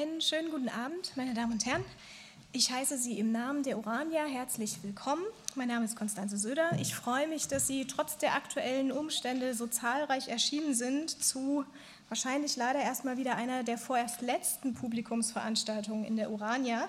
Einen 0.00 0.22
schönen 0.22 0.50
guten 0.50 0.70
Abend, 0.70 1.14
meine 1.16 1.34
Damen 1.34 1.52
und 1.52 1.66
Herren. 1.66 1.84
Ich 2.52 2.70
heiße 2.70 2.96
Sie 2.96 3.18
im 3.18 3.32
Namen 3.32 3.64
der 3.64 3.76
Urania 3.76 4.24
herzlich 4.24 4.82
willkommen. 4.82 5.22
Mein 5.56 5.68
Name 5.68 5.84
ist 5.84 5.94
Konstanze 5.94 6.38
Söder. 6.38 6.70
Ich 6.80 6.94
freue 6.94 7.28
mich, 7.28 7.48
dass 7.48 7.66
Sie 7.66 7.86
trotz 7.86 8.16
der 8.16 8.34
aktuellen 8.34 8.92
Umstände 8.92 9.52
so 9.52 9.66
zahlreich 9.66 10.28
erschienen 10.28 10.72
sind 10.72 11.22
zu 11.22 11.66
wahrscheinlich 12.08 12.56
leider 12.56 12.80
erstmal 12.80 13.18
wieder 13.18 13.36
einer 13.36 13.62
der 13.62 13.76
vorerst 13.76 14.22
letzten 14.22 14.72
Publikumsveranstaltungen 14.72 16.04
in 16.06 16.16
der 16.16 16.30
Urania, 16.30 16.88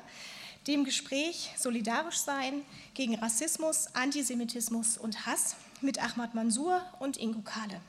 dem 0.67 0.85
Gespräch 0.85 1.51
Solidarisch 1.57 2.19
sein 2.19 2.61
gegen 2.93 3.15
Rassismus, 3.15 3.87
Antisemitismus 3.93 4.97
und 4.97 5.25
Hass 5.25 5.57
mit 5.81 6.01
Ahmad 6.01 6.33
Mansour 6.33 6.81
und 6.99 7.17
Ingo 7.17 7.41
Kahle. 7.41 7.81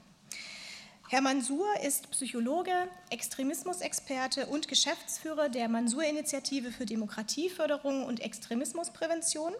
Herr 1.12 1.20
Mansour 1.20 1.66
ist 1.84 2.10
Psychologe, 2.12 2.72
Extremismusexperte 3.10 4.46
und 4.46 4.66
Geschäftsführer 4.66 5.50
der 5.50 5.68
Mansour-Initiative 5.68 6.72
für 6.72 6.86
Demokratieförderung 6.86 8.06
und 8.06 8.20
Extremismusprävention. 8.20 9.52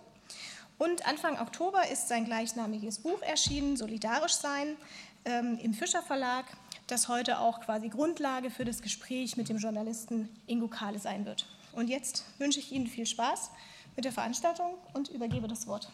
Und 0.78 1.06
Anfang 1.06 1.38
Oktober 1.38 1.82
ist 1.92 2.08
sein 2.08 2.24
gleichnamiges 2.24 3.00
Buch 3.00 3.20
erschienen, 3.20 3.76
Solidarisch 3.76 4.32
sein, 4.32 4.78
ähm, 5.26 5.58
im 5.62 5.74
Fischer 5.74 6.00
Verlag, 6.00 6.46
das 6.86 7.08
heute 7.08 7.38
auch 7.38 7.60
quasi 7.60 7.90
Grundlage 7.90 8.48
für 8.48 8.64
das 8.64 8.80
Gespräch 8.80 9.36
mit 9.36 9.50
dem 9.50 9.58
Journalisten 9.58 10.30
Ingo 10.46 10.68
Kahle 10.68 11.00
sein 11.00 11.26
wird. 11.26 11.44
Und 11.74 11.88
jetzt 11.88 12.24
wünsche 12.38 12.60
ich 12.60 12.72
Ihnen 12.72 12.86
viel 12.86 13.04
Spaß 13.04 13.50
mit 13.94 14.06
der 14.06 14.12
Veranstaltung 14.12 14.78
und 14.94 15.10
übergebe 15.10 15.48
das 15.48 15.66
Wort. 15.66 15.90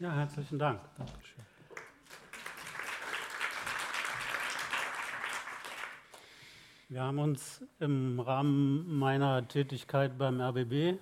Ja, 0.00 0.12
herzlichen 0.12 0.58
Dank. 0.58 0.80
Dankeschön. 0.98 1.53
Wir 6.90 7.02
haben 7.02 7.18
uns 7.18 7.64
im 7.80 8.20
Rahmen 8.20 8.98
meiner 8.98 9.48
Tätigkeit 9.48 10.18
beim 10.18 10.38
RBB 10.38 10.98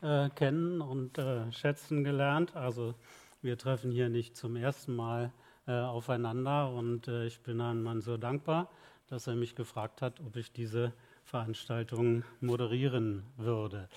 äh, 0.00 0.30
kennen 0.30 0.80
und 0.80 1.18
äh, 1.18 1.50
schätzen 1.50 2.04
gelernt. 2.04 2.54
Also 2.54 2.94
wir 3.42 3.58
treffen 3.58 3.90
hier 3.90 4.08
nicht 4.08 4.36
zum 4.36 4.54
ersten 4.54 4.94
Mal 4.94 5.32
äh, 5.66 5.72
aufeinander 5.72 6.70
und 6.70 7.08
äh, 7.08 7.26
ich 7.26 7.40
bin 7.40 7.60
Herrn 7.60 7.82
Mann 7.82 8.00
so 8.00 8.16
dankbar, 8.16 8.70
dass 9.08 9.26
er 9.26 9.34
mich 9.34 9.56
gefragt 9.56 10.02
hat, 10.02 10.20
ob 10.20 10.36
ich 10.36 10.52
diese 10.52 10.92
Veranstaltung 11.24 12.22
moderieren 12.40 13.24
würde. 13.36 13.88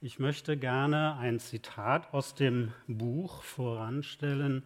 Ich 0.00 0.18
möchte 0.18 0.56
gerne 0.56 1.16
ein 1.18 1.40
Zitat 1.40 2.14
aus 2.14 2.34
dem 2.34 2.72
Buch 2.86 3.42
voranstellen, 3.42 4.62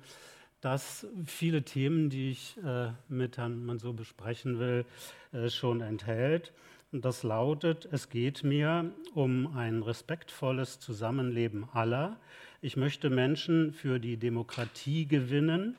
das 0.60 1.06
viele 1.24 1.62
Themen, 1.62 2.10
die 2.10 2.30
ich 2.30 2.56
äh, 2.64 2.90
mit 3.08 3.38
Herrn 3.38 3.64
Mansour 3.64 3.94
besprechen 3.94 4.58
will, 4.58 4.84
äh, 5.32 5.48
schon 5.48 5.80
enthält. 5.80 6.52
Und 6.92 7.04
das 7.04 7.22
lautet, 7.22 7.88
es 7.92 8.08
geht 8.08 8.42
mir 8.42 8.90
um 9.14 9.56
ein 9.56 9.82
respektvolles 9.82 10.80
Zusammenleben 10.80 11.68
aller. 11.72 12.18
Ich 12.62 12.76
möchte 12.76 13.10
Menschen 13.10 13.72
für 13.72 14.00
die 14.00 14.16
Demokratie 14.16 15.06
gewinnen. 15.06 15.76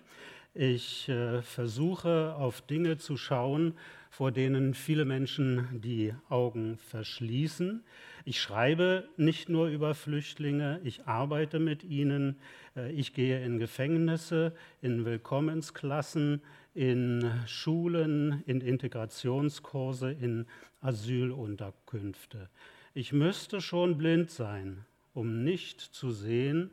Ich 0.53 1.07
äh, 1.07 1.41
versuche 1.41 2.35
auf 2.35 2.61
Dinge 2.61 2.97
zu 2.97 3.15
schauen, 3.15 3.73
vor 4.09 4.33
denen 4.33 4.73
viele 4.73 5.05
Menschen 5.05 5.79
die 5.81 6.13
Augen 6.27 6.77
verschließen. 6.77 7.85
Ich 8.25 8.41
schreibe 8.41 9.07
nicht 9.15 9.47
nur 9.47 9.67
über 9.67 9.95
Flüchtlinge, 9.95 10.81
ich 10.83 11.05
arbeite 11.07 11.59
mit 11.59 11.85
ihnen, 11.85 12.35
äh, 12.75 12.91
ich 12.91 13.13
gehe 13.13 13.41
in 13.45 13.59
Gefängnisse, 13.59 14.53
in 14.81 15.05
Willkommensklassen, 15.05 16.41
in 16.73 17.31
Schulen, 17.47 18.43
in 18.45 18.59
Integrationskurse, 18.59 20.11
in 20.11 20.47
Asylunterkünfte. 20.81 22.49
Ich 22.93 23.13
müsste 23.13 23.61
schon 23.61 23.97
blind 23.97 24.29
sein, 24.29 24.85
um 25.13 25.45
nicht 25.45 25.79
zu 25.79 26.11
sehen, 26.11 26.71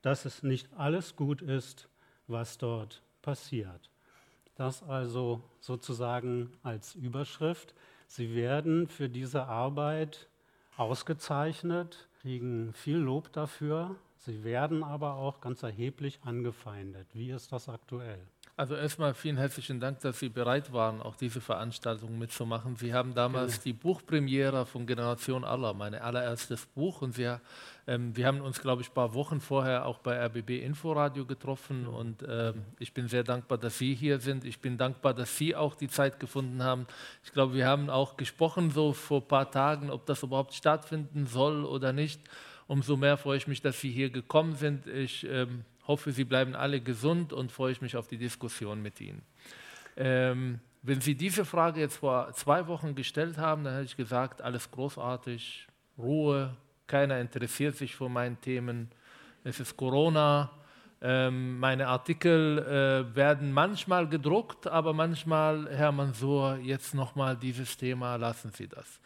dass 0.00 0.24
es 0.24 0.42
nicht 0.42 0.72
alles 0.72 1.16
gut 1.16 1.42
ist, 1.42 1.90
was 2.26 2.58
dort 2.58 3.02
passiert. 3.22 3.90
Das 4.56 4.82
also 4.82 5.42
sozusagen 5.60 6.52
als 6.62 6.94
Überschrift. 6.94 7.74
Sie 8.06 8.34
werden 8.34 8.88
für 8.88 9.08
diese 9.08 9.46
Arbeit 9.46 10.28
ausgezeichnet, 10.76 12.08
kriegen 12.20 12.72
viel 12.72 12.96
Lob 12.96 13.32
dafür. 13.32 13.96
Sie 14.18 14.44
werden 14.44 14.84
aber 14.84 15.14
auch 15.14 15.40
ganz 15.40 15.62
erheblich 15.62 16.20
angefeindet. 16.22 17.06
Wie 17.12 17.30
ist 17.30 17.52
das 17.52 17.68
aktuell? 17.68 18.20
Also 18.56 18.76
erstmal 18.76 19.14
vielen 19.14 19.36
herzlichen 19.36 19.80
Dank, 19.80 19.98
dass 19.98 20.20
Sie 20.20 20.28
bereit 20.28 20.72
waren, 20.72 21.02
auch 21.02 21.16
diese 21.16 21.40
Veranstaltung 21.40 22.16
mitzumachen. 22.20 22.76
Sie 22.76 22.94
haben 22.94 23.12
damals 23.12 23.58
die 23.58 23.72
Buchpremiere 23.72 24.64
von 24.64 24.86
Generation 24.86 25.42
Allah, 25.42 25.72
mein 25.72 25.96
allererstes 25.96 26.64
Buch. 26.66 27.02
Und 27.02 27.16
Sie, 27.16 27.36
ähm, 27.88 28.16
wir 28.16 28.28
haben 28.28 28.40
uns, 28.40 28.60
glaube 28.60 28.82
ich, 28.82 28.90
ein 28.90 28.94
paar 28.94 29.12
Wochen 29.12 29.40
vorher 29.40 29.86
auch 29.86 29.98
bei 29.98 30.24
RBB 30.24 30.62
Inforadio 30.62 31.24
getroffen. 31.24 31.88
Und 31.88 32.24
ähm, 32.28 32.62
ich 32.78 32.94
bin 32.94 33.08
sehr 33.08 33.24
dankbar, 33.24 33.58
dass 33.58 33.76
Sie 33.78 33.92
hier 33.92 34.20
sind. 34.20 34.44
Ich 34.44 34.60
bin 34.60 34.78
dankbar, 34.78 35.14
dass 35.14 35.36
Sie 35.36 35.56
auch 35.56 35.74
die 35.74 35.88
Zeit 35.88 36.20
gefunden 36.20 36.62
haben. 36.62 36.86
Ich 37.24 37.32
glaube, 37.32 37.54
wir 37.54 37.66
haben 37.66 37.90
auch 37.90 38.16
gesprochen 38.16 38.70
so 38.70 38.92
vor 38.92 39.20
ein 39.20 39.26
paar 39.26 39.50
Tagen, 39.50 39.90
ob 39.90 40.06
das 40.06 40.22
überhaupt 40.22 40.54
stattfinden 40.54 41.26
soll 41.26 41.64
oder 41.64 41.92
nicht. 41.92 42.20
Umso 42.68 42.96
mehr 42.96 43.16
freue 43.16 43.36
ich 43.36 43.48
mich, 43.48 43.62
dass 43.62 43.80
Sie 43.80 43.90
hier 43.90 44.10
gekommen 44.10 44.54
sind. 44.54 44.86
Ich 44.86 45.26
ähm, 45.28 45.64
hoffe, 45.86 46.12
Sie 46.12 46.24
bleiben 46.24 46.54
alle 46.54 46.80
gesund 46.80 47.32
und 47.32 47.52
freue 47.52 47.72
ich 47.72 47.80
mich 47.80 47.96
auf 47.96 48.08
die 48.08 48.18
Diskussion 48.18 48.82
mit 48.82 49.00
Ihnen. 49.00 49.22
Ähm, 49.96 50.60
wenn 50.82 51.00
Sie 51.00 51.14
diese 51.14 51.44
Frage 51.44 51.80
jetzt 51.80 51.96
vor 51.96 52.32
zwei 52.32 52.66
Wochen 52.66 52.94
gestellt 52.94 53.38
haben, 53.38 53.64
dann 53.64 53.74
hätte 53.74 53.86
ich 53.86 53.96
gesagt, 53.96 54.42
alles 54.42 54.70
großartig, 54.70 55.66
Ruhe, 55.96 56.56
keiner 56.86 57.18
interessiert 57.20 57.76
sich 57.76 57.94
für 57.94 58.08
meine 58.08 58.36
Themen, 58.36 58.90
es 59.44 59.60
ist 59.60 59.76
Corona, 59.76 60.50
ähm, 61.00 61.58
meine 61.58 61.88
Artikel 61.88 62.58
äh, 62.58 63.14
werden 63.14 63.52
manchmal 63.52 64.08
gedruckt, 64.08 64.66
aber 64.66 64.94
manchmal, 64.94 65.68
Herr 65.70 65.92
Mansour, 65.92 66.58
jetzt 66.62 66.94
nochmal 66.94 67.36
dieses 67.36 67.76
Thema, 67.76 68.16
lassen 68.16 68.50
Sie 68.52 68.68
das. 68.68 69.00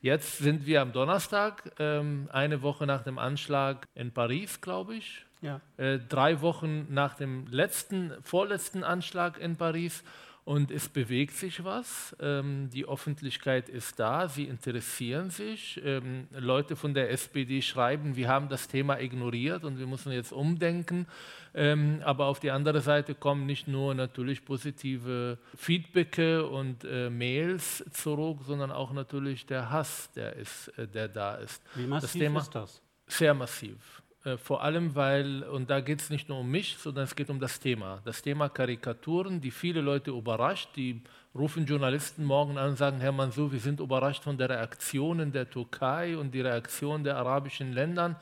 Jetzt 0.00 0.38
sind 0.38 0.66
wir 0.66 0.82
am 0.82 0.92
Donnerstag, 0.92 1.70
ähm, 1.78 2.28
eine 2.32 2.60
Woche 2.60 2.86
nach 2.86 3.04
dem 3.04 3.18
Anschlag 3.18 3.86
in 3.94 4.12
Paris, 4.12 4.60
glaube 4.60 4.96
ich. 4.96 5.24
Ja. 5.44 5.60
Äh, 5.76 5.98
drei 5.98 6.40
Wochen 6.40 6.86
nach 6.88 7.14
dem 7.14 7.46
letzten, 7.48 8.12
vorletzten 8.22 8.82
Anschlag 8.82 9.38
in 9.38 9.56
Paris. 9.56 10.02
Und 10.44 10.70
es 10.70 10.90
bewegt 10.90 11.34
sich 11.36 11.64
was. 11.64 12.14
Ähm, 12.20 12.68
die 12.70 12.86
Öffentlichkeit 12.86 13.70
ist 13.70 13.98
da, 13.98 14.28
sie 14.28 14.44
interessieren 14.44 15.30
sich. 15.30 15.80
Ähm, 15.82 16.28
Leute 16.32 16.76
von 16.76 16.92
der 16.92 17.10
SPD 17.10 17.62
schreiben, 17.62 18.14
wir 18.14 18.28
haben 18.28 18.50
das 18.50 18.68
Thema 18.68 19.00
ignoriert 19.00 19.64
und 19.64 19.78
wir 19.78 19.86
müssen 19.86 20.12
jetzt 20.12 20.32
umdenken. 20.32 21.06
Ähm, 21.54 22.02
aber 22.04 22.26
auf 22.26 22.40
die 22.40 22.50
andere 22.50 22.82
Seite 22.82 23.14
kommen 23.14 23.46
nicht 23.46 23.68
nur 23.68 23.94
natürlich 23.94 24.44
positive 24.44 25.38
Feedbacke 25.56 26.46
und 26.46 26.84
äh, 26.84 27.08
Mails 27.08 27.82
zurück, 27.92 28.40
sondern 28.46 28.70
auch 28.70 28.92
natürlich 28.92 29.46
der 29.46 29.70
Hass, 29.70 30.10
der, 30.12 30.36
ist, 30.36 30.68
äh, 30.76 30.86
der 30.86 31.08
da 31.08 31.36
ist. 31.36 31.62
Wie 31.74 31.86
massiv 31.86 32.10
das 32.10 32.12
Thema, 32.12 32.40
ist 32.40 32.54
das? 32.54 32.82
Sehr 33.06 33.32
massiv. 33.32 34.02
Äh, 34.24 34.38
vor 34.38 34.62
allem, 34.62 34.94
weil, 34.94 35.42
und 35.44 35.70
da 35.70 35.80
geht 35.80 36.00
es 36.00 36.10
nicht 36.10 36.28
nur 36.28 36.40
um 36.40 36.50
mich, 36.50 36.76
sondern 36.78 37.04
es 37.04 37.14
geht 37.14 37.30
um 37.30 37.38
das 37.38 37.60
Thema. 37.60 38.00
Das 38.04 38.22
Thema 38.22 38.48
Karikaturen, 38.48 39.40
die 39.40 39.50
viele 39.50 39.80
Leute 39.80 40.10
überrascht, 40.10 40.70
die 40.76 41.02
rufen 41.34 41.66
Journalisten 41.66 42.24
morgen 42.24 42.56
an 42.58 42.70
und 42.70 42.76
sagen, 42.76 43.00
Herr 43.00 43.12
Mansour, 43.12 43.52
wir 43.52 43.60
sind 43.60 43.80
überrascht 43.80 44.22
von 44.22 44.38
der 44.38 44.48
Reaktion 44.48 45.20
in 45.20 45.32
der 45.32 45.48
Türkei 45.50 46.16
und 46.16 46.32
die 46.32 46.40
Reaktion 46.40 47.04
der 47.04 47.16
arabischen 47.16 47.72
Länder. 47.72 48.20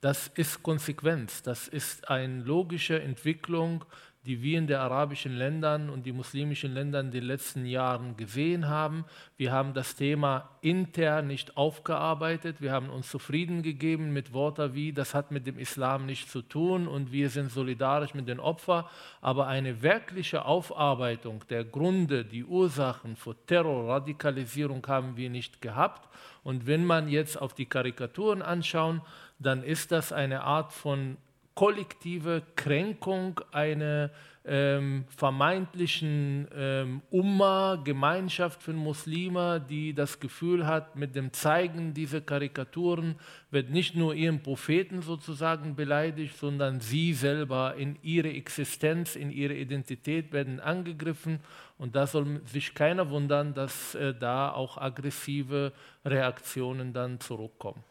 Das 0.00 0.28
ist 0.34 0.62
Konsequenz, 0.62 1.42
das 1.42 1.68
ist 1.68 2.08
eine 2.08 2.42
logische 2.42 3.00
Entwicklung 3.00 3.84
die 4.24 4.40
wir 4.40 4.58
in 4.58 4.68
den 4.68 4.76
arabischen 4.76 5.36
Ländern 5.36 5.90
und 5.90 6.06
die 6.06 6.12
muslimischen 6.12 6.72
Ländern 6.72 7.06
in 7.06 7.12
den 7.12 7.24
letzten 7.24 7.66
Jahren 7.66 8.16
gesehen 8.16 8.68
haben. 8.68 9.04
Wir 9.36 9.50
haben 9.50 9.74
das 9.74 9.96
Thema 9.96 10.48
intern 10.60 11.26
nicht 11.26 11.56
aufgearbeitet. 11.56 12.60
Wir 12.60 12.70
haben 12.70 12.88
uns 12.88 13.10
zufrieden 13.10 13.62
gegeben 13.62 14.12
mit 14.12 14.32
Worten 14.32 14.74
wie, 14.74 14.92
das 14.92 15.12
hat 15.12 15.32
mit 15.32 15.48
dem 15.48 15.58
Islam 15.58 16.06
nichts 16.06 16.30
zu 16.30 16.42
tun 16.42 16.86
und 16.86 17.10
wir 17.10 17.30
sind 17.30 17.50
solidarisch 17.50 18.14
mit 18.14 18.28
den 18.28 18.38
Opfern. 18.38 18.84
Aber 19.20 19.48
eine 19.48 19.82
wirkliche 19.82 20.44
Aufarbeitung 20.44 21.42
der 21.50 21.64
Gründe, 21.64 22.24
die 22.24 22.44
Ursachen 22.44 23.16
für 23.16 23.34
Terror, 23.46 23.88
Radikalisierung 23.88 24.86
haben 24.86 25.16
wir 25.16 25.30
nicht 25.30 25.60
gehabt. 25.60 26.08
Und 26.44 26.66
wenn 26.68 26.84
man 26.84 27.08
jetzt 27.08 27.40
auf 27.40 27.54
die 27.54 27.66
Karikaturen 27.66 28.40
anschaut, 28.40 29.00
dann 29.40 29.64
ist 29.64 29.90
das 29.90 30.12
eine 30.12 30.42
Art 30.42 30.72
von 30.72 31.16
kollektive 31.54 32.42
Kränkung 32.56 33.40
einer 33.52 34.10
ähm, 34.44 35.04
vermeintlichen 35.08 36.48
ähm, 36.54 37.02
Umma, 37.10 37.76
Gemeinschaft 37.76 38.62
von 38.62 38.74
Muslimen, 38.74 39.64
die 39.68 39.94
das 39.94 40.18
Gefühl 40.18 40.66
hat, 40.66 40.96
mit 40.96 41.14
dem 41.14 41.32
Zeigen 41.32 41.94
dieser 41.94 42.20
Karikaturen 42.20 43.14
wird 43.50 43.70
nicht 43.70 43.94
nur 43.94 44.14
ihren 44.14 44.42
Propheten 44.42 45.02
sozusagen 45.02 45.76
beleidigt, 45.76 46.36
sondern 46.36 46.80
sie 46.80 47.12
selber 47.12 47.76
in 47.76 47.96
ihre 48.02 48.30
Existenz, 48.30 49.14
in 49.14 49.30
ihre 49.30 49.54
Identität 49.54 50.32
werden 50.32 50.58
angegriffen. 50.58 51.38
Und 51.78 51.94
da 51.94 52.06
soll 52.06 52.40
sich 52.46 52.74
keiner 52.74 53.10
wundern, 53.10 53.54
dass 53.54 53.94
äh, 53.94 54.12
da 54.12 54.50
auch 54.50 54.76
aggressive 54.76 55.72
Reaktionen 56.04 56.92
dann 56.92 57.20
zurückkommen. 57.20 57.84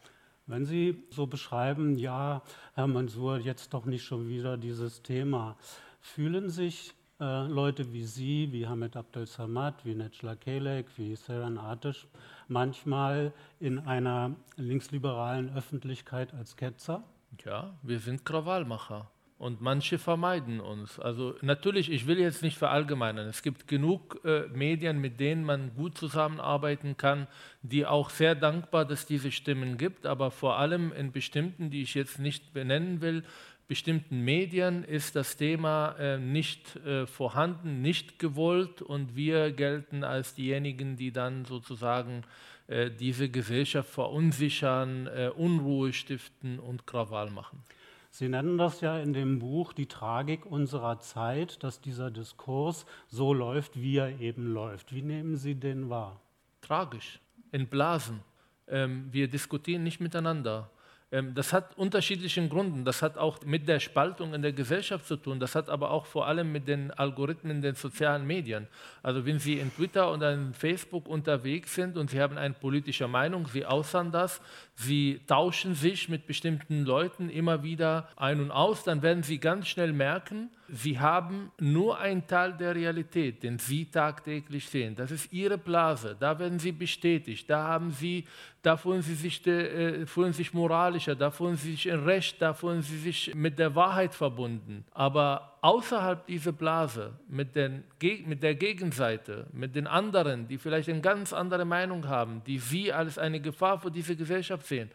Wenn 0.52 0.66
Sie 0.66 1.02
so 1.08 1.26
beschreiben, 1.26 1.96
ja, 1.96 2.42
Herr 2.74 2.86
Mansour, 2.86 3.38
jetzt 3.38 3.72
doch 3.72 3.86
nicht 3.86 4.04
schon 4.04 4.28
wieder 4.28 4.58
dieses 4.58 5.02
Thema, 5.02 5.56
fühlen 6.02 6.50
sich 6.50 6.92
äh, 7.20 7.46
Leute 7.46 7.94
wie 7.94 8.04
Sie, 8.04 8.52
wie 8.52 8.66
Hamid 8.66 8.94
Abdel 8.94 9.26
Samad, 9.26 9.82
wie 9.86 9.94
Necla 9.94 10.34
Kelek, 10.34 10.88
wie 10.98 11.16
Seren 11.16 11.56
Atish 11.56 12.06
manchmal 12.48 13.32
in 13.60 13.78
einer 13.78 14.36
linksliberalen 14.56 15.56
Öffentlichkeit 15.56 16.34
als 16.34 16.54
Ketzer? 16.54 17.02
Ja, 17.46 17.72
wir 17.82 17.98
sind 17.98 18.26
Krawallmacher 18.26 19.10
und 19.42 19.60
manche 19.60 19.98
vermeiden 19.98 20.60
uns. 20.60 21.00
Also 21.00 21.34
natürlich, 21.42 21.90
ich 21.90 22.06
will 22.06 22.20
jetzt 22.20 22.44
nicht 22.44 22.56
verallgemeinern. 22.56 23.26
Es 23.26 23.42
gibt 23.42 23.66
genug 23.66 24.20
äh, 24.24 24.46
Medien, 24.54 25.00
mit 25.00 25.18
denen 25.18 25.42
man 25.42 25.74
gut 25.74 25.98
zusammenarbeiten 25.98 26.96
kann, 26.96 27.26
die 27.60 27.84
auch 27.84 28.10
sehr 28.10 28.36
dankbar, 28.36 28.84
dass 28.84 29.04
diese 29.04 29.32
Stimmen 29.32 29.78
gibt, 29.78 30.06
aber 30.06 30.30
vor 30.30 30.58
allem 30.58 30.92
in 30.92 31.10
bestimmten, 31.10 31.70
die 31.70 31.82
ich 31.82 31.94
jetzt 31.94 32.20
nicht 32.20 32.52
benennen 32.54 33.00
will, 33.00 33.24
bestimmten 33.66 34.20
Medien 34.20 34.84
ist 34.84 35.16
das 35.16 35.36
Thema 35.36 35.96
äh, 35.98 36.18
nicht 36.18 36.76
äh, 36.76 37.06
vorhanden, 37.06 37.82
nicht 37.82 38.20
gewollt 38.20 38.80
und 38.80 39.16
wir 39.16 39.50
gelten 39.50 40.04
als 40.04 40.36
diejenigen, 40.36 40.96
die 40.96 41.10
dann 41.10 41.46
sozusagen 41.46 42.22
äh, 42.68 42.92
diese 42.92 43.28
Gesellschaft 43.28 43.90
verunsichern, 43.90 45.08
äh, 45.08 45.30
Unruhe 45.34 45.92
stiften 45.92 46.60
und 46.60 46.86
Krawall 46.86 47.30
machen. 47.30 47.64
Sie 48.14 48.28
nennen 48.28 48.58
das 48.58 48.82
ja 48.82 48.98
in 48.98 49.14
dem 49.14 49.38
Buch 49.38 49.72
die 49.72 49.86
Tragik 49.86 50.44
unserer 50.44 51.00
Zeit, 51.00 51.64
dass 51.64 51.80
dieser 51.80 52.10
Diskurs 52.10 52.84
so 53.08 53.32
läuft, 53.32 53.80
wie 53.80 53.96
er 53.96 54.20
eben 54.20 54.52
läuft. 54.52 54.94
Wie 54.94 55.00
nehmen 55.00 55.38
Sie 55.38 55.54
den 55.54 55.88
wahr? 55.88 56.20
Tragisch, 56.60 57.20
in 57.52 57.68
Blasen. 57.68 58.20
Ähm, 58.68 59.08
wir 59.10 59.28
diskutieren 59.28 59.82
nicht 59.82 59.98
miteinander. 59.98 60.70
Ähm, 61.12 61.34
das 61.34 61.52
hat 61.52 61.76
unterschiedlichen 61.76 62.48
Gründen. 62.48 62.84
Das 62.84 63.02
hat 63.02 63.18
auch 63.18 63.44
mit 63.44 63.68
der 63.68 63.78
Spaltung 63.80 64.32
in 64.32 64.40
der 64.40 64.52
Gesellschaft 64.52 65.06
zu 65.06 65.16
tun. 65.16 65.38
Das 65.38 65.54
hat 65.54 65.68
aber 65.68 65.90
auch 65.90 66.06
vor 66.06 66.26
allem 66.26 66.50
mit 66.50 66.66
den 66.66 66.90
Algorithmen 66.90 67.60
den 67.60 67.74
sozialen 67.74 68.26
Medien. 68.26 68.66
Also 69.02 69.26
wenn 69.26 69.38
Sie 69.38 69.58
in 69.58 69.72
Twitter 69.74 70.10
oder 70.12 70.32
in 70.32 70.54
Facebook 70.54 71.06
unterwegs 71.06 71.74
sind 71.74 71.98
und 71.98 72.10
Sie 72.10 72.20
haben 72.20 72.38
eine 72.38 72.54
politische 72.54 73.06
Meinung, 73.06 73.46
Sie 73.46 73.66
äußern 73.66 74.10
das, 74.10 74.40
Sie 74.74 75.20
tauschen 75.26 75.74
sich 75.74 76.08
mit 76.08 76.26
bestimmten 76.26 76.84
Leuten 76.84 77.28
immer 77.28 77.62
wieder 77.62 78.08
ein 78.16 78.40
und 78.40 78.50
aus, 78.50 78.82
dann 78.82 79.02
werden 79.02 79.22
Sie 79.22 79.38
ganz 79.38 79.68
schnell 79.68 79.92
merken, 79.92 80.50
Sie 80.74 80.98
haben 80.98 81.52
nur 81.60 81.98
einen 81.98 82.26
Teil 82.26 82.54
der 82.54 82.74
Realität, 82.74 83.42
den 83.42 83.58
Sie 83.58 83.84
tagtäglich 83.84 84.66
sehen. 84.66 84.94
Das 84.94 85.10
ist 85.10 85.30
Ihre 85.30 85.58
Blase. 85.58 86.16
Da 86.18 86.38
werden 86.38 86.58
Sie 86.58 86.72
bestätigt. 86.72 87.50
Da 87.50 87.64
haben 87.64 87.90
Sie, 87.90 88.24
da 88.62 88.78
fühlen 88.78 89.02
Sie 89.02 89.14
sich, 89.14 89.46
äh, 89.46 90.06
fühlen 90.06 90.32
sich 90.32 90.54
moralischer, 90.54 91.14
da 91.14 91.30
fühlen 91.30 91.56
Sie 91.56 91.72
sich 91.72 91.88
in 91.88 92.00
Recht, 92.04 92.40
da 92.40 92.54
fühlen 92.54 92.80
Sie 92.80 92.96
sich 92.96 93.34
mit 93.34 93.58
der 93.58 93.74
Wahrheit 93.74 94.14
verbunden. 94.14 94.86
Aber 94.92 95.58
außerhalb 95.60 96.26
dieser 96.26 96.52
Blase, 96.52 97.12
mit, 97.28 97.54
den, 97.54 97.84
mit 98.24 98.42
der 98.42 98.54
Gegenseite, 98.54 99.48
mit 99.52 99.76
den 99.76 99.86
anderen, 99.86 100.48
die 100.48 100.56
vielleicht 100.56 100.88
eine 100.88 101.02
ganz 101.02 101.34
andere 101.34 101.66
Meinung 101.66 102.08
haben, 102.08 102.42
die 102.46 102.58
Sie 102.58 102.90
als 102.90 103.18
eine 103.18 103.40
Gefahr 103.40 103.78
für 103.78 103.90
diese 103.90 104.16
Gesellschaft 104.16 104.66
sehen, 104.66 104.90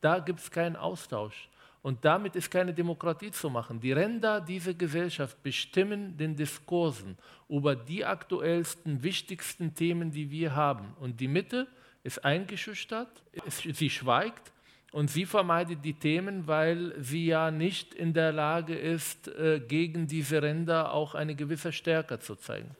da 0.00 0.18
gibt 0.18 0.40
es 0.40 0.50
keinen 0.50 0.74
Austausch. 0.74 1.48
Und 1.82 2.04
damit 2.04 2.36
ist 2.36 2.50
keine 2.50 2.74
Demokratie 2.74 3.30
zu 3.30 3.48
machen. 3.48 3.80
Die 3.80 3.92
Ränder 3.92 4.40
dieser 4.40 4.74
Gesellschaft 4.74 5.42
bestimmen 5.42 6.16
den 6.16 6.36
Diskursen 6.36 7.16
über 7.48 7.74
die 7.74 8.04
aktuellsten, 8.04 9.02
wichtigsten 9.02 9.74
Themen, 9.74 10.10
die 10.10 10.30
wir 10.30 10.54
haben. 10.54 10.94
Und 11.00 11.20
die 11.20 11.28
Mitte 11.28 11.66
ist 12.02 12.22
eingeschüchtert, 12.24 13.22
sie 13.46 13.88
schweigt 13.88 14.52
und 14.92 15.08
sie 15.10 15.24
vermeidet 15.24 15.84
die 15.84 15.94
Themen, 15.94 16.46
weil 16.46 16.94
sie 17.00 17.26
ja 17.26 17.50
nicht 17.50 17.94
in 17.94 18.12
der 18.12 18.32
Lage 18.32 18.74
ist, 18.74 19.28
äh, 19.28 19.60
gegen 19.60 20.06
diese 20.06 20.42
Ränder 20.42 20.92
auch 20.92 21.14
eine 21.14 21.34
gewisse 21.34 21.72
Stärke 21.72 22.18
zu 22.18 22.36
zeigen. 22.36 22.76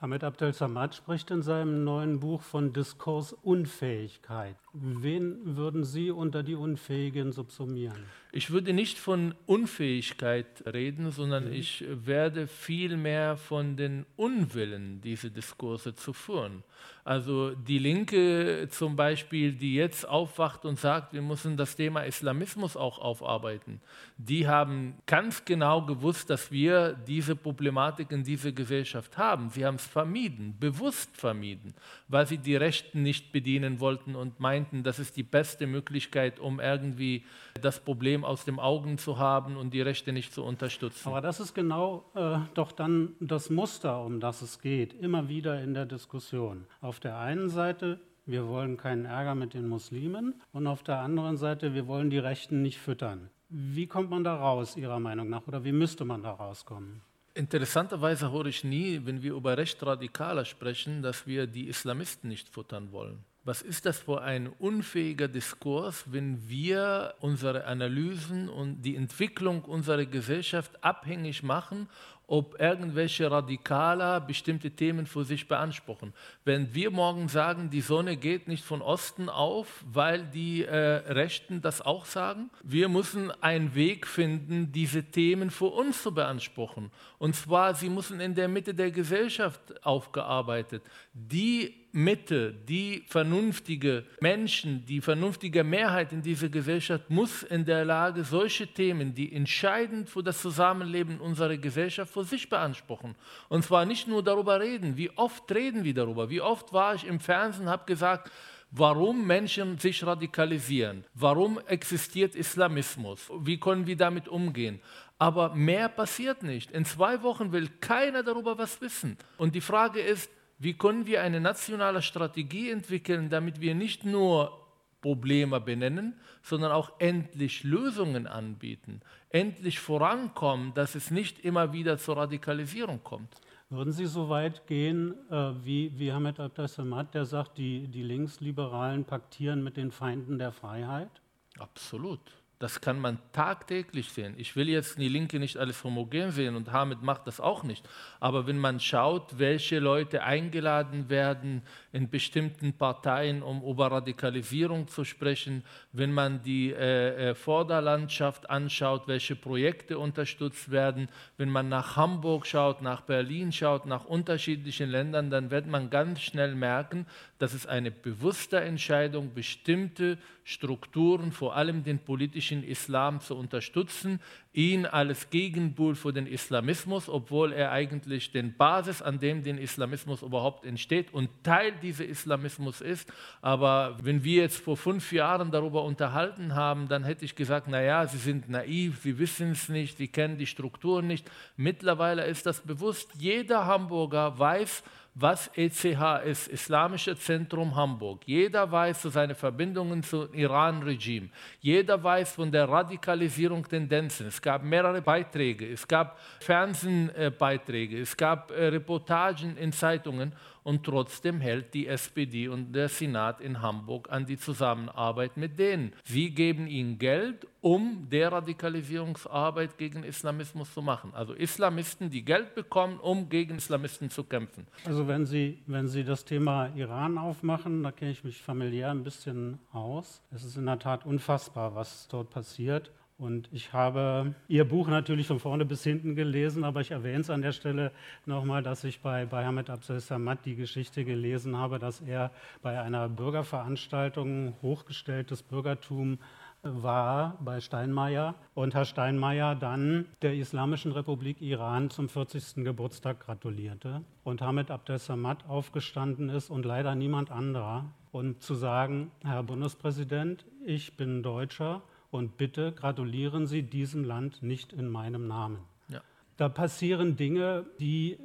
Ahmed 0.00 0.22
Abdel 0.22 0.52
Samad 0.52 0.94
spricht 0.94 1.30
in 1.32 1.42
seinem 1.42 1.82
neuen 1.82 2.20
Buch 2.20 2.42
von 2.42 2.72
Diskursunfähigkeit. 2.72 4.56
Wen 4.80 5.56
würden 5.56 5.84
Sie 5.84 6.10
unter 6.10 6.42
die 6.42 6.54
Unfähigen 6.54 7.32
subsumieren? 7.32 7.96
Ich 8.30 8.50
würde 8.50 8.74
nicht 8.74 8.98
von 8.98 9.34
Unfähigkeit 9.46 10.62
reden, 10.66 11.10
sondern 11.10 11.46
mhm. 11.46 11.54
ich 11.54 11.84
werde 11.88 12.46
vielmehr 12.46 13.36
von 13.38 13.76
den 13.76 14.04
Unwillen, 14.16 15.00
diese 15.00 15.30
Diskurse 15.30 15.94
zu 15.94 16.12
führen. 16.12 16.62
Also 17.04 17.54
die 17.54 17.78
Linke 17.78 18.68
zum 18.70 18.94
Beispiel, 18.94 19.52
die 19.52 19.74
jetzt 19.74 20.06
aufwacht 20.06 20.66
und 20.66 20.78
sagt, 20.78 21.14
wir 21.14 21.22
müssen 21.22 21.56
das 21.56 21.74
Thema 21.74 22.02
Islamismus 22.02 22.76
auch 22.76 22.98
aufarbeiten, 22.98 23.80
die 24.18 24.46
haben 24.46 24.94
ganz 25.06 25.42
genau 25.46 25.86
gewusst, 25.86 26.28
dass 26.28 26.52
wir 26.52 26.92
diese 27.06 27.34
Problematik 27.34 28.10
in 28.10 28.24
dieser 28.24 28.52
Gesellschaft 28.52 29.16
haben. 29.16 29.48
Sie 29.48 29.64
haben 29.64 29.76
es 29.76 29.86
vermieden, 29.86 30.54
bewusst 30.60 31.16
vermieden, 31.16 31.72
weil 32.08 32.26
sie 32.26 32.36
die 32.36 32.56
Rechten 32.56 33.02
nicht 33.02 33.32
bedienen 33.32 33.80
wollten 33.80 34.14
und 34.14 34.38
meinten, 34.38 34.67
das 34.72 34.98
ist 34.98 35.16
die 35.16 35.22
beste 35.22 35.66
Möglichkeit, 35.66 36.38
um 36.38 36.60
irgendwie 36.60 37.24
das 37.60 37.80
Problem 37.80 38.24
aus 38.24 38.44
den 38.44 38.58
Augen 38.58 38.98
zu 38.98 39.18
haben 39.18 39.56
und 39.56 39.74
die 39.74 39.80
Rechte 39.80 40.12
nicht 40.12 40.32
zu 40.32 40.44
unterstützen. 40.44 41.08
Aber 41.08 41.20
das 41.20 41.40
ist 41.40 41.54
genau 41.54 42.04
äh, 42.14 42.38
doch 42.54 42.72
dann 42.72 43.14
das 43.20 43.50
Muster, 43.50 44.02
um 44.04 44.20
das 44.20 44.42
es 44.42 44.60
geht, 44.60 44.92
immer 44.94 45.28
wieder 45.28 45.62
in 45.62 45.74
der 45.74 45.86
Diskussion. 45.86 46.66
Auf 46.80 47.00
der 47.00 47.18
einen 47.18 47.48
Seite, 47.48 48.00
wir 48.26 48.46
wollen 48.46 48.76
keinen 48.76 49.04
Ärger 49.04 49.34
mit 49.34 49.54
den 49.54 49.68
Muslimen 49.68 50.34
und 50.52 50.66
auf 50.66 50.82
der 50.82 50.98
anderen 50.98 51.36
Seite, 51.36 51.74
wir 51.74 51.86
wollen 51.86 52.10
die 52.10 52.18
Rechten 52.18 52.62
nicht 52.62 52.78
füttern. 52.78 53.30
Wie 53.48 53.86
kommt 53.86 54.10
man 54.10 54.24
da 54.24 54.36
raus, 54.36 54.76
Ihrer 54.76 55.00
Meinung 55.00 55.30
nach, 55.30 55.46
oder 55.46 55.64
wie 55.64 55.72
müsste 55.72 56.04
man 56.04 56.22
da 56.22 56.32
rauskommen? 56.32 57.00
Interessanterweise 57.38 58.32
höre 58.32 58.46
ich 58.46 58.64
nie, 58.64 59.00
wenn 59.04 59.22
wir 59.22 59.34
über 59.34 59.56
Recht 59.56 59.80
radikaler 59.82 60.44
sprechen, 60.44 61.02
dass 61.02 61.26
wir 61.26 61.46
die 61.46 61.68
Islamisten 61.68 62.28
nicht 62.28 62.48
futtern 62.48 62.90
wollen. 62.90 63.24
Was 63.48 63.62
ist 63.62 63.86
das 63.86 64.00
für 64.00 64.20
ein 64.20 64.48
unfähiger 64.58 65.26
Diskurs, 65.26 66.04
wenn 66.08 66.50
wir 66.50 67.14
unsere 67.20 67.64
Analysen 67.64 68.50
und 68.50 68.82
die 68.82 68.94
Entwicklung 68.94 69.62
unserer 69.62 70.04
Gesellschaft 70.04 70.84
abhängig 70.84 71.42
machen 71.42 71.88
ob 72.30 72.60
irgendwelche 72.60 73.30
Radikaler 73.30 74.20
bestimmte 74.20 74.70
Themen 74.70 75.06
für 75.06 75.24
sich 75.24 75.48
beanspruchen. 75.48 76.12
Wenn 76.44 76.74
wir 76.74 76.90
morgen 76.90 77.28
sagen, 77.28 77.70
die 77.70 77.80
Sonne 77.80 78.18
geht 78.18 78.48
nicht 78.48 78.62
von 78.62 78.82
Osten 78.82 79.30
auf, 79.30 79.82
weil 79.90 80.26
die 80.26 80.62
äh, 80.62 80.76
Rechten 80.76 81.62
das 81.62 81.80
auch 81.80 82.04
sagen, 82.04 82.50
wir 82.62 82.90
müssen 82.90 83.30
einen 83.42 83.74
Weg 83.74 84.06
finden, 84.06 84.72
diese 84.72 85.04
Themen 85.04 85.50
für 85.50 85.72
uns 85.72 86.02
zu 86.02 86.12
beanspruchen. 86.12 86.90
Und 87.16 87.34
zwar, 87.34 87.74
sie 87.74 87.88
müssen 87.88 88.20
in 88.20 88.34
der 88.34 88.48
Mitte 88.48 88.74
der 88.74 88.90
Gesellschaft 88.90 89.82
aufgearbeitet. 89.82 90.82
Die 91.14 91.87
Mitte, 91.92 92.52
die 92.52 93.04
vernünftige 93.06 94.04
Menschen, 94.20 94.84
die 94.86 95.00
vernünftige 95.00 95.64
Mehrheit 95.64 96.12
in 96.12 96.22
dieser 96.22 96.48
Gesellschaft 96.48 97.08
muss 97.08 97.42
in 97.42 97.64
der 97.64 97.84
Lage, 97.84 98.24
solche 98.24 98.66
Themen, 98.66 99.14
die 99.14 99.32
entscheidend 99.32 100.10
für 100.10 100.22
das 100.22 100.42
Zusammenleben 100.42 101.18
unserer 101.20 101.56
Gesellschaft 101.56 102.12
für 102.12 102.24
sich 102.24 102.48
beanspruchen. 102.48 103.14
Und 103.48 103.64
zwar 103.64 103.84
nicht 103.84 104.06
nur 104.06 104.22
darüber 104.22 104.60
reden, 104.60 104.96
wie 104.96 105.10
oft 105.16 105.50
reden 105.52 105.84
wir 105.84 105.94
darüber, 105.94 106.28
wie 106.28 106.40
oft 106.40 106.72
war 106.72 106.94
ich 106.94 107.06
im 107.06 107.20
Fernsehen 107.20 107.66
und 107.66 107.70
habe 107.70 107.86
gesagt, 107.86 108.30
warum 108.70 109.26
Menschen 109.26 109.78
sich 109.78 110.04
radikalisieren, 110.04 111.04
warum 111.14 111.58
existiert 111.66 112.34
Islamismus, 112.34 113.30
wie 113.40 113.58
können 113.58 113.86
wir 113.86 113.96
damit 113.96 114.28
umgehen. 114.28 114.80
Aber 115.18 115.54
mehr 115.54 115.88
passiert 115.88 116.42
nicht. 116.42 116.70
In 116.70 116.84
zwei 116.84 117.22
Wochen 117.22 117.50
will 117.50 117.68
keiner 117.80 118.22
darüber 118.22 118.56
was 118.56 118.80
wissen. 118.80 119.16
Und 119.36 119.54
die 119.54 119.60
Frage 119.60 120.00
ist, 120.00 120.30
wie 120.58 120.74
können 120.74 121.06
wir 121.06 121.22
eine 121.22 121.40
nationale 121.40 122.02
Strategie 122.02 122.70
entwickeln, 122.70 123.30
damit 123.30 123.60
wir 123.60 123.74
nicht 123.74 124.04
nur 124.04 124.66
Probleme 125.00 125.60
benennen, 125.60 126.14
sondern 126.42 126.72
auch 126.72 126.92
endlich 126.98 127.62
Lösungen 127.62 128.26
anbieten, 128.26 129.00
endlich 129.30 129.78
vorankommen, 129.78 130.74
dass 130.74 130.94
es 130.94 131.10
nicht 131.10 131.44
immer 131.44 131.72
wieder 131.72 131.98
zur 131.98 132.16
Radikalisierung 132.16 133.02
kommt. 133.04 133.32
Würden 133.70 133.92
Sie 133.92 134.06
so 134.06 134.30
weit 134.30 134.66
gehen, 134.66 135.14
äh, 135.30 135.52
wie, 135.62 135.92
wie 135.98 136.10
Hamid 136.10 136.40
Abdessamad, 136.40 137.14
der 137.14 137.26
sagt, 137.26 137.58
die, 137.58 137.86
die 137.86 138.02
Linksliberalen 138.02 139.04
paktieren 139.04 139.62
mit 139.62 139.76
den 139.76 139.92
Feinden 139.92 140.38
der 140.38 140.52
Freiheit? 140.52 141.10
Absolut. 141.58 142.20
Das 142.60 142.80
kann 142.80 142.98
man 142.98 143.18
tagtäglich 143.32 144.10
sehen. 144.10 144.34
Ich 144.36 144.56
will 144.56 144.68
jetzt 144.68 144.98
die 144.98 145.08
Linke 145.08 145.38
nicht 145.38 145.58
alles 145.58 145.84
homogen 145.84 146.32
sehen 146.32 146.56
und 146.56 146.72
Hamid 146.72 147.02
macht 147.02 147.26
das 147.28 147.38
auch 147.40 147.62
nicht. 147.62 147.88
Aber 148.18 148.48
wenn 148.48 148.58
man 148.58 148.80
schaut, 148.80 149.38
welche 149.38 149.78
Leute 149.78 150.24
eingeladen 150.24 151.08
werden 151.08 151.62
in 151.92 152.10
bestimmten 152.10 152.72
Parteien, 152.72 153.42
um 153.42 153.62
über 153.62 153.90
Radikalisierung 153.90 154.88
zu 154.88 155.04
sprechen, 155.04 155.64
wenn 155.92 156.12
man 156.12 156.42
die 156.42 156.72
äh, 156.72 157.30
äh 157.30 157.34
Vorderlandschaft 157.34 158.50
anschaut, 158.50 159.08
welche 159.08 159.36
Projekte 159.36 159.98
unterstützt 159.98 160.70
werden, 160.70 161.08
wenn 161.36 161.48
man 161.48 161.68
nach 161.68 161.96
Hamburg 161.96 162.46
schaut, 162.46 162.82
nach 162.82 163.02
Berlin 163.02 163.52
schaut, 163.52 163.86
nach 163.86 164.04
unterschiedlichen 164.04 164.90
Ländern, 164.90 165.30
dann 165.30 165.50
wird 165.50 165.66
man 165.66 165.90
ganz 165.90 166.20
schnell 166.20 166.54
merken, 166.54 167.06
dass 167.38 167.54
es 167.54 167.66
eine 167.66 167.90
bewusste 167.90 168.60
Entscheidung, 168.60 169.32
bestimmte 169.32 170.18
Strukturen, 170.44 171.32
vor 171.32 171.56
allem 171.56 171.84
den 171.84 171.98
politischen 171.98 172.62
Islam 172.62 173.20
zu 173.20 173.36
unterstützen, 173.36 174.20
ihn 174.52 174.86
als 174.86 175.30
Gegenbuhl 175.30 175.94
für 175.94 176.12
den 176.12 176.26
Islamismus, 176.26 177.08
obwohl 177.08 177.52
er 177.52 177.70
eigentlich 177.70 178.32
den 178.32 178.56
Basis, 178.56 179.02
an 179.02 179.18
dem 179.18 179.42
der 179.42 179.58
Islamismus 179.58 180.22
überhaupt 180.22 180.64
entsteht 180.64 181.12
und 181.12 181.28
Teil 181.42 181.72
dieses 181.82 182.06
Islamismus 182.06 182.80
ist. 182.80 183.12
Aber 183.42 183.96
wenn 184.02 184.24
wir 184.24 184.42
jetzt 184.42 184.60
vor 184.60 184.76
fünf 184.76 185.12
Jahren 185.12 185.50
darüber 185.50 185.84
unterhalten 185.84 186.54
haben, 186.54 186.88
dann 186.88 187.04
hätte 187.04 187.24
ich 187.24 187.36
gesagt, 187.36 187.68
naja, 187.68 188.06
Sie 188.06 188.18
sind 188.18 188.48
naiv, 188.48 189.00
Sie 189.02 189.18
wissen 189.18 189.52
es 189.52 189.68
nicht, 189.68 189.98
Sie 189.98 190.08
kennen 190.08 190.38
die 190.38 190.46
Strukturen 190.46 191.06
nicht. 191.06 191.30
Mittlerweile 191.56 192.24
ist 192.24 192.46
das 192.46 192.60
bewusst. 192.60 193.10
Jeder 193.18 193.66
Hamburger 193.66 194.38
weiß, 194.38 194.82
was 195.14 195.50
ECH 195.56 196.24
ist, 196.24 196.48
Islamische 196.48 197.16
Zentrum 197.16 197.74
Hamburg. 197.74 198.22
Jeder 198.24 198.70
weiß 198.70 199.02
zu 199.02 199.08
seine 199.08 199.34
Verbindungen 199.34 200.02
zum 200.02 200.32
Iran-Regime. 200.32 201.28
Jeder 201.60 202.02
weiß 202.02 202.32
von 202.32 202.52
der 202.52 202.68
Radikalisierung 202.68 203.66
Tendenzen. 203.66 204.28
Es 204.28 204.40
gab 204.40 204.62
mehrere 204.62 205.02
Beiträge, 205.02 205.66
es 205.70 205.86
gab 205.86 206.20
Fernsehbeiträge, 206.40 208.00
es 208.00 208.16
gab 208.16 208.50
äh, 208.50 208.66
Reportagen 208.66 209.56
in 209.56 209.72
Zeitungen 209.72 210.32
und 210.68 210.84
trotzdem 210.84 211.40
hält 211.40 211.72
die 211.72 211.86
SPD 211.86 212.46
und 212.46 212.74
der 212.74 212.90
Senat 212.90 213.40
in 213.40 213.62
Hamburg 213.62 214.12
an 214.12 214.26
die 214.26 214.36
Zusammenarbeit 214.36 215.38
mit 215.38 215.58
denen. 215.58 215.94
Sie 216.04 216.28
geben 216.34 216.66
ihnen 216.66 216.98
Geld, 216.98 217.46
um 217.62 218.06
Deradikalisierungsarbeit 218.10 219.78
gegen 219.78 220.02
Islamismus 220.02 220.74
zu 220.74 220.82
machen. 220.82 221.14
Also 221.14 221.32
Islamisten, 221.32 222.10
die 222.10 222.22
Geld 222.22 222.54
bekommen, 222.54 223.00
um 223.00 223.30
gegen 223.30 223.56
Islamisten 223.56 224.10
zu 224.10 224.24
kämpfen. 224.24 224.66
Also 224.84 225.08
wenn 225.08 225.24
Sie, 225.24 225.62
wenn 225.66 225.88
Sie 225.88 226.04
das 226.04 226.26
Thema 226.26 226.68
Iran 226.76 227.16
aufmachen, 227.16 227.82
da 227.82 227.90
kenne 227.90 228.10
ich 228.10 228.22
mich 228.22 228.42
familiär 228.42 228.90
ein 228.90 229.04
bisschen 229.04 229.58
aus. 229.72 230.20
Es 230.30 230.44
ist 230.44 230.58
in 230.58 230.66
der 230.66 230.78
Tat 230.78 231.06
unfassbar, 231.06 231.74
was 231.74 232.08
dort 232.08 232.28
passiert. 232.28 232.90
Und 233.18 233.48
ich 233.52 233.72
habe 233.72 234.36
Ihr 234.46 234.64
Buch 234.64 234.86
natürlich 234.86 235.26
von 235.26 235.40
vorne 235.40 235.64
bis 235.64 235.82
hinten 235.82 236.14
gelesen, 236.14 236.62
aber 236.62 236.80
ich 236.80 236.92
erwähne 236.92 237.20
es 237.20 237.30
an 237.30 237.42
der 237.42 237.50
Stelle 237.50 237.90
nochmal, 238.26 238.62
dass 238.62 238.84
ich 238.84 239.00
bei, 239.00 239.26
bei 239.26 239.44
Hamid 239.44 239.70
Abdel 239.70 239.98
Samad 239.98 240.44
die 240.44 240.54
Geschichte 240.54 241.04
gelesen 241.04 241.56
habe, 241.56 241.80
dass 241.80 242.00
er 242.00 242.30
bei 242.62 242.80
einer 242.80 243.08
Bürgerveranstaltung 243.08 244.54
hochgestelltes 244.62 245.42
Bürgertum 245.42 246.18
war 246.62 247.38
bei 247.40 247.60
Steinmeier 247.60 248.34
und 248.54 248.74
Herr 248.74 248.84
Steinmeier 248.84 249.54
dann 249.54 250.06
der 250.22 250.34
Islamischen 250.34 250.92
Republik 250.92 251.40
Iran 251.40 251.90
zum 251.90 252.08
40. 252.08 252.64
Geburtstag 252.64 253.20
gratulierte 253.20 254.02
und 254.22 254.42
Hamid 254.42 254.70
Abdel 254.70 254.98
Samad 254.98 255.48
aufgestanden 255.48 256.28
ist 256.28 256.50
und 256.50 256.64
leider 256.64 256.94
niemand 256.94 257.30
anderer 257.32 257.84
und 258.12 258.42
zu 258.42 258.54
sagen, 258.54 259.10
Herr 259.24 259.42
Bundespräsident, 259.42 260.44
ich 260.64 260.96
bin 260.96 261.22
Deutscher 261.22 261.82
und 262.10 262.36
bitte 262.36 262.72
gratulieren 262.72 263.46
Sie 263.46 263.62
diesem 263.62 264.04
Land 264.04 264.42
nicht 264.42 264.72
in 264.72 264.88
meinem 264.88 265.26
Namen. 265.26 265.60
Ja. 265.88 266.00
Da 266.36 266.48
passieren 266.48 267.16
Dinge, 267.16 267.66
die, 267.78 268.18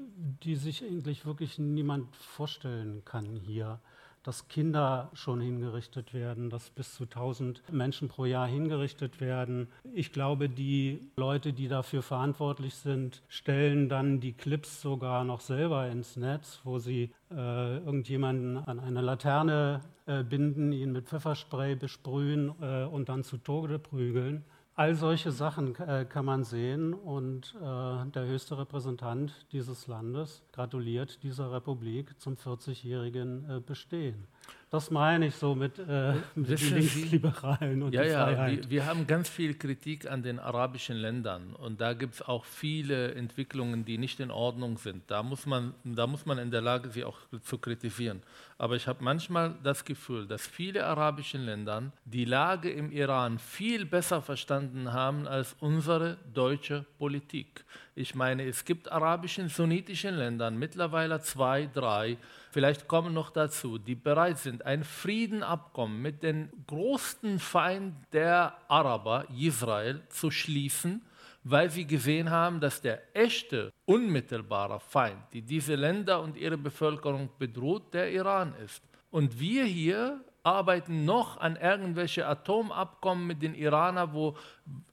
die 0.44 0.56
sich 0.56 0.84
eigentlich 0.84 1.26
wirklich 1.26 1.60
niemand 1.60 2.16
vorstellen 2.16 3.04
kann 3.06 3.36
hier 3.36 3.80
dass 4.24 4.48
Kinder 4.48 5.10
schon 5.14 5.42
hingerichtet 5.42 6.14
werden, 6.14 6.50
dass 6.50 6.70
bis 6.70 6.96
zu 6.96 7.04
1000 7.04 7.62
Menschen 7.72 8.08
pro 8.08 8.26
Jahr 8.26 8.48
hingerichtet 8.48 9.20
werden. 9.20 9.68
Ich 9.94 10.12
glaube, 10.12 10.50
die 10.50 11.02
Leute, 11.18 11.54
die 11.54 11.68
dafür 11.68 12.02
verantwortlich 12.02 12.76
sind, 12.76 13.22
stellen 13.28 13.90
dann 13.90 14.20
die 14.20 14.34
Clips 14.34 14.82
sogar 14.82 15.24
noch 15.24 15.42
selber 15.42 15.90
ins 15.90 16.16
Netz, 16.16 16.62
wo 16.64 16.80
sie 16.80 17.12
äh, 17.32 17.78
irgendjemanden 17.78 18.58
an 18.58 18.80
eine 18.80 19.02
Laterne 19.02 19.82
äh, 20.06 20.24
binden, 20.24 20.72
ihn 20.72 20.92
mit 20.92 21.08
Pfefferspray 21.08 21.76
besprühen 21.76 22.54
äh, 22.62 22.84
und 22.84 23.10
dann 23.10 23.24
zu 23.24 23.38
Tode 23.38 23.80
prügeln. 23.80 24.44
All 24.76 24.96
solche 24.96 25.32
Sachen 25.32 25.76
äh, 25.76 26.04
kann 26.04 26.26
man 26.26 26.44
sehen 26.44 26.96
und 26.96 27.54
äh, 27.62 28.10
der 28.10 28.26
höchste 28.26 28.58
Repräsentant 28.58 29.46
dieses 29.52 29.86
Landes 29.86 30.42
gratuliert 30.52 31.22
dieser 31.22 31.52
Republik 31.52 32.20
zum 32.20 32.34
40-jährigen 32.34 33.48
äh, 33.48 33.60
Bestehen. 33.60 34.28
Das 34.74 34.90
meine 34.90 35.28
ich 35.28 35.36
so 35.36 35.54
mit, 35.54 35.78
äh, 35.78 36.16
mit 36.34 36.50
den 36.50 36.74
Linksliberalen 36.74 37.84
und 37.84 37.94
ja. 37.94 38.04
Ja, 38.06 38.48
wir, 38.48 38.68
wir, 38.72 38.86
haben 38.88 39.06
ganz 39.06 39.30
viel 39.30 39.54
Kritik 39.54 40.10
an 40.10 40.24
den 40.24 40.40
arabischen 40.40 40.98
Ländern 40.98 41.54
und 41.54 41.80
da 41.80 41.94
gibt 41.94 42.16
es 42.16 42.24
auch 42.24 42.44
viele 42.44 43.14
Entwicklungen, 43.14 43.86
die 43.86 44.00
nicht 44.00 44.20
in 44.20 44.32
Ordnung 44.32 44.80
sind. 44.80 45.04
Da 45.12 45.22
muss 45.22 45.46
man, 45.46 45.76
da 45.84 46.08
muss 46.08 46.26
man 46.26 46.40
in 46.40 46.50
der 46.50 46.62
Lage, 46.62 46.90
sie 46.90 47.04
auch 47.04 47.20
zu 47.44 47.60
kritisieren. 47.60 48.24
Aber 48.58 48.76
ich 48.76 48.88
habe 48.88 49.04
manchmal 49.04 49.54
das 49.62 49.86
Gefühl, 49.86 50.26
dass 50.26 50.48
viele 50.48 50.88
arabische 50.88 51.38
Länder 51.38 51.92
die 52.06 52.26
Lage 52.26 52.72
im 52.72 52.92
Iran 52.92 53.38
viel 53.38 53.86
besser 53.86 54.24
verstanden 54.24 54.92
haben 54.92 55.28
als 55.28 55.56
unsere 55.60 56.18
deutsche 56.34 56.84
Politik. 56.98 57.64
Ich 57.94 58.16
meine, 58.16 58.44
es 58.48 58.66
gibt 58.66 58.92
arabischen, 58.92 59.50
sunnitischen 59.50 60.16
Ländern 60.16 60.58
mittlerweile 60.58 61.22
zwei, 61.22 61.70
drei, 61.72 62.18
vielleicht 62.54 62.88
kommen 62.88 63.14
noch 63.14 63.32
dazu, 63.32 63.78
die 63.78 63.96
bereit 63.96 64.38
sind, 64.38 64.66
ein 64.66 64.84
Friedenabkommen 64.84 66.02
mit 66.02 66.22
dem 66.22 66.50
größten 66.68 67.40
Feind 67.40 67.96
der 68.14 68.56
Araber, 68.68 69.26
Israel, 69.36 70.02
zu 70.10 70.30
schließen, 70.30 71.02
weil 71.44 71.70
sie 71.70 71.86
gesehen 71.86 72.30
haben, 72.30 72.62
dass 72.62 72.80
der 72.80 73.02
echte, 73.16 73.74
unmittelbare 73.86 74.80
Feind, 74.80 75.20
die 75.34 75.42
diese 75.42 75.76
Länder 75.76 76.22
und 76.22 76.38
ihre 76.38 76.58
Bevölkerung 76.58 77.30
bedroht, 77.38 77.94
der 77.94 78.12
Iran 78.12 78.54
ist. 78.64 78.82
Und 79.10 79.40
wir 79.40 79.66
hier 79.66 80.24
arbeiten 80.44 81.06
noch 81.06 81.38
an 81.38 81.56
irgendwelche 81.56 82.28
Atomabkommen 82.28 83.26
mit 83.26 83.42
den 83.42 83.56
Iranern, 83.56 84.14
wo 84.14 84.36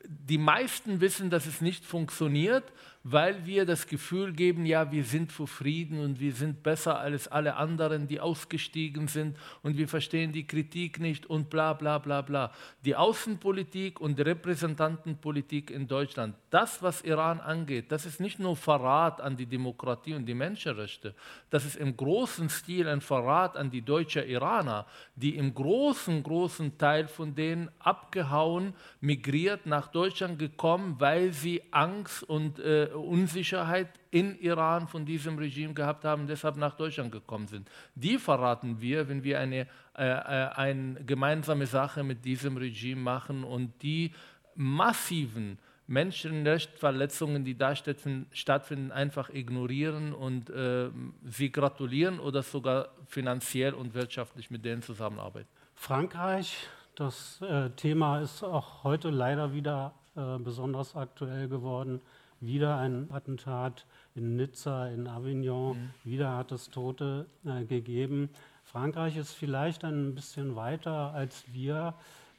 die 0.05 0.39
meisten 0.39 1.01
wissen, 1.01 1.29
dass 1.29 1.47
es 1.47 1.61
nicht 1.61 1.85
funktioniert, 1.85 2.65
weil 3.03 3.47
wir 3.47 3.65
das 3.65 3.87
Gefühl 3.87 4.35
geben, 4.35 4.67
ja, 4.67 4.93
wir 4.93 5.05
sind 5.05 5.33
für 5.33 5.47
Frieden 5.47 6.01
und 6.01 6.21
wir 6.21 6.33
sind 6.33 6.63
besser 6.63 6.99
als 6.99 7.29
alle 7.29 7.57
anderen, 7.57 8.07
die 8.07 8.21
ausgestiegen 8.21 9.09
sind 9.09 9.39
und 9.63 9.79
wir 9.79 9.89
verstehen 9.89 10.33
die 10.33 10.47
Kritik 10.47 11.01
nicht 11.01 11.25
und 11.25 11.49
bla 11.49 11.73
bla 11.73 11.99
bla 11.99 12.21
bla. 12.21 12.53
Die 12.85 12.95
Außenpolitik 12.95 14.01
und 14.01 14.19
die 14.19 14.23
Repräsentantenpolitik 14.23 15.71
in 15.71 15.89
Deutschland, 15.89 16.35
das, 16.51 16.83
was 16.83 17.01
Iran 17.01 17.41
angeht, 17.41 17.91
das 17.91 18.05
ist 18.05 18.21
nicht 18.21 18.39
nur 18.39 18.55
Verrat 18.55 19.23
an 19.23 19.35
die 19.35 19.47
Demokratie 19.47 20.13
und 20.13 20.27
die 20.27 20.35
Menschenrechte, 20.35 21.15
das 21.49 21.65
ist 21.65 21.77
im 21.77 21.97
großen 21.97 22.51
Stil 22.51 22.87
ein 22.87 23.01
Verrat 23.01 23.57
an 23.57 23.71
die 23.71 23.83
deutschen 23.83 24.29
Iraner, 24.29 24.85
die 25.17 25.37
im 25.37 25.55
großen, 25.55 26.23
großen 26.23 26.77
Teil 26.77 27.09
von 27.09 27.35
denen 27.35 27.71
abgehauen, 27.79 28.75
migriert 29.01 29.65
nach 29.65 29.89
Deutschland 29.89 30.39
gekommen, 30.39 30.97
weil 30.99 31.33
sie 31.33 31.63
Angst 31.71 32.23
und 32.25 32.59
äh, 32.59 32.90
Unsicherheit 32.95 33.89
in 34.11 34.39
Iran 34.41 34.89
von 34.89 35.05
diesem 35.05 35.39
Regime 35.39 35.75
gehabt 35.75 36.05
haben, 36.05 36.27
deshalb 36.27 36.57
nach 36.57 36.75
Deutschland 36.75 37.13
gekommen 37.13 37.47
sind. 37.47 37.69
Die 37.95 38.19
verraten 38.19 38.81
wir, 38.81 39.09
wenn 39.09 39.23
wir 39.25 39.39
eine, 39.39 39.67
äh, 39.97 40.07
äh, 40.07 40.51
eine 40.55 41.05
gemeinsame 41.05 41.67
Sache 41.67 42.03
mit 42.03 42.25
diesem 42.25 42.57
Regime 42.57 43.01
machen 43.01 43.45
und 43.45 43.83
die 43.83 44.13
massiven 44.55 45.59
Menschenrechtsverletzungen, 45.87 47.45
die 47.45 47.57
da 47.57 47.75
stattfinden, 47.75 48.93
einfach 48.93 49.29
ignorieren 49.31 50.13
und 50.13 50.49
äh, 50.49 50.89
sie 51.25 51.51
gratulieren 51.51 52.21
oder 52.21 52.43
sogar 52.43 52.91
finanziell 53.07 53.75
und 53.75 53.95
wirtschaftlich 53.95 54.53
mit 54.53 54.65
denen 54.65 54.83
zusammenarbeiten. 54.83 55.49
Frankreich, 55.75 56.69
das 56.95 57.41
äh, 57.43 57.71
Thema 57.71 58.21
ist 58.21 58.45
auch 58.45 58.85
heute 58.85 59.11
leider 59.11 59.53
wieder 59.53 59.95
äh, 60.15 60.39
besonders 60.39 60.95
aktuell 60.95 61.49
geworden 61.49 62.01
wieder 62.41 62.79
ein 62.79 63.11
Attentat 63.11 63.87
in 64.15 64.37
Nizza, 64.37 64.89
in 64.89 65.07
Avignon, 65.07 65.77
mhm. 65.77 65.91
wieder 66.05 66.37
hat 66.37 66.53
es 66.53 66.71
Tote 66.71 67.27
äh, 67.45 67.65
gegeben. 67.65 68.31
Frankreich 68.65 69.17
ist 69.17 69.33
vielleicht 69.33 69.85
ein 69.85 70.15
bisschen 70.15 70.57
weiter 70.57 71.13
als 71.13 71.45
wir. 71.53 71.95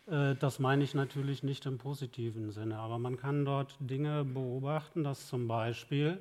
Äh, 0.08 0.36
das 0.36 0.60
meine 0.60 0.84
ich 0.84 0.94
natürlich 0.94 1.44
nicht 1.44 1.66
im 1.66 1.78
positiven 1.78 2.52
Sinne, 2.52 2.78
aber 2.78 3.00
man 3.00 3.18
kann 3.18 3.46
dort 3.46 3.76
Dinge 3.80 4.24
beobachten, 4.24 5.04
dass 5.04 5.28
zum 5.28 5.48
Beispiel 5.48 6.20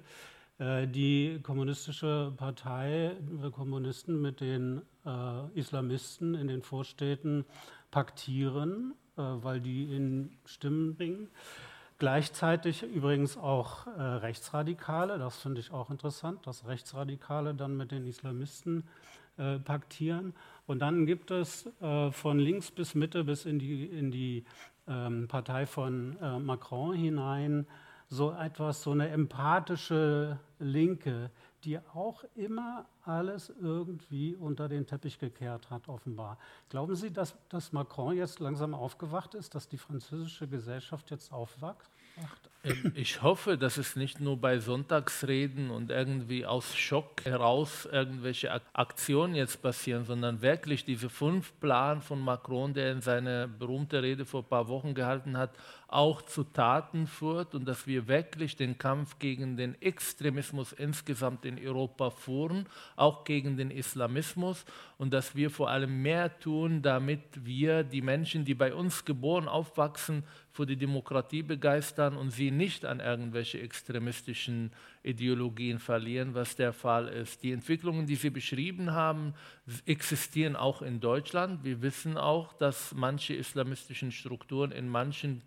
äh, 0.58 0.86
die 0.86 1.40
kommunistische 1.42 2.32
Partei, 2.36 3.12
die 3.20 3.50
Kommunisten 3.50 4.20
mit 4.20 4.40
den 4.40 4.82
äh, 5.06 5.58
Islamisten 5.58 6.34
in 6.34 6.48
den 6.48 6.62
Vorstädten 6.62 7.44
paktieren, 7.90 8.94
weil 9.16 9.60
die 9.60 9.94
in 9.94 10.30
Stimmen 10.46 10.94
bringen. 10.94 11.28
Gleichzeitig 12.00 12.82
übrigens 12.82 13.36
auch 13.36 13.86
äh, 13.86 14.00
Rechtsradikale, 14.00 15.18
das 15.18 15.36
finde 15.36 15.60
ich 15.60 15.70
auch 15.70 15.90
interessant, 15.90 16.46
dass 16.46 16.66
Rechtsradikale 16.66 17.52
dann 17.52 17.76
mit 17.76 17.90
den 17.90 18.06
Islamisten 18.06 18.84
äh, 19.36 19.58
paktieren. 19.58 20.32
Und 20.66 20.78
dann 20.78 21.04
gibt 21.04 21.30
es 21.30 21.68
äh, 21.82 22.10
von 22.10 22.38
links 22.38 22.70
bis 22.70 22.94
Mitte 22.94 23.22
bis 23.22 23.44
in 23.44 23.58
die, 23.58 23.84
in 23.84 24.10
die 24.10 24.46
ähm, 24.88 25.28
Partei 25.28 25.66
von 25.66 26.16
äh, 26.22 26.38
Macron 26.38 26.94
hinein 26.94 27.66
so 28.08 28.32
etwas, 28.32 28.82
so 28.82 28.92
eine 28.92 29.10
empathische 29.10 30.38
Linke, 30.58 31.30
die 31.64 31.78
auch 31.94 32.24
immer 32.34 32.86
alles 33.02 33.52
irgendwie 33.60 34.34
unter 34.34 34.68
den 34.68 34.86
Teppich 34.86 35.18
gekehrt 35.18 35.70
hat, 35.70 35.88
offenbar. 35.88 36.38
Glauben 36.68 36.94
Sie, 36.94 37.12
dass, 37.12 37.34
dass 37.48 37.72
Macron 37.72 38.16
jetzt 38.16 38.40
langsam 38.40 38.74
aufgewacht 38.74 39.34
ist, 39.34 39.54
dass 39.54 39.68
die 39.68 39.78
französische 39.78 40.48
Gesellschaft 40.48 41.10
jetzt 41.10 41.32
aufwacht? 41.32 41.90
Ähm, 42.62 42.92
ich 42.94 43.22
hoffe, 43.22 43.56
dass 43.56 43.78
es 43.78 43.96
nicht 43.96 44.20
nur 44.20 44.36
bei 44.36 44.58
Sonntagsreden 44.58 45.70
und 45.70 45.90
irgendwie 45.90 46.44
aus 46.44 46.76
Schock 46.76 47.24
heraus 47.24 47.88
irgendwelche 47.90 48.60
Aktionen 48.74 49.34
jetzt 49.34 49.62
passieren, 49.62 50.04
sondern 50.04 50.42
wirklich 50.42 50.84
diese 50.84 51.08
fünf 51.08 51.58
Plan 51.60 52.02
von 52.02 52.20
Macron, 52.20 52.74
der 52.74 52.92
in 52.92 53.00
seiner 53.00 53.48
berühmte 53.48 54.02
Rede 54.02 54.24
vor 54.24 54.42
ein 54.42 54.48
paar 54.48 54.68
Wochen 54.68 54.94
gehalten 54.94 55.36
hat, 55.38 55.50
auch 55.92 56.22
zu 56.22 56.44
Taten 56.44 57.06
führt 57.06 57.54
und 57.54 57.66
dass 57.66 57.86
wir 57.86 58.06
wirklich 58.06 58.56
den 58.56 58.78
Kampf 58.78 59.18
gegen 59.18 59.56
den 59.56 59.80
Extremismus 59.82 60.72
insgesamt 60.72 61.44
in 61.44 61.58
Europa 61.58 62.10
führen, 62.10 62.66
auch 62.96 63.24
gegen 63.24 63.56
den 63.56 63.70
Islamismus 63.70 64.64
und 64.98 65.12
dass 65.12 65.34
wir 65.34 65.50
vor 65.50 65.70
allem 65.70 66.00
mehr 66.02 66.38
tun, 66.38 66.82
damit 66.82 67.44
wir 67.44 67.82
die 67.82 68.02
Menschen, 68.02 68.44
die 68.44 68.54
bei 68.54 68.72
uns 68.72 69.04
geboren, 69.04 69.48
aufwachsen, 69.48 70.24
für 70.52 70.66
die 70.66 70.76
Demokratie 70.76 71.42
begeistern 71.42 72.16
und 72.16 72.30
sie 72.30 72.50
nicht 72.50 72.84
an 72.84 73.00
irgendwelche 73.00 73.60
extremistischen 73.60 74.72
Ideologien 75.02 75.78
verlieren, 75.78 76.34
was 76.34 76.56
der 76.56 76.72
Fall 76.72 77.08
ist. 77.08 77.42
Die 77.42 77.52
Entwicklungen, 77.52 78.06
die 78.06 78.16
Sie 78.16 78.30
beschrieben 78.30 78.92
haben, 78.92 79.34
existieren 79.86 80.56
auch 80.56 80.82
in 80.82 81.00
Deutschland. 81.00 81.64
Wir 81.64 81.82
wissen 81.82 82.16
auch, 82.16 82.52
dass 82.54 82.92
manche 82.94 83.34
islamistischen 83.34 84.10
Strukturen 84.10 84.72
in 84.72 84.88
manchen 84.88 85.42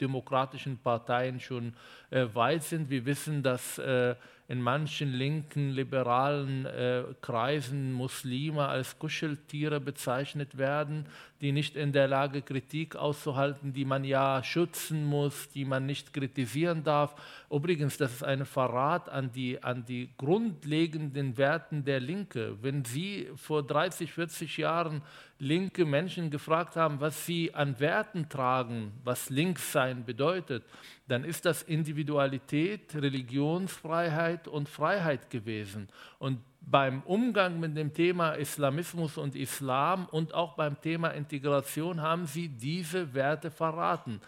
demokratischen 0.00 0.78
Parteien 0.78 1.40
schon 1.40 1.74
äh, 2.10 2.26
weit 2.34 2.62
sind. 2.62 2.90
Wir 2.90 3.06
wissen, 3.06 3.42
dass 3.42 3.78
äh, 3.78 4.14
in 4.48 4.60
manchen 4.60 5.12
linken, 5.12 5.70
liberalen 5.70 6.66
äh, 6.66 7.04
Kreisen 7.20 7.92
Muslime 7.92 8.66
als 8.68 8.98
Kuscheltiere 8.98 9.80
bezeichnet 9.80 10.58
werden, 10.58 11.06
die 11.42 11.50
nicht 11.50 11.74
in 11.76 11.92
der 11.92 12.06
Lage, 12.06 12.40
Kritik 12.40 12.94
auszuhalten, 12.94 13.72
die 13.72 13.84
man 13.84 14.04
ja 14.04 14.44
schützen 14.44 15.04
muss, 15.04 15.50
die 15.50 15.64
man 15.64 15.84
nicht 15.86 16.12
kritisieren 16.12 16.84
darf. 16.84 17.16
Übrigens, 17.50 17.96
das 17.96 18.12
ist 18.12 18.22
ein 18.22 18.46
Verrat 18.46 19.08
an 19.08 19.32
die, 19.32 19.60
an 19.60 19.84
die 19.84 20.10
grundlegenden 20.16 21.36
Werten 21.36 21.84
der 21.84 21.98
Linke. 21.98 22.56
Wenn 22.62 22.84
Sie 22.84 23.28
vor 23.34 23.64
30, 23.64 24.12
40 24.12 24.56
Jahren 24.56 25.02
linke 25.42 25.84
Menschen 25.84 26.30
gefragt 26.30 26.76
haben, 26.76 27.00
was 27.00 27.26
sie 27.26 27.52
an 27.52 27.80
Werten 27.80 28.28
tragen, 28.28 28.92
was 29.02 29.28
Linkssein 29.28 30.04
bedeutet, 30.04 30.62
dann 31.08 31.24
ist 31.24 31.44
das 31.44 31.62
Individualität, 31.64 32.94
Religionsfreiheit 32.94 34.46
und 34.46 34.68
Freiheit 34.68 35.30
gewesen. 35.30 35.88
Und 36.20 36.38
beim 36.64 37.02
Umgang 37.02 37.58
mit 37.60 37.76
dem 37.76 37.92
Thema 37.92 38.32
Islamismus 38.32 39.18
und 39.18 39.34
Islam 39.34 40.06
und 40.06 40.32
auch 40.32 40.54
beim 40.54 40.80
Thema 40.80 41.08
Integration 41.08 42.00
haben 42.00 42.26
sie 42.26 42.48
diese 42.48 43.12
Werte 43.14 43.50
verraten. 43.50 44.20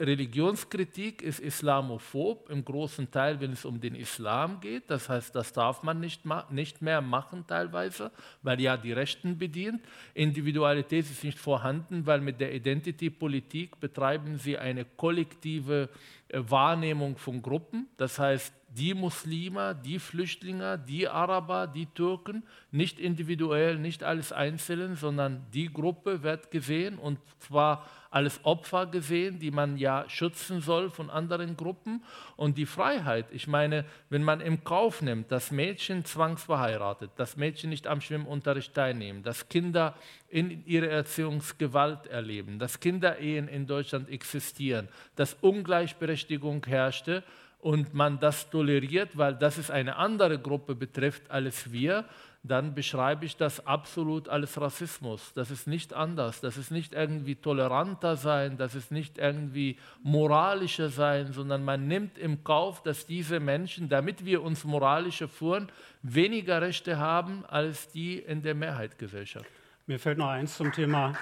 Religionskritik 0.00 1.20
ist 1.20 1.40
islamophob 1.40 2.48
im 2.48 2.64
großen 2.64 3.10
Teil, 3.10 3.38
wenn 3.40 3.52
es 3.52 3.64
um 3.66 3.80
den 3.80 3.94
Islam 3.94 4.60
geht. 4.60 4.90
Das 4.90 5.08
heißt, 5.08 5.34
das 5.34 5.52
darf 5.52 5.82
man 5.82 6.00
nicht, 6.00 6.22
nicht 6.50 6.80
mehr 6.80 7.02
machen 7.02 7.44
teilweise, 7.46 8.10
weil 8.42 8.60
ja 8.60 8.78
die 8.78 8.92
Rechten 8.92 9.36
bedient. 9.36 9.82
Individualität 10.14 11.04
ist 11.04 11.22
nicht 11.22 11.38
vorhanden, 11.38 12.06
weil 12.06 12.22
mit 12.22 12.40
der 12.40 12.54
Identity-Politik 12.54 13.78
betreiben 13.78 14.38
sie 14.38 14.56
eine 14.56 14.86
kollektive 14.86 15.90
Wahrnehmung 16.36 17.16
von 17.16 17.42
Gruppen. 17.42 17.88
Das 17.96 18.18
heißt, 18.18 18.52
die 18.68 18.94
Muslime, 18.94 19.78
die 19.84 19.98
Flüchtlinge, 19.98 20.78
die 20.78 21.08
Araber, 21.08 21.66
die 21.68 21.86
Türken, 21.86 22.42
nicht 22.72 22.98
individuell, 22.98 23.78
nicht 23.78 24.02
alles 24.02 24.32
einzeln, 24.32 24.96
sondern 24.96 25.46
die 25.52 25.72
Gruppe 25.72 26.22
wird 26.22 26.50
gesehen 26.50 26.98
und 26.98 27.18
zwar 27.38 27.86
als 28.14 28.44
Opfer 28.44 28.86
gesehen, 28.86 29.40
die 29.40 29.50
man 29.50 29.76
ja 29.76 30.04
schützen 30.08 30.60
soll 30.60 30.88
von 30.88 31.10
anderen 31.10 31.56
Gruppen. 31.56 32.04
Und 32.36 32.56
die 32.56 32.64
Freiheit, 32.64 33.26
ich 33.32 33.48
meine, 33.48 33.84
wenn 34.08 34.22
man 34.22 34.40
im 34.40 34.62
Kauf 34.62 35.02
nimmt, 35.02 35.32
dass 35.32 35.50
Mädchen 35.50 36.04
zwangsverheiratet, 36.04 37.10
dass 37.16 37.36
Mädchen 37.36 37.70
nicht 37.70 37.88
am 37.88 38.00
Schwimmunterricht 38.00 38.72
teilnehmen, 38.72 39.24
dass 39.24 39.48
Kinder 39.48 39.94
in 40.28 40.64
ihrer 40.64 40.90
Erziehungsgewalt 40.90 42.06
erleben, 42.06 42.60
dass 42.60 42.78
Kinderehen 42.78 43.48
in 43.48 43.66
Deutschland 43.66 44.08
existieren, 44.08 44.88
dass 45.16 45.34
Ungleichberechtigung 45.40 46.64
herrschte, 46.66 47.24
und 47.64 47.94
man 47.94 48.20
das 48.20 48.50
toleriert, 48.50 49.16
weil 49.16 49.34
das 49.36 49.56
ist 49.56 49.70
eine 49.70 49.96
andere 49.96 50.38
Gruppe 50.38 50.74
betrifft 50.74 51.30
als 51.30 51.72
wir, 51.72 52.04
dann 52.46 52.74
beschreibe 52.74 53.24
ich 53.24 53.38
das 53.38 53.66
absolut 53.66 54.28
als 54.28 54.60
Rassismus. 54.60 55.32
Das 55.34 55.50
ist 55.50 55.66
nicht 55.66 55.94
anders. 55.94 56.42
Das 56.42 56.58
ist 56.58 56.70
nicht 56.70 56.92
irgendwie 56.92 57.36
toleranter 57.36 58.16
sein, 58.16 58.58
das 58.58 58.74
ist 58.74 58.92
nicht 58.92 59.16
irgendwie 59.16 59.78
moralischer 60.02 60.90
sein, 60.90 61.32
sondern 61.32 61.64
man 61.64 61.88
nimmt 61.88 62.18
im 62.18 62.44
Kauf, 62.44 62.82
dass 62.82 63.06
diese 63.06 63.40
Menschen, 63.40 63.88
damit 63.88 64.26
wir 64.26 64.42
uns 64.42 64.64
moralischer 64.64 65.26
führen, 65.26 65.72
weniger 66.02 66.60
Rechte 66.60 66.98
haben 66.98 67.46
als 67.46 67.88
die 67.88 68.18
in 68.18 68.42
der 68.42 68.54
Mehrheitsgesellschaft. 68.54 69.48
Mir 69.86 69.98
fällt 69.98 70.18
noch 70.18 70.28
eins 70.28 70.54
zum 70.54 70.70
Thema. 70.70 71.14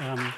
Ähm, 0.00 0.32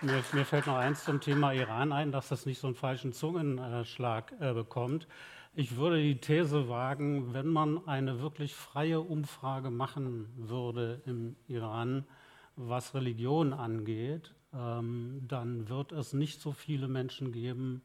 mir, 0.00 0.24
mir, 0.32 0.44
fällt 0.46 0.66
noch 0.66 0.76
eins 0.76 1.04
zum 1.04 1.20
Thema 1.20 1.52
Iran 1.52 1.92
ein, 1.92 2.10
dass 2.10 2.28
das 2.28 2.46
nicht 2.46 2.58
so 2.58 2.68
einen 2.68 2.76
falschen 2.76 3.12
Zungenschlag 3.12 4.32
äh, 4.40 4.54
bekommt. 4.54 5.06
Ich 5.54 5.76
würde 5.76 6.00
die 6.02 6.20
These 6.20 6.68
wagen, 6.68 7.34
wenn 7.34 7.48
man 7.48 7.86
eine 7.88 8.20
wirklich 8.20 8.54
freie 8.54 9.00
Umfrage 9.00 9.70
machen 9.70 10.28
würde 10.36 11.02
im 11.06 11.36
Iran, 11.48 12.06
was 12.56 12.94
Religion 12.94 13.52
angeht, 13.52 14.34
ähm, 14.52 15.22
dann 15.26 15.68
wird 15.68 15.92
es 15.92 16.12
nicht 16.12 16.40
so 16.40 16.52
viele 16.52 16.88
Menschen 16.88 17.32
geben, 17.32 17.82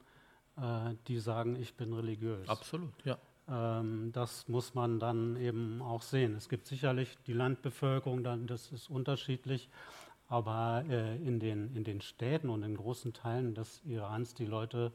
äh, 0.58 0.95
die 1.08 1.19
sagen, 1.19 1.56
ich 1.56 1.76
bin 1.76 1.93
religiös. 1.93 2.47
Absolut, 2.47 2.93
ja. 3.06 3.17
Ähm, 3.47 4.12
das 4.13 4.47
muss 4.47 4.73
man 4.73 4.99
dann 4.99 5.36
eben 5.36 5.82
auch 5.82 6.02
sehen. 6.02 6.36
Es 6.36 6.47
gibt 6.49 6.67
sicherlich 6.67 7.17
die 7.28 7.34
Landbevölkerung, 7.34 8.23
dann, 8.23 8.47
das 8.47 8.71
ist 8.71 8.89
unterschiedlich, 8.89 9.69
aber 10.28 10.86
äh, 10.88 11.17
in, 11.17 11.39
den, 11.39 11.76
in 11.76 11.84
den 11.84 12.02
Städten 12.02 12.49
und 12.49 12.63
in 12.63 12.76
großen 12.76 13.13
Teilen 13.13 13.54
des 13.54 13.82
Irans, 13.84 14.34
die 14.34 14.45
Leute 14.45 14.93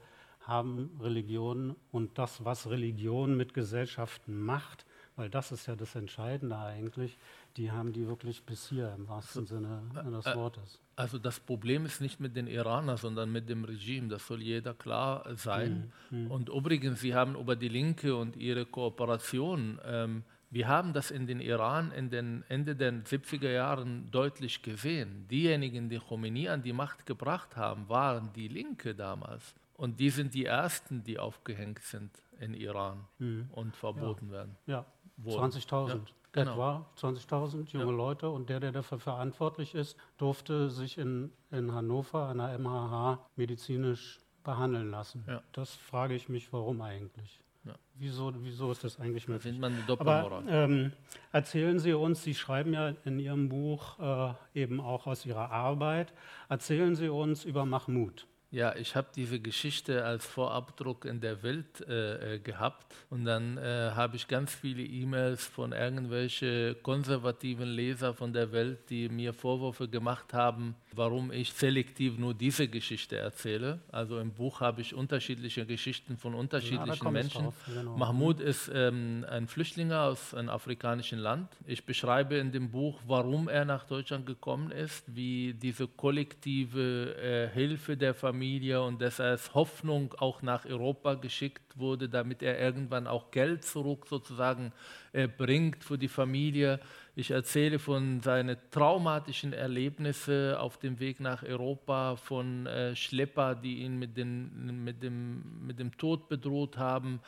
haben 0.49 0.91
Religion 1.01 1.77
und 1.93 2.19
das, 2.19 2.45
was 2.45 2.69
Religion 2.69 3.37
mit 3.37 3.53
Gesellschaften 3.53 4.43
macht, 4.43 4.87
weil 5.15 5.29
das 5.29 5.53
ist 5.53 5.67
ja 5.67 5.77
das 5.77 5.95
Entscheidende 5.95 6.57
eigentlich, 6.57 7.19
die 7.57 7.71
haben 7.71 7.93
die 7.93 8.07
wirklich 8.07 8.45
bis 8.45 8.69
hier 8.69 8.95
im 8.97 9.09
wahrsten 9.09 9.47
Sinne 9.47 9.83
des 9.95 10.27
äh, 10.27 10.35
Wortes. 10.35 10.81
Also 10.97 11.19
das 11.19 11.39
Problem 11.39 11.85
ist 11.85 12.01
nicht 12.01 12.19
mit 12.19 12.35
den 12.35 12.47
Iranern, 12.47 12.97
sondern 12.97 13.31
mit 13.31 13.49
dem 13.49 13.65
Regime. 13.65 14.09
Das 14.09 14.27
soll 14.27 14.43
jeder 14.43 14.75
klar 14.75 15.25
sein. 15.37 15.93
Mhm. 16.11 16.25
mhm. 16.25 16.31
Und 16.31 16.49
übrigens, 16.49 17.01
Sie 17.01 17.15
haben 17.15 17.37
über 17.37 17.55
die 17.55 17.69
Linke 17.69 18.17
und 18.17 18.37
ihre 18.37 18.65
Kooperation, 18.65 19.79
ähm, 19.85 20.23
wir 20.51 20.67
haben 20.67 20.95
das 20.95 21.11
in 21.11 21.27
den 21.27 21.41
Iran 21.41 21.93
in 21.93 22.09
den 22.09 22.43
Ende 22.49 22.75
der 22.75 22.93
70er 23.05 23.51
Jahren 23.51 24.11
deutlich 24.11 24.63
gesehen. 24.63 25.27
Diejenigen, 25.29 25.91
die 25.91 25.99
Khomeini 25.99 26.49
an 26.49 26.63
die 26.63 26.73
Macht 26.73 27.05
gebracht 27.05 27.55
haben, 27.57 27.87
waren 27.91 28.33
die 28.33 28.49
Linke 28.49 28.95
damals. 28.95 29.55
Und 29.79 30.01
die 30.01 30.11
sind 30.11 30.35
die 30.35 30.45
Ersten, 30.45 31.05
die 31.05 31.21
aufgehängt 31.21 31.79
sind 31.85 32.11
in 32.41 32.53
Iran 32.53 33.07
mhm. 33.19 33.49
und 33.53 33.77
verboten 33.77 34.27
ja. 34.27 34.33
werden. 34.33 34.57
Ja, 34.67 34.85
20.000. 35.25 35.89
Ja, 35.89 36.01
genau. 36.33 36.53
Etwa 36.53 36.87
20.000 36.97 37.71
junge 37.71 37.85
ja. 37.85 37.91
Leute. 37.91 38.29
Und 38.29 38.51
der, 38.51 38.59
der 38.59 38.73
dafür 38.73 38.99
verantwortlich 38.99 39.77
ist, 39.77 39.97
durfte 40.17 40.69
sich 40.69 40.99
in, 40.99 41.31
in 41.53 41.73
Hannover 41.73 42.27
an 42.27 42.39
der 42.39 42.59
MHH 42.59 43.21
medizinisch 43.37 44.19
behandeln 44.43 44.91
lassen. 44.91 45.25
Ja. 45.29 45.43
Das 45.53 45.75
frage 45.75 46.15
ich 46.15 46.29
mich, 46.29 46.53
warum 46.53 46.83
eigentlich? 46.83 47.41
Ja. 47.63 47.75
Wieso, 47.95 48.33
wieso 48.43 48.73
ist 48.73 48.83
das 48.83 48.99
eigentlich 48.99 49.29
möglich? 49.29 49.55
Da 49.55 49.61
man 49.61 49.75
eine 49.75 50.01
Aber 50.01 50.43
ähm, 50.49 50.93
erzählen 51.31 51.79
Sie 51.79 51.93
uns, 51.93 52.25
Sie 52.25 52.35
schreiben 52.35 52.73
ja 52.73 52.95
in 53.05 53.21
Ihrem 53.21 53.49
Buch 53.49 54.01
äh, 54.01 54.61
eben 54.61 54.81
auch 54.81 55.07
aus 55.07 55.25
Ihrer 55.25 55.53
Arbeit, 55.53 56.13
erzählen 56.49 56.97
Sie 56.97 57.09
uns 57.09 57.45
über 57.45 57.65
Mahmoud. 57.65 58.27
Ja, 58.51 58.75
ich 58.77 58.97
habe 58.97 59.09
diese 59.15 59.41
Geschichte 59.41 60.07
als 60.07 60.25
Vorabdruck 60.25 61.05
in 61.05 61.21
der 61.21 61.43
Welt 61.43 61.87
äh, 61.87 62.37
äh, 62.37 62.39
gehabt 62.39 62.87
und 63.11 63.27
dann 63.27 63.59
äh, 63.59 63.91
habe 63.95 64.17
ich 64.17 64.27
ganz 64.27 64.55
viele 64.55 64.83
E-Mails 64.83 65.45
von 65.45 65.73
irgendwelchen 65.73 66.75
konservativen 66.83 67.69
Lesern 67.69 68.15
von 68.15 68.33
der 68.33 68.51
Welt, 68.51 68.89
die 68.89 69.11
mir 69.11 69.35
Vorwürfe 69.35 69.87
gemacht 69.87 70.33
haben, 70.33 70.77
warum 70.93 71.31
ich 71.31 71.53
selektiv 71.53 72.17
nur 72.17 72.33
diese 72.33 72.69
Geschichte 72.69 73.19
erzähle. 73.19 73.81
Also 73.93 74.19
im 74.19 74.33
Buch 74.33 74.61
habe 74.61 74.81
ich 74.81 74.95
unterschiedliche 74.95 75.67
Geschichten 75.67 76.17
von 76.17 76.35
unterschiedlichen 76.35 77.05
ja, 77.05 77.11
Menschen. 77.11 77.53
Genau. 77.67 77.99
Mahmoud 77.99 78.41
ist 78.41 78.71
ähm, 78.73 79.27
ein 79.29 79.47
Flüchtling 79.47 79.93
aus 79.93 80.33
einem 80.33 80.49
afrikanischen 80.49 81.19
Land. 81.19 81.55
Ich 81.67 81.85
beschreibe 81.85 82.37
in 82.37 82.51
dem 82.51 82.71
Buch, 82.71 82.99
warum 83.07 83.49
er 83.49 83.67
nach 83.67 83.85
Deutschland 83.85 84.25
gekommen 84.25 84.71
ist, 84.71 85.05
wie 85.15 85.53
diese 85.53 85.87
kollektive 85.87 87.15
äh, 87.19 87.49
Hilfe 87.53 87.99
der 87.99 88.15
Familie 88.15 88.38
Familie 88.39 88.81
und 88.81 89.03
dass 89.03 89.19
er 89.19 89.31
als 89.31 89.53
Hoffnung 89.55 90.15
auch 90.19 90.43
nach 90.43 90.65
Europa 90.65 91.15
geschickt 91.15 91.77
wurde, 91.77 92.09
damit 92.09 92.41
er 92.41 92.57
irgendwann 92.61 93.09
auch 93.09 93.33
Geld 93.33 93.65
zurück 93.65 94.07
sozusagen 94.09 94.73
äh, 95.13 95.27
bringt 95.27 95.83
für 95.83 95.99
die 95.99 96.07
Familie. 96.07 96.79
Ich 97.17 97.33
erzähle 97.33 97.81
von 97.81 98.21
seinen 98.21 98.57
traumatischen 98.71 99.53
Erlebnissen 99.53 100.55
auf 100.55 100.79
dem 100.79 101.01
Weg 101.01 101.19
nach 101.19 101.43
Europa, 101.43 102.15
von 102.15 102.67
äh, 102.67 102.95
Schlepper, 102.95 103.57
die 103.57 103.79
ihn 103.79 103.99
mit, 103.99 104.17
den, 104.17 104.85
mit, 104.85 105.03
dem, 105.03 105.67
mit 105.67 105.81
dem 105.81 105.99
Tod 105.99 106.29
bedroht 106.29 106.79
haben, 106.79 107.19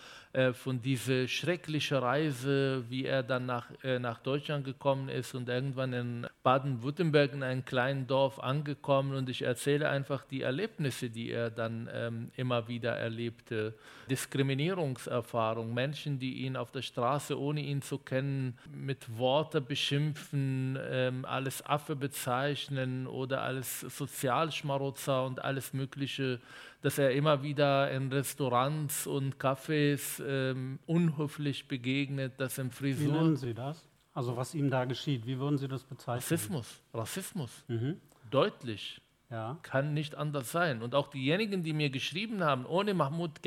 von 0.52 0.80
dieser 0.80 1.26
schrecklichen 1.26 1.96
Reise, 1.98 2.84
wie 2.88 3.04
er 3.04 3.24
dann 3.24 3.46
nach, 3.46 3.66
äh, 3.82 3.98
nach 3.98 4.18
Deutschland 4.18 4.64
gekommen 4.64 5.08
ist 5.08 5.34
und 5.34 5.48
irgendwann 5.48 5.92
in 5.92 6.26
Baden-Württemberg 6.44 7.32
in 7.32 7.42
einem 7.42 7.64
kleinen 7.64 8.06
Dorf 8.06 8.38
angekommen. 8.38 9.14
Und 9.14 9.28
ich 9.28 9.42
erzähle 9.42 9.88
einfach 9.88 10.24
die 10.24 10.42
Erlebnisse, 10.42 11.10
die 11.10 11.30
er 11.32 11.50
dann 11.50 11.88
ähm, 11.92 12.30
immer 12.36 12.68
wieder 12.68 12.92
erlebte. 12.92 13.74
Diskriminierungserfahrung, 14.08 15.74
Menschen, 15.74 16.20
die 16.20 16.44
ihn 16.44 16.56
auf 16.56 16.70
der 16.70 16.82
Straße, 16.82 17.38
ohne 17.38 17.60
ihn 17.60 17.82
zu 17.82 17.98
kennen, 17.98 18.56
mit 18.72 19.18
Worten 19.18 19.64
beschimpfen, 19.64 20.78
ähm, 20.90 21.24
alles 21.24 21.64
Affe 21.66 21.96
bezeichnen 21.96 23.08
oder 23.08 23.42
als 23.42 23.80
Sozialschmarotzer 23.80 25.24
und 25.24 25.42
alles 25.42 25.72
Mögliche, 25.72 26.40
dass 26.82 26.98
er 26.98 27.12
immer 27.12 27.42
wieder 27.42 27.90
in 27.90 28.12
Restaurants 28.12 29.06
und 29.06 29.36
Cafés 29.36 30.22
ähm, 30.24 30.78
unhöflich 30.86 31.68
begegnet, 31.68 32.38
dass 32.38 32.58
im 32.58 32.70
Frisur... 32.70 33.14
Wie 33.14 33.18
nennen 33.18 33.36
Sie 33.36 33.54
das? 33.54 33.86
Also 34.12 34.36
was 34.36 34.54
ihm 34.54 34.70
da 34.70 34.84
geschieht, 34.84 35.26
wie 35.26 35.38
würden 35.38 35.58
Sie 35.58 35.68
das 35.68 35.84
bezeichnen? 35.84 36.20
Rassismus, 36.20 36.82
Rassismus, 36.92 37.64
mhm. 37.68 37.96
deutlich. 38.30 39.00
Ja. 39.30 39.58
Kann 39.62 39.94
nicht 39.94 40.16
anders 40.16 40.50
sein. 40.50 40.82
Und 40.82 40.96
auch 40.96 41.06
diejenigen, 41.06 41.62
die 41.62 41.72
mir 41.72 41.90
geschrieben 41.90 42.42
haben, 42.42 42.66
ohne 42.66 42.94
Mahmoud, 42.94 43.40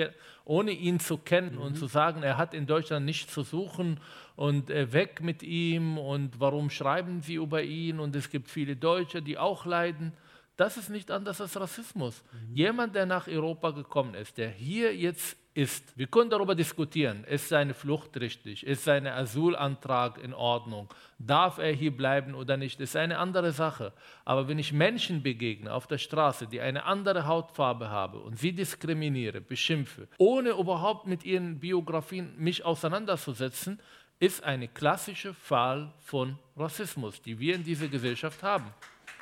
ohne 0.46 0.72
ihn 0.72 1.02
zu 1.02 1.18
kennen 1.18 1.56
mhm. 1.56 1.62
und 1.62 1.76
zu 1.78 1.88
sagen, 1.88 2.24
er 2.24 2.38
hat 2.38 2.54
in 2.54 2.66
Deutschland 2.66 3.06
nichts 3.06 3.34
zu 3.34 3.44
suchen 3.44 4.00
und 4.38 4.70
äh, 4.70 4.94
weg 4.94 5.22
mit 5.22 5.44
ihm 5.44 5.98
und 5.98 6.40
warum 6.40 6.70
schreiben 6.70 7.22
sie 7.22 7.36
über 7.36 7.64
ihn 7.64 8.00
und 8.00 8.16
es 8.16 8.30
gibt 8.30 8.50
viele 8.50 8.78
Deutsche, 8.78 9.22
die 9.22 9.38
auch 9.38 9.66
leiden. 9.66 10.14
Das 10.56 10.78
ist 10.78 10.90
nicht 10.90 11.10
anders 11.10 11.42
als 11.42 11.60
Rassismus. 11.60 12.24
Mhm. 12.32 12.56
Jemand, 12.56 12.96
der 12.96 13.06
nach 13.06 13.28
Europa 13.28 13.72
gekommen 13.72 14.14
ist, 14.14 14.38
der 14.38 14.50
hier 14.50 14.96
jetzt 14.96 15.38
ist, 15.56 15.98
wir 15.98 16.08
können 16.08 16.30
darüber 16.30 16.56
diskutieren, 16.56 17.24
ist 17.26 17.50
seine 17.50 17.74
Flucht 17.74 18.20
richtig, 18.20 18.66
ist 18.66 18.84
sein 18.84 19.06
Asylantrag 19.06 20.18
in 20.18 20.34
Ordnung, 20.34 20.92
darf 21.20 21.60
er 21.60 21.72
hier 21.72 21.96
bleiben 21.96 22.34
oder 22.34 22.58
nicht, 22.58 22.80
ist 22.80 22.96
eine 22.96 23.20
andere 23.20 23.52
Sache. 23.52 23.94
Aber 24.26 24.48
wenn 24.48 24.58
ich 24.58 24.74
Menschen 24.74 25.22
begegne 25.22 25.72
auf 25.72 25.86
der 25.86 26.00
Straße, 26.00 26.48
die 26.48 26.60
eine 26.60 26.86
andere 26.86 27.28
Hautfarbe 27.28 27.90
haben 27.90 28.22
und 28.22 28.40
sie 28.40 28.54
diskriminiere, 28.54 29.42
beschimpfe, 29.42 30.08
ohne 30.18 30.52
überhaupt 30.52 31.06
mit 31.06 31.24
ihren 31.24 31.60
Biografien 31.60 32.34
mich 32.38 32.66
auseinanderzusetzen, 32.66 33.80
ist 34.20 34.44
ein 34.44 34.74
klassischer 34.74 35.34
Fall 35.34 35.94
von 36.00 36.40
Rassismus, 36.56 37.22
die 37.22 37.38
wir 37.38 37.56
in 37.56 37.64
dieser 37.64 37.88
Gesellschaft 37.88 38.42
haben. 38.42 38.74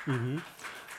Mhm. 0.06 0.40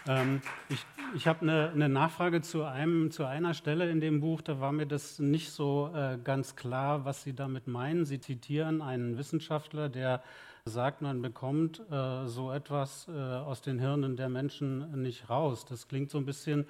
Ähm, 0.07 0.41
ich 0.69 0.85
ich 1.15 1.27
habe 1.27 1.41
eine, 1.41 1.69
eine, 1.69 1.89
Nachfrage 1.89 2.41
zu, 2.41 2.63
einem, 2.63 3.11
zu 3.11 3.25
einer 3.25 3.53
Stelle 3.53 3.89
in 3.89 4.01
dem 4.01 4.19
Buch, 4.19 4.41
da 4.41 4.59
war 4.59 4.71
mir 4.71 4.87
das 4.87 5.19
nicht 5.19 5.51
so 5.51 5.91
äh, 5.93 6.17
ganz 6.23 6.55
klar, 6.55 7.05
was 7.05 7.23
Sie 7.23 7.35
damit 7.35 7.67
meinen. 7.67 8.05
Sie 8.05 8.19
zitieren 8.19 8.81
einen 8.81 9.17
Wissenschaftler, 9.17 9.89
der 9.89 10.23
sagt, 10.65 11.01
man 11.01 11.21
bekommt 11.21 11.81
äh, 11.91 12.25
so 12.27 12.51
etwas 12.51 13.07
äh, 13.09 13.11
aus 13.11 13.61
den 13.61 13.79
Hirnen 13.79 14.15
der 14.15 14.29
Menschen 14.29 15.01
nicht 15.01 15.29
raus. 15.29 15.65
Das 15.65 15.87
klingt 15.87 16.09
so 16.09 16.17
ein 16.17 16.25
bisschen, 16.25 16.65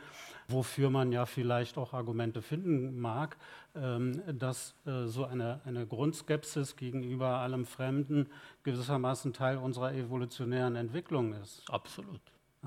wofür 0.47 0.89
man 0.89 1.11
ja 1.11 1.25
vielleicht 1.25 1.77
auch 1.77 1.93
Argumente 1.93 2.41
finden 2.41 2.99
mag, 2.99 3.37
ähm, 3.75 4.21
dass 4.27 4.75
äh, 4.85 5.05
so 5.05 5.25
eine, 5.25 5.61
eine 5.63 5.85
Grundskepsis 5.85 6.75
gegenüber 6.75 7.37
allem 7.37 7.65
Fremden 7.65 8.27
gewissermaßen 8.63 9.31
Teil 9.31 9.57
unserer 9.57 9.93
evolutionären 9.93 10.75
Entwicklung 10.75 11.33
ist. 11.33 11.63
Absolut. 11.69 12.19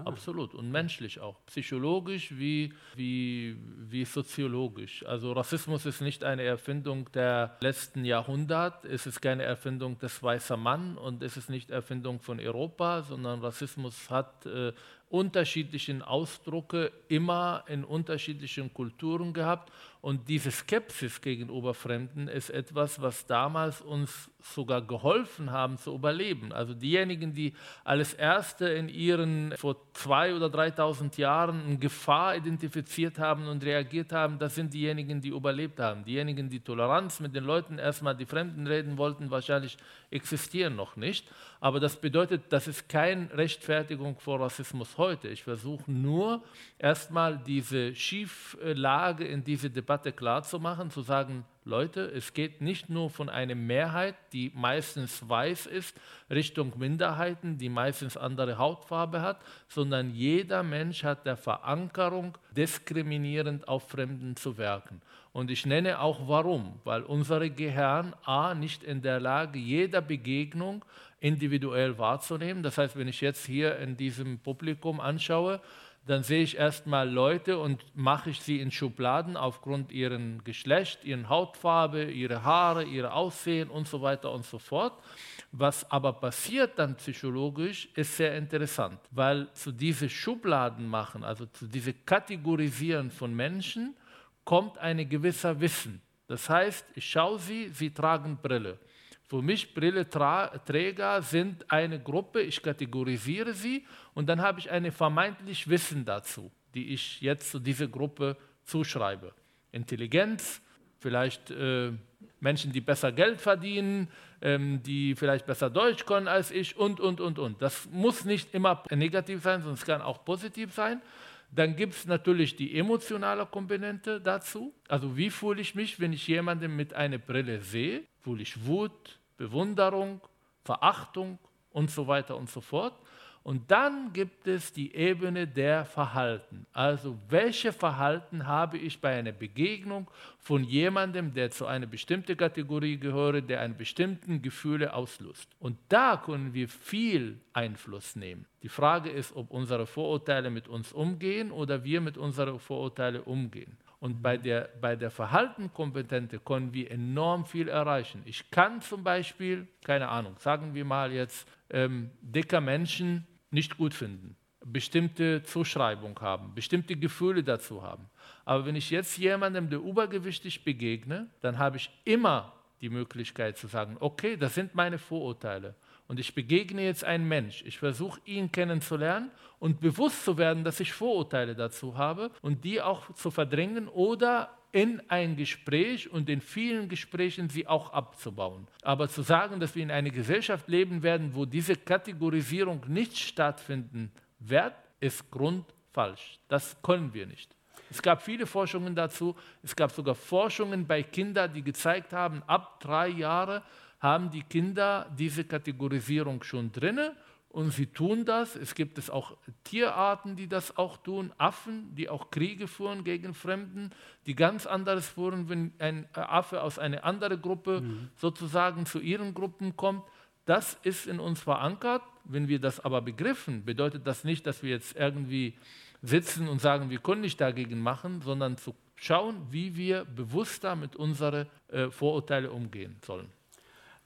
Absolut. 0.05 0.55
Und 0.55 0.71
menschlich 0.71 1.21
auch. 1.21 1.37
Psychologisch 1.47 2.37
wie, 2.37 2.73
wie, 2.95 3.57
wie 3.89 4.05
soziologisch. 4.05 5.05
Also 5.07 5.33
Rassismus 5.33 5.87
ist 5.87 6.01
nicht 6.01 6.23
eine 6.23 6.43
Erfindung 6.43 7.11
der 7.13 7.57
letzten 7.61 8.05
Jahrhunderte, 8.05 8.89
es 8.89 9.07
ist 9.07 9.21
keine 9.21 9.45
Erfindung 9.45 9.99
des 9.99 10.23
weißen 10.23 10.61
Mann 10.61 10.99
und 10.99 11.23
es 11.23 11.37
ist 11.37 11.49
nicht 11.49 11.71
Erfindung 11.71 12.21
von 12.21 12.39
Europa, 12.41 13.03
sondern 13.03 13.41
Rassismus 13.41 14.11
hat 14.11 14.45
äh, 14.47 14.73
unterschiedliche 15.09 16.07
Ausdrücke 16.07 16.93
immer 17.09 17.65
in 17.69 17.85
unterschiedlichen 17.85 18.73
Kulturen 18.75 19.33
gehabt 19.33 19.73
und 20.07 20.29
diese 20.29 20.53
Skepsis 20.53 21.21
gegenüber 21.21 21.75
Fremden 21.75 22.29
ist 22.29 22.51
etwas, 22.51 23.03
was 23.03 23.27
damals 23.27 23.81
uns 23.81 24.31
sogar 24.41 24.81
geholfen 24.81 25.51
haben 25.51 25.79
zu 25.79 25.93
überleben. 25.93 26.53
Also 26.53 26.75
diejenigen, 26.75 27.33
die 27.33 27.55
als 27.83 28.15
Erste 28.15 28.69
in 28.69 28.89
ihren 28.89 29.53
vor 29.57 29.77
zwei 29.95 30.33
oder 30.33 30.47
3.000 30.47 31.19
Jahren 31.19 31.61
eine 31.67 31.79
Gefahr 31.79 32.37
identifiziert 32.37 33.19
haben 33.19 33.49
und 33.49 33.65
reagiert 33.65 34.13
haben, 34.13 34.39
das 34.39 34.55
sind 34.55 34.73
diejenigen, 34.73 35.21
die 35.21 35.31
überlebt 35.31 35.81
haben. 35.81 36.05
Diejenigen, 36.05 36.49
die 36.49 36.61
Toleranz 36.61 37.19
mit 37.19 37.35
den 37.35 37.43
Leuten 37.43 37.79
erstmal 37.79 38.17
die 38.17 38.27
Fremden 38.27 38.69
reden 38.69 38.99
wollten, 38.99 39.33
wahrscheinlich 39.33 39.77
existieren 40.13 40.77
noch 40.77 40.95
nicht. 40.95 41.29
Aber 41.59 41.81
das 41.81 41.97
bedeutet, 41.97 42.45
das 42.51 42.69
ist 42.69 42.89
keine 42.89 43.37
Rechtfertigung 43.37 44.21
vor 44.21 44.41
Rassismus 44.41 44.97
heute. 44.99 45.27
Ich 45.29 45.43
versuche 45.43 45.91
nur 45.91 46.45
erstmal 46.79 47.39
diese 47.39 47.95
Schieflage 47.95 49.25
in 49.25 49.43
diese 49.43 49.69
Debatte 49.69 49.96
Debatte 49.97 50.13
klarzumachen, 50.13 50.91
zu 50.91 51.01
sagen, 51.01 51.47
Leute, 51.65 52.03
es 52.03 52.35
geht 52.35 52.61
nicht 52.61 52.91
nur 52.91 53.09
von 53.09 53.31
einer 53.31 53.55
Mehrheit, 53.55 54.15
die 54.35 54.53
meistens 54.55 55.27
weiß 55.27 55.65
ist, 55.65 55.99
Richtung 56.31 56.75
Minderheiten, 56.77 57.57
die 57.57 57.71
meistens 57.71 58.19
andere 58.19 58.59
Hautfarbe 58.59 59.23
hat, 59.23 59.41
sondern 59.69 60.11
jeder 60.11 60.63
Mensch 60.63 61.03
hat 61.03 61.25
der 61.25 61.39
Verankerung, 61.39 62.37
diskriminierend 62.55 63.69
auf 63.69 63.89
Fremden 63.89 64.37
zu 64.37 64.59
wirken. 64.59 65.01
Und 65.33 65.51
ich 65.51 65.65
nenne 65.65 66.01
auch 66.01 66.29
warum, 66.29 66.79
weil 66.85 67.03
unsere 67.03 67.49
Gehirn 67.49 68.15
A 68.25 68.55
nicht 68.55 68.83
in 68.83 69.01
der 69.01 69.19
Lage, 69.19 69.59
jeder 69.59 70.03
Begegnung 70.03 70.85
individuell 71.21 71.97
wahrzunehmen. 71.97 72.63
Das 72.63 72.77
heißt, 72.77 72.97
wenn 72.99 73.09
ich 73.09 73.23
jetzt 73.23 73.47
hier 73.47 73.79
in 73.79 73.97
diesem 73.97 74.41
Publikum 74.41 75.01
anschaue, 75.01 75.63
dann 76.07 76.23
sehe 76.23 76.43
ich 76.43 76.57
erstmal 76.57 77.11
Leute 77.11 77.59
und 77.59 77.85
mache 77.95 78.31
ich 78.31 78.41
sie 78.41 78.61
in 78.61 78.71
Schubladen 78.71 79.37
aufgrund 79.37 79.91
ihren 79.91 80.45
Geschlecht, 80.45 81.05
ihren 81.05 81.29
Hautfarbe, 81.29 82.05
ihre 82.05 82.45
Haare, 82.45 82.85
ihr 82.85 83.13
Aussehen 83.13 83.69
und 83.69 83.89
so 83.89 84.01
weiter 84.03 84.31
und 84.31 84.45
so 84.45 84.59
fort. 84.59 85.03
Was 85.51 85.91
aber 85.91 86.13
passiert 86.13 86.79
dann 86.79 86.97
psychologisch, 86.97 87.89
ist 87.95 88.17
sehr 88.17 88.37
interessant, 88.37 89.01
weil 89.11 89.53
zu 89.53 89.73
diese 89.73 90.09
Schubladen 90.09 90.87
machen, 90.87 91.25
also 91.25 91.47
zu 91.47 91.67
diese 91.67 91.93
Kategorisieren 91.93 93.11
von 93.11 93.35
Menschen, 93.35 93.97
kommt 94.45 94.79
ein 94.79 95.09
gewisser 95.09 95.61
Wissen. 95.61 96.01
Das 96.29 96.49
heißt, 96.49 96.87
ich 96.95 97.09
schaue 97.09 97.39
sie, 97.41 97.69
sie 97.71 97.91
tragen 97.91 98.39
Brille. 98.41 98.79
Für 99.29 99.43
mich 99.43 99.75
Brilleträger 99.75 101.21
sind 101.21 101.71
eine 101.71 102.01
Gruppe, 102.01 102.43
ich 102.43 102.63
kategorisiere 102.63 103.55
sie 103.55 103.85
und 104.15 104.29
dann 104.29 104.41
habe 104.41 104.61
ich 104.61 104.71
eine 104.71 104.93
vermeintlich 104.93 105.69
Wissen 105.69 106.05
dazu, 106.05 106.53
die 106.75 106.93
ich 106.95 107.21
jetzt 107.21 107.51
zu 107.51 107.59
dieser 107.59 107.89
Gruppe 107.89 108.37
zuschreibe. 108.63 109.33
Intelligenz, 109.73 110.63
vielleicht 111.01 111.51
äh, 111.51 111.93
Menschen, 112.39 112.71
die 112.71 112.81
besser 112.81 113.11
Geld 113.11 113.41
verdienen, 113.41 114.09
ähm, 114.41 114.81
die 114.85 115.17
vielleicht 115.17 115.45
besser 115.45 115.71
Deutsch 115.71 116.07
können 116.07 116.29
als 116.29 116.53
ich 116.53 116.77
und, 116.77 117.01
und, 117.01 117.21
und, 117.21 117.41
und. 117.41 117.61
Das 117.61 117.89
muss 117.91 118.25
nicht 118.25 118.55
immer 118.55 118.85
negativ 118.91 119.43
sein, 119.43 119.61
sondern 119.61 119.75
es 119.75 119.85
kann 119.85 120.03
auch 120.03 120.25
positiv 120.25 120.73
sein. 120.73 121.03
Dann 121.51 121.77
gibt 121.77 121.95
es 121.95 122.07
natürlich 122.07 122.57
die 122.57 122.79
emotionale 122.79 123.47
Komponente 123.47 124.21
dazu. 124.21 124.75
Also 124.89 125.17
wie 125.17 125.31
fühle 125.31 125.61
ich 125.61 125.75
mich, 125.75 126.01
wenn 126.01 126.13
ich 126.13 126.27
jemanden 126.27 126.75
mit 126.77 126.93
einer 126.95 127.19
Brille 127.19 127.63
sehe? 127.63 128.03
Fühle 128.23 128.43
ich 128.43 128.67
Wut, 128.67 129.19
Bewunderung, 129.37 130.21
Verachtung 130.65 131.39
und 131.71 131.91
so 131.91 132.07
weiter 132.07 132.37
und 132.37 132.51
so 132.51 132.61
fort. 132.61 132.99
Und 133.47 133.71
dann 133.71 134.13
gibt 134.13 134.49
es 134.49 134.73
die 134.73 134.93
Ebene 134.93 135.47
der 135.47 135.85
Verhalten. 135.85 136.67
Also 136.73 137.17
welche 137.29 137.73
Verhalten 137.73 138.45
habe 138.45 138.77
ich 138.77 139.01
bei 139.01 139.17
einer 139.17 139.31
Begegnung 139.31 140.11
von 140.41 140.65
jemandem, 140.65 141.33
der 141.33 141.53
zu 141.53 141.65
einer 141.65 141.87
bestimmten 141.87 142.37
Kategorie 142.37 142.99
gehört, 142.99 143.49
der 143.49 143.61
einen 143.61 143.77
bestimmten 143.77 144.43
Gefühle 144.43 144.93
auslöst. 144.93 145.49
Und 145.61 145.79
da 145.89 146.17
können 146.17 146.55
wir 146.55 146.69
viel 146.69 147.39
Einfluss 147.53 148.17
nehmen. 148.17 148.47
Die 148.65 148.69
Frage 148.69 149.11
ist, 149.11 149.37
ob 149.37 149.53
unsere 149.53 149.87
Vorurteile 149.87 150.51
mit 150.51 150.67
uns 150.67 150.93
umgehen 150.93 151.53
oder 151.53 151.85
wir 151.85 152.01
mit 152.01 152.19
unseren 152.19 152.59
Vorurteilen 152.59 153.23
umgehen. 153.23 153.77
Und 154.01 154.23
bei 154.25 154.39
der, 154.39 154.71
bei 154.81 154.97
der 154.97 155.13
Verhaltenkompetente 155.13 156.41
können 156.41 156.75
wir 156.75 156.91
enorm 156.91 157.47
viel 157.47 157.69
erreichen. 157.69 158.23
Ich 158.25 158.51
kann 158.51 158.81
zum 158.81 159.05
Beispiel, 159.05 159.69
keine 159.85 160.09
Ahnung, 160.09 160.35
sagen 160.41 160.75
wir 160.75 160.85
mal 160.85 161.13
jetzt, 161.13 161.49
ähm, 161.71 162.11
dicker 162.21 162.61
Menschen 162.61 163.25
nicht 163.51 163.77
gut 163.77 163.95
finden, 163.95 164.37
bestimmte 164.65 165.43
Zuschreibung 165.43 166.19
haben, 166.21 166.55
bestimmte 166.55 166.97
Gefühle 166.97 167.43
dazu 167.43 167.83
haben. 167.83 168.09
Aber 168.45 168.67
wenn 168.67 168.77
ich 168.77 168.91
jetzt 168.91 169.17
jemandem, 169.19 169.71
der 169.71 169.81
übergewichtig 169.81 170.65
begegne, 170.65 171.29
dann 171.41 171.59
habe 171.59 171.77
ich 171.77 171.91
immer 172.05 172.53
die 172.81 172.91
Möglichkeit 172.91 173.57
zu 173.57 173.69
sagen, 173.69 173.97
okay, 174.01 174.37
das 174.37 174.55
sind 174.55 174.75
meine 174.75 174.99
Vorurteile. 174.99 175.75
Und 176.09 176.21
ich 176.21 176.35
begegne 176.35 176.85
jetzt 176.85 177.05
einen 177.05 177.27
Mensch. 177.27 177.65
Ich 177.67 177.79
versuche 177.79 178.21
ihn 178.25 178.53
kennenzulernen 178.53 179.31
und 179.59 179.81
bewusst 179.81 180.25
zu 180.25 180.39
werden, 180.39 180.63
dass 180.63 180.79
ich 180.79 180.93
Vorurteile 180.93 181.55
dazu 181.57 181.97
habe 181.97 182.31
und 182.43 182.65
die 182.65 182.81
auch 182.81 183.13
zu 183.15 183.31
verdrängen 183.31 183.89
oder 183.89 184.56
in 184.77 185.01
ein 185.09 185.37
Gespräch 185.37 186.13
und 186.13 186.29
in 186.29 186.43
vielen 186.43 186.91
Gesprächen 186.91 187.49
sie 187.49 187.67
auch 187.67 187.95
abzubauen. 187.95 188.69
Aber 188.83 189.09
zu 189.09 189.23
sagen, 189.23 189.59
dass 189.59 189.75
wir 189.75 189.83
in 189.83 189.91
einer 189.91 190.11
Gesellschaft 190.11 190.69
leben 190.69 191.03
werden, 191.03 191.35
wo 191.35 191.47
diese 191.47 191.77
Kategorisierung 191.77 192.83
nicht 192.87 193.17
stattfinden 193.17 194.13
wird, 194.39 194.75
ist 195.01 195.31
grundfalsch. 195.31 196.39
Das 196.49 196.77
können 196.83 197.15
wir 197.15 197.27
nicht. 197.27 197.57
Es 197.91 198.03
gab 198.03 198.21
viele 198.21 198.45
Forschungen 198.45 198.95
dazu. 198.95 199.35
Es 199.63 199.75
gab 199.75 199.93
sogar 199.93 200.15
Forschungen 200.15 200.87
bei 200.87 201.03
Kindern, 201.03 201.55
die 201.55 201.63
gezeigt 201.63 202.13
haben, 202.13 202.43
ab 202.47 202.79
drei 202.81 203.09
Jahren 203.09 203.63
haben 203.99 204.31
die 204.31 204.43
Kinder 204.43 205.11
diese 205.19 205.45
Kategorisierung 205.45 206.43
schon 206.43 206.71
drinne 206.71 207.17
und 207.49 207.71
sie 207.71 207.87
tun 207.87 208.25
das. 208.25 208.55
Es 208.55 208.75
gibt 208.75 208.99
es 208.99 209.09
auch 209.09 209.37
Tierarten, 209.65 210.37
die 210.37 210.49
das 210.49 210.77
auch 210.77 210.99
tun, 210.99 211.33
Affen, 211.39 211.95
die 211.95 212.09
auch 212.09 212.31
Kriege 212.31 212.69
führen 212.69 213.03
gegen 213.03 213.33
Fremden, 213.33 213.91
die 214.27 214.35
ganz 214.35 214.67
anderes 214.67 215.09
führen, 215.09 215.49
wenn 215.49 215.73
ein 215.79 216.07
Affe 216.15 216.63
aus 216.63 216.79
einer 216.79 217.05
anderen 217.05 217.41
Gruppe 217.41 217.81
mhm. 217.81 218.11
sozusagen 218.17 218.85
zu 218.85 219.01
ihren 219.01 219.33
Gruppen 219.33 219.77
kommt. 219.77 220.03
Das 220.45 220.79
ist 220.83 221.07
in 221.07 221.19
uns 221.19 221.41
verankert. 221.41 222.03
Wenn 222.25 222.49
wir 222.49 222.61
das 222.61 222.79
aber 222.81 223.01
begriffen, 223.01 223.65
bedeutet 223.65 224.07
das 224.07 224.25
nicht, 224.25 224.47
dass 224.47 224.63
wir 224.63 224.71
jetzt 224.71 224.97
irgendwie 224.97 225.55
sitzen 226.03 226.49
und 226.49 226.61
sagen, 226.61 226.91
wir 226.91 226.99
können 226.99 227.23
nicht 227.23 227.41
dagegen 227.41 227.81
machen, 227.81 228.21
sondern 228.21 228.57
zu 228.59 228.75
schauen, 228.97 229.47
wie 229.51 229.77
wir 229.77 230.05
bewusster 230.05 230.77
mit 230.77 230.97
unseren 230.97 231.47
äh, 231.69 231.91
Vorurteilen 231.91 232.51
umgehen 232.51 232.97
sollen. 233.05 233.29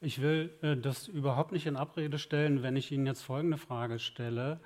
Ich 0.03 0.23
will 0.23 0.51
äh, 0.63 0.77
das 0.77 1.09
überhaupt 1.09 1.53
nicht 1.53 1.67
in 1.67 1.77
Abrede 1.77 2.19
stellen, 2.19 2.63
wenn 2.63 2.75
ich 2.75 2.91
Ihnen 2.91 3.07
jetzt 3.07 3.23
folgende 3.23 3.59
Frage 3.59 3.99
stelle. 3.99 4.61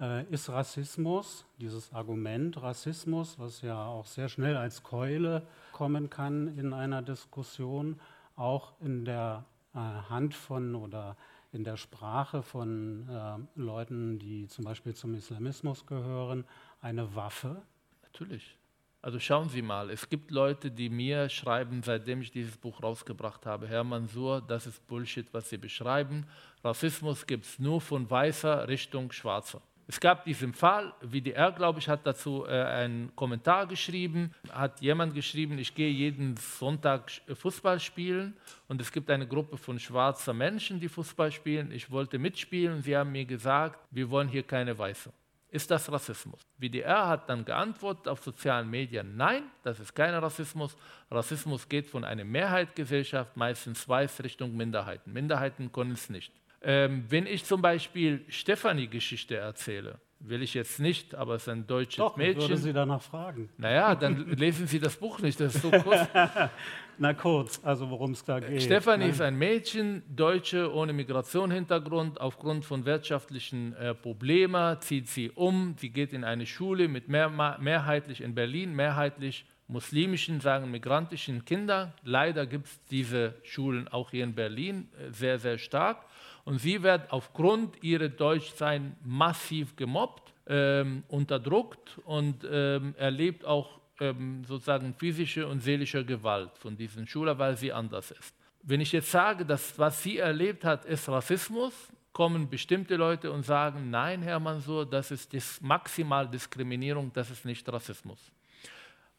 Äh, 0.00 0.24
ist 0.32 0.48
Rassismus, 0.48 1.44
dieses 1.58 1.92
Argument 1.92 2.60
Rassismus, 2.62 3.38
was 3.38 3.60
ja 3.60 3.84
auch 3.84 4.06
sehr 4.06 4.30
schnell 4.30 4.56
als 4.56 4.82
Keule 4.82 5.46
kommen 5.72 6.08
kann 6.08 6.56
in 6.56 6.72
einer 6.72 7.02
Diskussion, 7.02 8.00
auch 8.34 8.72
in 8.80 9.04
der 9.04 9.44
äh, 9.74 9.78
Hand 9.78 10.34
von 10.34 10.74
oder 10.74 11.18
in 11.52 11.64
der 11.64 11.76
Sprache 11.76 12.42
von 12.42 13.06
äh, 13.10 13.60
Leuten, 13.60 14.18
die 14.18 14.46
zum 14.48 14.64
Beispiel 14.64 14.94
zum 14.94 15.14
Islamismus 15.14 15.84
gehören, 15.84 16.46
eine 16.80 17.14
Waffe? 17.14 17.60
Natürlich. 18.02 18.56
Also 19.04 19.18
schauen 19.18 19.48
Sie 19.48 19.62
mal, 19.62 19.90
es 19.90 20.08
gibt 20.08 20.30
Leute, 20.30 20.70
die 20.70 20.88
mir 20.88 21.28
schreiben, 21.28 21.82
seitdem 21.82 22.22
ich 22.22 22.30
dieses 22.30 22.56
Buch 22.56 22.80
rausgebracht 22.80 23.44
habe, 23.46 23.66
Herr 23.66 23.82
Mansur, 23.82 24.40
das 24.40 24.68
ist 24.68 24.86
Bullshit, 24.86 25.26
was 25.32 25.50
Sie 25.50 25.58
beschreiben. 25.58 26.24
Rassismus 26.62 27.26
gibt 27.26 27.44
es 27.44 27.58
nur 27.58 27.80
von 27.80 28.08
Weißer 28.08 28.68
Richtung 28.68 29.10
Schwarzer. 29.10 29.60
Es 29.88 29.98
gab 29.98 30.24
diesen 30.24 30.54
Fall, 30.54 30.94
WDR, 31.00 31.50
glaube 31.50 31.80
ich, 31.80 31.88
hat 31.88 32.06
dazu 32.06 32.46
äh, 32.46 32.50
einen 32.50 33.14
Kommentar 33.16 33.66
geschrieben, 33.66 34.32
hat 34.52 34.80
jemand 34.80 35.14
geschrieben, 35.14 35.58
ich 35.58 35.74
gehe 35.74 35.90
jeden 35.90 36.36
Sonntag 36.36 37.10
Fußball 37.26 37.80
spielen 37.80 38.36
und 38.68 38.80
es 38.80 38.92
gibt 38.92 39.10
eine 39.10 39.26
Gruppe 39.26 39.56
von 39.56 39.80
schwarzer 39.80 40.32
Menschen, 40.32 40.78
die 40.78 40.88
Fußball 40.88 41.32
spielen. 41.32 41.72
Ich 41.72 41.90
wollte 41.90 42.20
mitspielen 42.20 42.82
sie 42.82 42.96
haben 42.96 43.10
mir 43.10 43.24
gesagt, 43.24 43.80
wir 43.90 44.08
wollen 44.10 44.28
hier 44.28 44.44
keine 44.44 44.78
Weiße. 44.78 45.12
Ist 45.52 45.70
das 45.70 45.92
Rassismus? 45.92 46.40
WDR 46.56 47.08
hat 47.08 47.28
dann 47.28 47.44
geantwortet 47.44 48.08
auf 48.08 48.22
sozialen 48.22 48.70
Medien, 48.70 49.18
nein, 49.18 49.42
das 49.62 49.80
ist 49.80 49.94
kein 49.94 50.14
Rassismus. 50.14 50.74
Rassismus 51.10 51.68
geht 51.68 51.86
von 51.86 52.04
einer 52.04 52.24
Mehrheitsgesellschaft, 52.24 53.36
meistens 53.36 53.86
weiß, 53.86 54.24
Richtung 54.24 54.56
Minderheiten. 54.56 55.12
Minderheiten 55.12 55.70
können 55.70 55.92
es 55.92 56.08
nicht. 56.08 56.32
Ähm, 56.62 57.04
wenn 57.10 57.26
ich 57.26 57.44
zum 57.44 57.60
Beispiel 57.60 58.24
Stefanie-Geschichte 58.28 59.36
erzähle, 59.36 60.00
will 60.24 60.42
ich 60.42 60.54
jetzt 60.54 60.80
nicht, 60.80 61.14
aber 61.14 61.34
es 61.34 61.42
ist 61.42 61.48
ein 61.48 61.66
deutsches 61.66 61.96
Doch, 61.96 62.16
Mädchen. 62.16 62.42
Ich 62.42 62.48
würde 62.48 62.62
Sie 62.62 62.72
danach 62.72 63.02
fragen. 63.02 63.48
Naja, 63.58 63.94
dann 63.94 64.26
lesen 64.36 64.66
Sie 64.66 64.78
das 64.78 64.96
Buch 64.96 65.18
nicht, 65.20 65.40
das 65.40 65.54
ist 65.54 65.62
so 65.62 65.70
kurz. 65.70 66.00
Na 66.98 67.14
kurz, 67.14 67.60
also 67.64 67.88
worum 67.90 68.12
es 68.12 68.22
da 68.24 68.38
geht. 68.38 68.62
Stefanie 68.62 69.06
ne? 69.06 69.10
ist 69.10 69.20
ein 69.20 69.36
Mädchen, 69.36 70.02
Deutsche 70.14 70.72
ohne 70.72 70.92
Migrationshintergrund. 70.92 72.20
Aufgrund 72.20 72.64
von 72.64 72.84
wirtschaftlichen 72.84 73.74
äh, 73.74 73.94
Problemen 73.94 74.80
zieht 74.80 75.08
sie 75.08 75.30
um. 75.30 75.74
Sie 75.78 75.90
geht 75.90 76.12
in 76.12 76.22
eine 76.22 76.46
Schule 76.46 76.88
mit 76.88 77.08
mehr, 77.08 77.30
mehrheitlich 77.58 78.20
in 78.20 78.34
Berlin, 78.34 78.74
mehrheitlich 78.74 79.46
muslimischen, 79.68 80.40
sagen 80.40 80.70
migrantischen 80.70 81.44
Kindern. 81.44 81.92
Leider 82.04 82.46
gibt 82.46 82.66
es 82.66 82.84
diese 82.90 83.34
Schulen 83.42 83.88
auch 83.88 84.10
hier 84.10 84.24
in 84.24 84.34
Berlin 84.34 84.88
äh, 84.98 85.10
sehr, 85.10 85.38
sehr 85.38 85.58
stark. 85.58 86.04
Und 86.44 86.58
sie 86.58 86.82
wird 86.82 87.12
aufgrund 87.12 87.82
ihrer 87.82 88.08
Deutschsein 88.08 88.96
massiv 89.04 89.76
gemobbt, 89.76 90.32
ähm, 90.46 91.04
unterdrückt 91.08 92.00
und 92.04 92.46
ähm, 92.50 92.94
erlebt 92.98 93.44
auch 93.44 93.80
ähm, 94.00 94.44
sozusagen 94.44 94.94
physische 94.94 95.46
und 95.46 95.60
seelische 95.60 96.04
Gewalt 96.04 96.58
von 96.58 96.76
diesen 96.76 97.06
Schülern, 97.06 97.38
weil 97.38 97.56
sie 97.56 97.72
anders 97.72 98.10
ist. 98.10 98.34
Wenn 98.62 98.80
ich 98.80 98.92
jetzt 98.92 99.10
sage, 99.10 99.44
dass 99.44 99.78
was 99.78 100.02
sie 100.02 100.18
erlebt 100.18 100.64
hat, 100.64 100.84
ist 100.84 101.08
Rassismus, 101.08 101.72
kommen 102.12 102.48
bestimmte 102.48 102.96
Leute 102.96 103.30
und 103.30 103.44
sagen, 103.44 103.90
nein, 103.90 104.22
Herr 104.22 104.40
Mansur, 104.40 104.84
das 104.84 105.10
ist 105.10 105.32
dis 105.32 105.60
maximal 105.60 106.28
Diskriminierung, 106.28 107.12
das 107.12 107.30
ist 107.30 107.44
nicht 107.44 107.68
Rassismus. 107.72 108.18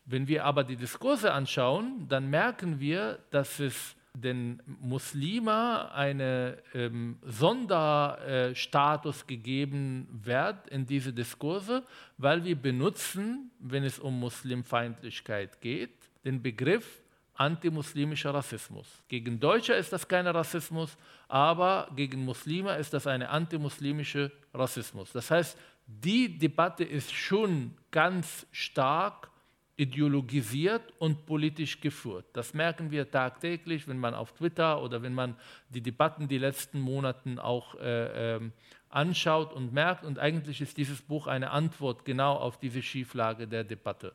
Wenn 0.05 0.27
wir 0.27 0.43
aber 0.43 0.63
die 0.63 0.75
Diskurse 0.75 1.31
anschauen, 1.31 2.05
dann 2.07 2.29
merken 2.29 2.79
wir, 2.79 3.19
dass 3.31 3.59
es 3.59 3.95
den 4.15 4.61
Muslimen 4.65 5.49
einen 5.49 6.55
ähm, 6.73 7.17
Sonderstatus 7.23 9.25
gegeben 9.25 10.07
wird 10.23 10.67
in 10.69 10.85
diese 10.85 11.11
Diskurse, 11.11 11.83
weil 12.17 12.43
wir 12.43 12.55
benutzen, 12.55 13.49
wenn 13.59 13.83
es 13.83 13.97
um 13.97 14.19
Muslimfeindlichkeit 14.19 15.59
geht, 15.61 15.97
den 16.23 16.43
Begriff 16.43 17.01
antimuslimischer 17.35 18.33
Rassismus. 18.33 18.87
Gegen 19.07 19.39
Deutsche 19.39 19.73
ist 19.73 19.91
das 19.91 20.07
kein 20.07 20.27
Rassismus, 20.27 20.95
aber 21.27 21.89
gegen 21.95 22.23
Muslime 22.23 22.77
ist 22.77 22.93
das 22.93 23.07
ein 23.07 23.23
antimuslimischer 23.23 24.29
Rassismus. 24.53 25.11
Das 25.11 25.31
heißt, 25.31 25.57
die 25.87 26.37
Debatte 26.37 26.83
ist 26.83 27.11
schon 27.11 27.75
ganz 27.91 28.45
stark 28.51 29.31
ideologisiert 29.75 30.93
und 30.99 31.25
politisch 31.25 31.81
geführt. 31.81 32.25
Das 32.33 32.53
merken 32.53 32.91
wir 32.91 33.09
tagtäglich, 33.09 33.87
wenn 33.87 33.97
man 33.97 34.13
auf 34.13 34.33
Twitter 34.33 34.81
oder 34.81 35.01
wenn 35.01 35.13
man 35.13 35.35
die 35.69 35.81
Debatten 35.81 36.27
die 36.27 36.37
letzten 36.37 36.79
Monate 36.79 37.43
auch 37.43 37.75
äh, 37.75 38.35
äh, 38.35 38.41
anschaut 38.89 39.53
und 39.53 39.73
merkt. 39.73 40.03
Und 40.03 40.19
eigentlich 40.19 40.61
ist 40.61 40.77
dieses 40.77 41.01
Buch 41.01 41.25
eine 41.25 41.49
Antwort 41.49 42.05
genau 42.05 42.35
auf 42.35 42.59
diese 42.59 42.83
Schieflage 42.83 43.47
der 43.47 43.63
Debatte. 43.63 44.13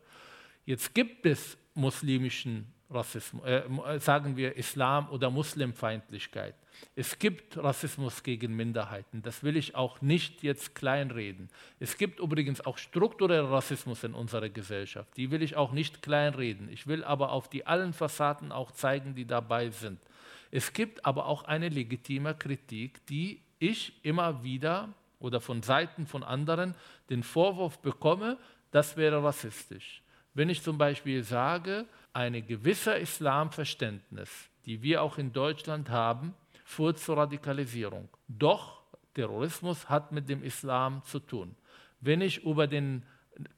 Jetzt 0.65 0.95
gibt 0.95 1.27
es 1.27 1.59
muslimischen 1.75 2.73
Rassismus, 2.91 3.45
äh, 3.45 3.59
äh, 3.59 4.01
sagen 4.01 4.37
wir 4.37 4.57
Islam 4.57 5.09
oder 5.11 5.31
Muslimfeindlichkeit. 5.31 6.55
Es 6.95 7.19
gibt 7.19 7.59
Rassismus 7.59 8.23
gegen 8.23 8.55
Minderheiten. 8.57 9.21
Das 9.23 9.43
will 9.43 9.57
ich 9.57 9.75
auch 9.75 10.01
nicht 10.01 10.43
jetzt 10.43 10.75
kleinreden. 10.75 11.51
Es 11.81 11.99
gibt 11.99 12.21
übrigens 12.21 12.65
auch 12.65 12.79
strukturellen 12.79 13.47
Rassismus 13.47 14.05
in 14.05 14.15
unserer 14.15 14.49
Gesellschaft. 14.49 15.17
Die 15.17 15.31
will 15.31 15.43
ich 15.43 15.57
auch 15.57 15.73
nicht 15.73 16.03
kleinreden. 16.03 16.69
Ich 16.71 16.87
will 16.87 17.05
aber 17.05 17.33
auf 17.33 17.49
die 17.49 17.67
allen 17.67 17.93
Fassaden 17.93 18.53
auch 18.53 18.71
zeigen, 18.71 19.15
die 19.15 19.27
dabei 19.27 19.71
sind. 19.71 19.99
Es 20.51 20.73
gibt 20.73 21.05
aber 21.05 21.27
auch 21.27 21.45
eine 21.45 21.69
legitime 21.69 22.35
Kritik, 22.35 23.05
die 23.07 23.43
ich 23.59 23.93
immer 24.03 24.43
wieder 24.43 24.95
oder 25.19 25.41
von 25.41 25.63
Seiten 25.63 26.07
von 26.07 26.23
anderen 26.23 26.75
den 27.11 27.23
Vorwurf 27.23 27.81
bekomme, 27.81 28.39
das 28.71 28.97
wäre 28.97 29.23
rassistisch. 29.23 30.03
Wenn 30.35 30.49
ich 30.49 30.63
zum 30.63 30.79
Beispiel 30.79 31.25
sage, 31.25 31.87
ein 32.19 32.45
gewisser 32.45 32.99
Islamverständnis, 32.99 34.51
die 34.67 34.83
wir 34.83 35.03
auch 35.03 35.19
in 35.19 35.33
Deutschland 35.33 35.89
haben, 35.89 36.35
führt 36.65 36.99
zur 36.99 37.17
Radikalisierung. 37.17 38.09
Doch 38.27 38.83
Terrorismus 39.15 39.89
hat 39.89 40.11
mit 40.11 40.29
dem 40.29 40.43
Islam 40.43 41.03
zu 41.05 41.21
tun. 41.21 41.55
Wenn 42.01 42.21
ich 42.21 42.45
über 42.45 42.67
den 42.67 43.05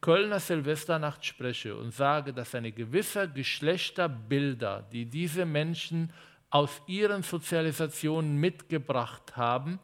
Kölner 0.03 0.41
Silvesternacht 0.41 1.25
spreche 1.25 1.75
und 1.75 1.95
sage, 1.95 2.35
dass 2.35 2.55
eine 2.55 2.71
gewisse 2.71 3.31
Geschlechterbilder, 3.31 4.87
die 4.93 5.07
diese 5.07 5.47
Menschen 5.47 6.13
aus 6.51 6.83
ihren 6.87 7.23
Sozialisationen 7.23 8.37
mitgebracht 8.37 9.39
haben, 9.39 9.79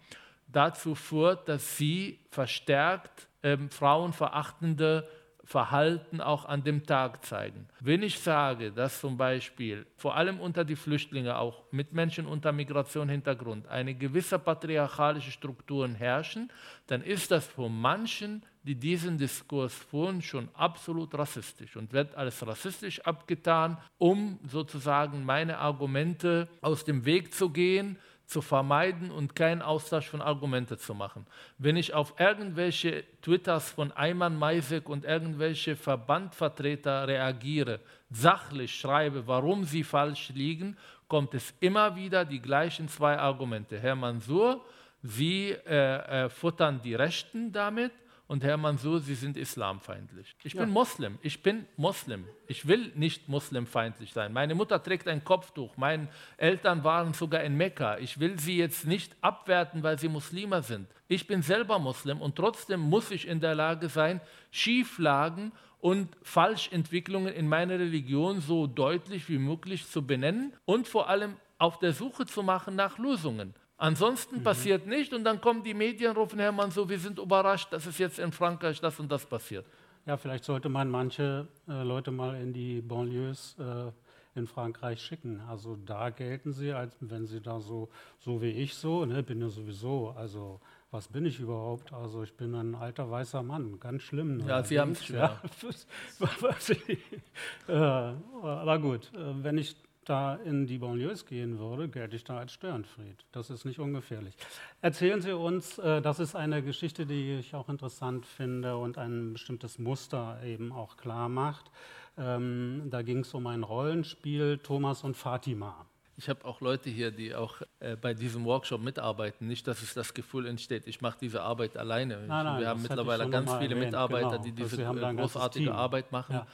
dazu 0.49 0.95
führt, 0.95 1.49
dass 1.49 1.79
sie 1.79 2.21
verstärkt 2.31 3.27
ähm, 3.43 3.71
frauenverachtende 3.71 5.09
Verhalten 5.47 6.21
auch 6.21 6.45
an 6.45 6.65
dem 6.65 6.85
Tag 6.87 7.25
zeigen. 7.25 7.69
Wenn 7.79 8.03
ich 8.03 8.19
sage, 8.19 8.73
dass 8.73 9.01
zum 9.01 9.17
Beispiel 9.17 9.87
vor 9.97 10.17
allem 10.17 10.41
unter 10.41 10.65
die 10.65 10.75
Flüchtlinge, 10.75 11.39
auch 11.39 11.63
mit 11.71 11.93
Menschen 11.93 12.27
unter 12.27 12.51
Migrationshintergrund, 12.51 13.69
eine 13.69 13.95
gewisse 13.95 14.41
patriarchalische 14.41 15.31
Strukturen 15.31 15.95
herrschen, 15.95 16.51
dann 16.89 17.01
ist 17.01 17.31
das 17.31 17.47
von 17.47 17.81
manchen, 17.81 18.43
die 18.65 18.75
diesen 18.75 19.19
Diskurs 19.19 19.73
führen, 19.73 20.21
schon 20.21 20.49
absolut 20.55 21.15
rassistisch 21.15 21.77
und 21.77 21.93
wird 21.93 22.17
als 22.17 22.45
rassistisch 22.45 23.01
abgetan, 23.03 23.79
um 23.99 24.41
sozusagen 24.49 25.25
meine 25.25 25.59
Argumente 25.59 26.49
aus 26.61 26.85
dem 26.85 27.05
Weg 27.05 27.33
zu 27.33 27.51
gehen, 27.51 27.97
zu 28.27 28.43
vermeiden 28.43 29.11
und 29.11 29.35
keinen 29.35 29.63
Austausch 29.63 30.09
von 30.09 30.21
Argumenten 30.21 30.79
zu 30.79 30.95
machen. 30.95 31.27
Wenn 31.59 31.77
ich 31.77 31.95
auf 31.95 32.15
irgendwelche 32.19 33.05
Twitters 33.23 33.71
von 33.71 33.93
Ayman 33.93 34.37
Maisek 34.37 34.89
und 34.89 35.05
irgendwelche 35.05 35.77
Verbandvertreter 35.77 37.07
reagiere, 37.07 37.81
sachlich 38.11 38.75
schreibe, 38.75 39.27
warum 39.27 39.65
sie 39.65 39.85
falsch 39.85 40.31
liegen, 40.31 40.77
kommt 41.09 41.35
es 41.35 41.55
immer 41.61 41.95
wieder 41.95 42.25
die 42.25 42.43
gleichen 42.43 42.89
zwei 42.89 43.17
Argumente. 43.17 43.79
Herr 43.79 43.95
Mansur, 43.95 44.65
Sie 45.03 45.51
äh, 45.51 46.25
äh, 46.25 46.29
futtern 46.29 46.81
die 46.83 46.95
Rechten 46.95 47.53
damit 47.53 47.93
und 48.29 48.43
Herr 48.43 48.57
Mansur, 48.57 49.01
Sie 49.01 49.15
sind 49.15 49.37
islamfeindlich. 49.37 50.35
Ich 50.43 50.55
ja. 50.55 50.63
bin 50.63 50.71
Moslem, 50.71 51.19
ich 51.23 51.43
bin 51.43 51.67
Moslem. 51.77 52.27
Ich 52.49 52.67
will 52.67 52.93
nicht 52.95 53.29
muslimfeindlich 53.29 54.13
sein. 54.13 54.33
Meine 54.33 54.55
Mutter 54.55 54.83
trägt 54.83 55.07
ein 55.09 55.23
Kopftuch, 55.23 55.77
meine 55.77 56.09
Eltern 56.37 56.83
waren 56.83 57.15
sogar 57.15 57.43
in 57.43 57.57
Mekka. 57.57 57.99
Ich 57.99 58.19
will 58.19 58.39
sie 58.39 58.57
jetzt 58.57 58.87
nicht 58.87 59.15
abwerten, 59.21 59.83
weil 59.83 59.99
sie 59.99 60.09
Muslime 60.09 60.63
sind. 60.63 60.89
Ich 61.09 61.27
bin 61.27 61.43
selber 61.43 61.79
Muslim 61.79 62.21
und 62.21 62.37
trotzdem 62.37 62.81
muss 62.81 63.11
ich 63.11 63.29
in 63.29 63.41
der 63.41 63.55
Lage 63.55 63.89
sein, 63.89 64.21
Schieflagen 64.51 65.53
und 65.81 66.09
Falschentwicklungen 66.23 67.33
in 67.33 67.49
meiner 67.49 67.79
Religion 67.79 68.41
so 68.41 68.67
deutlich 68.67 69.29
wie 69.29 69.39
möglich 69.39 69.89
zu 69.89 70.05
benennen 70.05 70.53
und 70.65 70.89
vor 70.89 71.09
allem 71.09 71.37
auf 71.59 71.79
der 71.79 71.93
Suche 71.93 72.27
zu 72.27 72.43
machen 72.43 72.75
nach 72.75 72.99
Lösungen. 72.99 73.55
Ansonsten 73.79 74.39
mhm. 74.39 74.43
passiert 74.43 74.87
nicht 74.87 75.13
und 75.13 75.25
dann 75.25 75.41
kommen 75.41 75.63
die 75.63 75.75
Medien, 75.75 76.17
rufen 76.17 76.39
Hermann 76.39 76.71
so, 76.71 76.89
wir 76.89 76.99
sind 76.99 77.19
überrascht, 77.19 77.73
dass 77.73 77.87
es 77.87 77.99
jetzt 77.99 78.19
in 78.19 78.33
Frankreich 78.33 78.81
das 78.81 78.99
und 78.99 79.13
das 79.13 79.27
passiert. 79.27 79.67
Ja, 80.07 80.17
vielleicht 80.17 80.45
sollte 80.45 80.69
man 80.69 80.89
manche 80.89 81.49
äh, 81.69 81.83
Leute 81.83 82.11
mal 82.11 82.41
in 82.41 82.53
die 82.53 82.81
Banlieues 82.81 83.57
äh, 83.59 83.91
in 84.39 84.47
Frankreich 84.47 85.03
schicken. 85.03 85.41
Also 85.49 85.77
da 85.85 86.11
gelten 86.11 86.53
sie, 86.53 86.73
als 86.73 86.97
wenn 87.01 87.27
sie 87.27 87.41
da 87.41 87.61
so, 87.61 87.89
so 88.19 88.41
wie 88.41 88.51
ich 88.51 88.75
so, 88.75 89.05
ne, 89.05 89.23
bin 89.23 89.41
ja 89.41 89.49
sowieso, 89.49 90.15
also 90.17 90.61
was 90.91 91.09
bin 91.09 91.27
ich 91.27 91.41
überhaupt? 91.41 91.93
Also 91.93 92.23
ich 92.23 92.35
bin 92.35 92.55
ein 92.55 92.75
alter 92.75 93.11
weißer 93.11 93.43
Mann, 93.43 93.81
ganz 93.81 94.03
schlimm. 94.03 94.41
Ja, 94.47 94.63
Sie 94.63 94.79
haben 94.79 94.93
es 94.93 95.05
schwer. 95.05 95.41
Ja. 97.69 98.15
aber 98.43 98.79
gut, 98.79 99.13
äh, 99.15 99.43
wenn 99.43 99.59
ich 99.59 99.77
da 100.09 100.37
in 100.37 100.67
die 100.67 100.79
Banlieues 100.79 101.27
gehen 101.27 101.59
würde, 101.59 101.89
gelte 101.89 102.17
ich 102.17 102.25
da 102.25 102.39
als 102.39 102.53
Störenfried. 102.53 103.25
Das 103.33 103.51
ist 103.51 103.65
nicht 103.65 103.79
ungefährlich. 103.79 104.35
Erzählen 104.81 105.21
Sie 105.21 105.33
uns, 105.33 105.79
äh, 105.79 106.01
das 106.01 106.21
ist 106.21 106.35
eine 106.35 106.63
Geschichte, 106.63 107.07
die 107.07 107.39
ich 107.39 107.55
auch 107.55 107.69
interessant 107.69 108.25
finde 108.25 108.77
und 108.77 108.99
ein 108.99 109.35
bestimmtes 109.35 109.79
Muster 109.79 110.41
eben 110.45 110.73
auch 110.73 110.97
klar 110.97 111.29
macht. 111.29 111.71
Ähm, 112.19 112.85
da 112.91 113.03
ging 113.03 113.19
es 113.19 113.35
um 113.35 113.47
ein 113.47 113.63
Rollenspiel, 113.63 114.59
Thomas 114.59 115.05
und 115.05 115.17
Fatima. 115.17 115.87
Ich 116.19 116.31
habe 116.31 116.47
auch 116.47 116.63
Leute 116.63 116.89
hier, 116.89 117.11
die 117.11 117.35
auch 117.35 117.61
äh, 117.79 117.95
bei 117.95 118.15
diesem 118.15 118.47
Workshop 118.47 118.81
mitarbeiten. 118.81 119.47
Nicht, 119.47 119.67
dass 119.67 119.83
es 119.83 119.93
das 119.93 120.15
Gefühl 120.15 120.47
entsteht, 120.47 120.87
ich 120.87 121.03
mache 121.03 121.19
diese 121.21 121.43
Arbeit 121.43 121.77
alleine. 121.77 122.25
Nein, 122.27 122.45
nein, 122.45 122.61
wir 122.61 122.69
haben 122.69 122.81
mittlerweile 122.81 123.29
ganz 123.29 123.53
viele 123.55 123.75
erwähnt. 123.75 123.91
Mitarbeiter, 123.91 124.31
genau. 124.31 124.43
die 124.43 124.53
diese 124.53 124.83
großartige 124.83 125.75
Arbeit 125.75 126.13
machen. 126.13 126.37
Ja. 126.37 126.47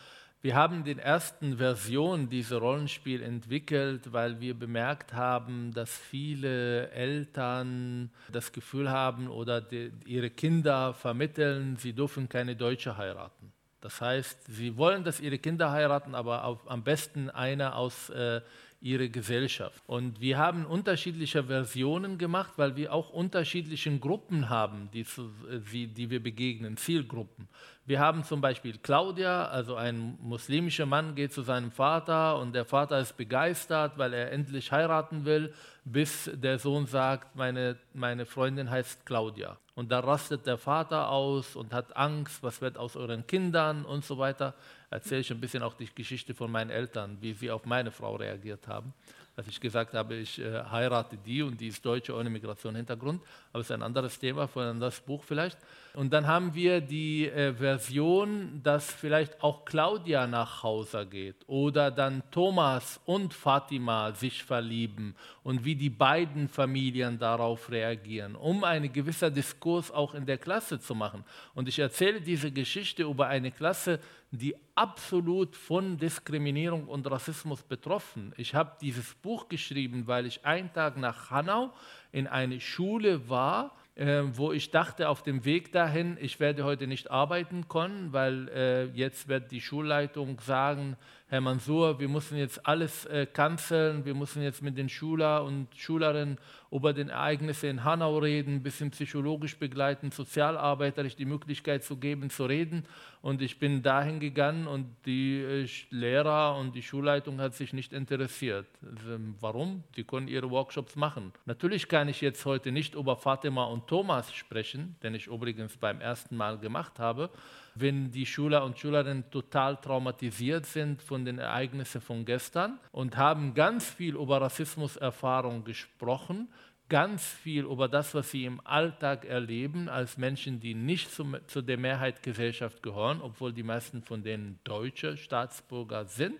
Wir 0.44 0.56
haben 0.56 0.82
den 0.82 0.98
ersten 0.98 1.58
Version 1.58 2.28
dieser 2.28 2.58
Rollenspiel 2.58 3.22
entwickelt, 3.22 4.12
weil 4.12 4.40
wir 4.40 4.54
bemerkt 4.58 5.12
haben, 5.12 5.72
dass 5.72 5.96
viele 5.96 6.90
Eltern 6.90 8.10
das 8.32 8.50
Gefühl 8.50 8.90
haben 8.90 9.28
oder 9.28 9.60
die, 9.60 9.92
ihre 10.04 10.30
Kinder 10.30 10.94
vermitteln, 10.94 11.76
sie 11.76 11.92
dürfen 11.92 12.28
keine 12.28 12.56
Deutsche 12.56 12.96
heiraten. 12.96 13.52
Das 13.80 14.00
heißt, 14.00 14.46
sie 14.48 14.76
wollen, 14.76 15.04
dass 15.04 15.20
ihre 15.20 15.38
Kinder 15.38 15.70
heiraten, 15.70 16.16
aber 16.16 16.44
auf, 16.44 16.68
am 16.68 16.82
besten 16.82 17.30
einer 17.30 17.76
aus 17.76 18.10
äh, 18.10 18.40
ihrer 18.80 19.06
Gesellschaft. 19.06 19.80
Und 19.86 20.20
wir 20.20 20.38
haben 20.38 20.66
unterschiedliche 20.66 21.44
Versionen 21.44 22.18
gemacht, 22.18 22.54
weil 22.56 22.74
wir 22.74 22.92
auch 22.92 23.10
unterschiedliche 23.10 23.96
Gruppen 23.98 24.48
haben, 24.48 24.88
die, 24.92 25.02
äh, 25.02 25.86
die 25.86 26.10
wir 26.10 26.20
begegnen, 26.20 26.76
Zielgruppen. 26.76 27.48
Wir 27.84 27.98
haben 27.98 28.22
zum 28.22 28.40
Beispiel 28.40 28.78
Claudia, 28.78 29.46
also 29.46 29.74
ein 29.74 30.16
muslimischer 30.20 30.86
Mann 30.86 31.16
geht 31.16 31.32
zu 31.32 31.42
seinem 31.42 31.72
Vater 31.72 32.38
und 32.38 32.52
der 32.52 32.64
Vater 32.64 33.00
ist 33.00 33.16
begeistert, 33.16 33.98
weil 33.98 34.14
er 34.14 34.30
endlich 34.30 34.70
heiraten 34.70 35.24
will, 35.24 35.52
bis 35.84 36.30
der 36.32 36.60
Sohn 36.60 36.86
sagt, 36.86 37.34
meine, 37.34 37.76
meine 37.92 38.24
Freundin 38.24 38.70
heißt 38.70 39.04
Claudia. 39.04 39.56
Und 39.74 39.90
da 39.90 39.98
rastet 39.98 40.46
der 40.46 40.58
Vater 40.58 41.08
aus 41.08 41.56
und 41.56 41.72
hat 41.72 41.96
Angst, 41.96 42.44
was 42.44 42.60
wird 42.60 42.78
aus 42.78 42.94
euren 42.94 43.26
Kindern 43.26 43.84
und 43.84 44.04
so 44.04 44.16
weiter. 44.16 44.54
Erzähle 44.90 45.22
ich 45.22 45.32
ein 45.32 45.40
bisschen 45.40 45.64
auch 45.64 45.74
die 45.74 45.88
Geschichte 45.92 46.34
von 46.34 46.52
meinen 46.52 46.70
Eltern, 46.70 47.18
wie 47.20 47.32
sie 47.32 47.50
auf 47.50 47.64
meine 47.64 47.90
Frau 47.90 48.14
reagiert 48.14 48.68
haben 48.68 48.94
dass 49.34 49.46
ich 49.46 49.60
gesagt 49.60 49.94
habe, 49.94 50.16
ich 50.16 50.38
äh, 50.38 50.62
heirate 50.70 51.16
die 51.16 51.42
und 51.42 51.60
die 51.60 51.68
ist 51.68 51.84
Deutsche 51.84 52.14
ohne 52.14 52.28
Migrationshintergrund, 52.28 53.22
aber 53.52 53.60
es 53.60 53.66
ist 53.66 53.72
ein 53.72 53.82
anderes 53.82 54.18
Thema 54.18 54.46
für 54.46 54.60
ein 54.60 54.68
anderes 54.68 55.00
Buch 55.00 55.24
vielleicht. 55.24 55.58
Und 55.94 56.12
dann 56.12 56.26
haben 56.26 56.54
wir 56.54 56.80
die 56.80 57.28
äh, 57.28 57.52
Version, 57.52 58.60
dass 58.62 58.90
vielleicht 58.90 59.42
auch 59.42 59.66
Claudia 59.66 60.26
nach 60.26 60.62
Hause 60.62 61.06
geht 61.06 61.36
oder 61.46 61.90
dann 61.90 62.22
Thomas 62.30 62.98
und 63.04 63.34
Fatima 63.34 64.12
sich 64.12 64.42
verlieben 64.42 65.14
und 65.42 65.66
wie 65.66 65.74
die 65.74 65.90
beiden 65.90 66.48
Familien 66.48 67.18
darauf 67.18 67.70
reagieren, 67.70 68.36
um 68.36 68.64
einen 68.64 68.90
gewissen 68.90 69.34
Diskurs 69.34 69.90
auch 69.90 70.14
in 70.14 70.24
der 70.24 70.38
Klasse 70.38 70.80
zu 70.80 70.94
machen. 70.94 71.24
Und 71.54 71.68
ich 71.68 71.78
erzähle 71.78 72.22
diese 72.22 72.50
Geschichte 72.50 73.02
über 73.02 73.26
eine 73.26 73.50
Klasse, 73.50 74.00
die 74.30 74.56
absolut 74.74 75.54
von 75.54 75.98
Diskriminierung 75.98 76.88
und 76.88 77.10
Rassismus 77.10 77.62
betroffen. 77.62 78.32
Ich 78.38 78.54
habe 78.54 78.78
dieses 78.80 79.14
Buch 79.16 79.46
geschrieben, 79.46 80.06
weil 80.06 80.24
ich 80.24 80.46
einen 80.46 80.72
Tag 80.72 80.96
nach 80.96 81.30
Hanau 81.30 81.70
in 82.12 82.26
eine 82.26 82.58
Schule 82.60 83.28
war, 83.28 83.76
äh, 83.94 84.22
wo 84.34 84.52
ich 84.52 84.70
dachte, 84.70 85.08
auf 85.08 85.22
dem 85.22 85.44
Weg 85.44 85.72
dahin, 85.72 86.16
ich 86.20 86.40
werde 86.40 86.64
heute 86.64 86.86
nicht 86.86 87.10
arbeiten 87.10 87.68
können, 87.68 88.12
weil 88.12 88.48
äh, 88.48 88.84
jetzt 88.86 89.28
wird 89.28 89.50
die 89.50 89.60
Schulleitung 89.60 90.40
sagen, 90.40 90.96
Herr 91.32 91.40
Mansour, 91.40 91.98
wir 91.98 92.10
müssen 92.10 92.36
jetzt 92.36 92.66
alles 92.66 93.06
äh, 93.06 93.26
wir 93.34 94.14
müssen 94.14 94.42
jetzt 94.42 94.60
mit 94.60 94.76
den 94.76 94.90
Schüler 94.90 95.42
und 95.44 95.66
Schülerinnen 95.74 96.36
über 96.70 96.92
den 96.92 97.08
Ereignisse 97.08 97.68
in 97.68 97.84
Hanau 97.84 98.18
reden, 98.18 98.56
ein 98.56 98.62
bisschen 98.62 98.90
psychologisch 98.90 99.56
begleiten, 99.56 100.10
sozialarbeiterisch 100.10 101.16
die 101.16 101.24
Möglichkeit 101.24 101.84
zu 101.84 101.96
geben, 101.96 102.28
zu 102.28 102.44
reden. 102.44 102.84
Und 103.22 103.40
ich 103.40 103.58
bin 103.58 103.82
dahin 103.82 104.20
gegangen 104.20 104.66
und 104.66 104.94
die 105.06 105.40
äh, 105.40 105.66
Lehrer 105.88 106.58
und 106.58 106.74
die 106.74 106.82
Schulleitung 106.82 107.40
hat 107.40 107.54
sich 107.54 107.72
nicht 107.72 107.94
interessiert. 107.94 108.66
Also, 108.82 109.18
warum? 109.40 109.84
Die 109.96 110.04
können 110.04 110.28
ihre 110.28 110.50
Workshops 110.50 110.96
machen. 110.96 111.32
Natürlich 111.46 111.88
kann 111.88 112.10
ich 112.10 112.20
jetzt 112.20 112.44
heute 112.44 112.72
nicht 112.72 112.94
über 112.94 113.16
Fatima 113.16 113.64
und 113.64 113.86
Thomas 113.86 114.34
sprechen, 114.34 114.96
den 115.02 115.14
ich 115.14 115.28
übrigens 115.28 115.78
beim 115.78 115.98
ersten 116.02 116.36
Mal 116.36 116.58
gemacht 116.58 116.98
habe 116.98 117.30
wenn 117.74 118.10
die 118.10 118.26
Schüler 118.26 118.64
und 118.64 118.78
Schülerinnen 118.78 119.30
total 119.30 119.76
traumatisiert 119.76 120.66
sind 120.66 121.02
von 121.02 121.24
den 121.24 121.38
Ereignissen 121.38 122.00
von 122.00 122.24
gestern 122.24 122.78
und 122.90 123.16
haben 123.16 123.54
ganz 123.54 123.88
viel 123.88 124.14
über 124.14 124.40
Rassismuserfahrung 124.40 125.64
gesprochen, 125.64 126.48
ganz 126.88 127.24
viel 127.24 127.64
über 127.64 127.88
das, 127.88 128.14
was 128.14 128.30
sie 128.30 128.44
im 128.44 128.60
Alltag 128.64 129.24
erleben, 129.24 129.88
als 129.88 130.18
Menschen, 130.18 130.60
die 130.60 130.74
nicht 130.74 131.10
zum, 131.10 131.36
zu 131.46 131.62
der 131.62 131.78
Mehrheitsgesellschaft 131.78 132.82
gehören, 132.82 133.22
obwohl 133.22 133.52
die 133.52 133.62
meisten 133.62 134.02
von 134.02 134.22
denen 134.22 134.58
deutsche 134.64 135.16
Staatsbürger 135.16 136.04
sind. 136.04 136.38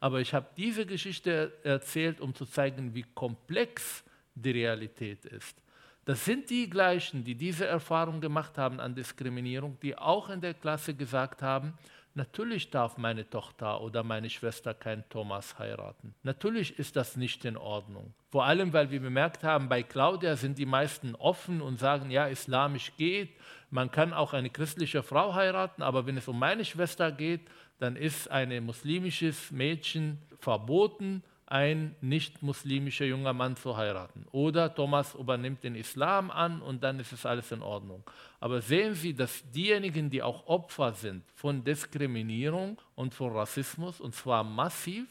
Aber 0.00 0.20
ich 0.20 0.34
habe 0.34 0.48
diese 0.56 0.86
Geschichte 0.86 1.52
erzählt, 1.62 2.20
um 2.20 2.34
zu 2.34 2.46
zeigen, 2.46 2.94
wie 2.94 3.04
komplex 3.14 4.02
die 4.34 4.50
Realität 4.50 5.24
ist. 5.24 5.62
Das 6.04 6.24
sind 6.24 6.50
die 6.50 6.68
gleichen, 6.68 7.22
die 7.24 7.34
diese 7.36 7.66
Erfahrung 7.66 8.20
gemacht 8.20 8.58
haben 8.58 8.80
an 8.80 8.94
Diskriminierung, 8.94 9.78
die 9.80 9.96
auch 9.96 10.30
in 10.30 10.40
der 10.40 10.54
Klasse 10.54 10.94
gesagt 10.94 11.42
haben, 11.42 11.74
Natürlich 12.14 12.68
darf 12.70 12.98
meine 12.98 13.28
Tochter 13.28 13.80
oder 13.80 14.02
meine 14.02 14.28
Schwester 14.28 14.74
keinen 14.74 15.08
Thomas 15.08 15.58
heiraten. 15.58 16.14
Natürlich 16.22 16.78
ist 16.78 16.94
das 16.94 17.16
nicht 17.16 17.46
in 17.46 17.56
Ordnung. 17.56 18.12
Vor 18.30 18.44
allem, 18.44 18.74
weil 18.74 18.90
wir 18.90 19.00
bemerkt 19.00 19.44
haben, 19.44 19.70
bei 19.70 19.82
Claudia 19.82 20.36
sind 20.36 20.58
die 20.58 20.66
meisten 20.66 21.14
offen 21.14 21.62
und 21.62 21.78
sagen, 21.78 22.10
ja, 22.10 22.26
islamisch 22.26 22.92
geht. 22.98 23.30
Man 23.70 23.90
kann 23.90 24.12
auch 24.12 24.34
eine 24.34 24.50
christliche 24.50 25.02
Frau 25.02 25.34
heiraten, 25.34 25.82
aber 25.82 26.04
wenn 26.04 26.18
es 26.18 26.28
um 26.28 26.38
meine 26.38 26.66
Schwester 26.66 27.10
geht, 27.10 27.40
dann 27.78 27.96
ist 27.96 28.30
ein 28.30 28.62
muslimisches 28.62 29.50
Mädchen 29.50 30.18
verboten 30.38 31.22
ein 31.52 31.94
nicht-muslimischer 32.00 33.04
junger 33.04 33.34
Mann 33.34 33.56
zu 33.56 33.76
heiraten. 33.76 34.24
Oder 34.32 34.74
Thomas 34.74 35.14
übernimmt 35.14 35.62
den 35.62 35.74
Islam 35.74 36.30
an 36.30 36.62
und 36.62 36.82
dann 36.82 36.98
ist 36.98 37.12
es 37.12 37.26
alles 37.26 37.52
in 37.52 37.60
Ordnung. 37.60 38.02
Aber 38.40 38.62
sehen 38.62 38.94
Sie, 38.94 39.12
dass 39.12 39.44
diejenigen, 39.50 40.08
die 40.08 40.22
auch 40.22 40.46
Opfer 40.46 40.94
sind 40.94 41.30
von 41.34 41.62
Diskriminierung 41.62 42.80
und 42.94 43.12
von 43.12 43.32
Rassismus, 43.32 44.00
und 44.00 44.14
zwar 44.14 44.44
massiv, 44.44 45.06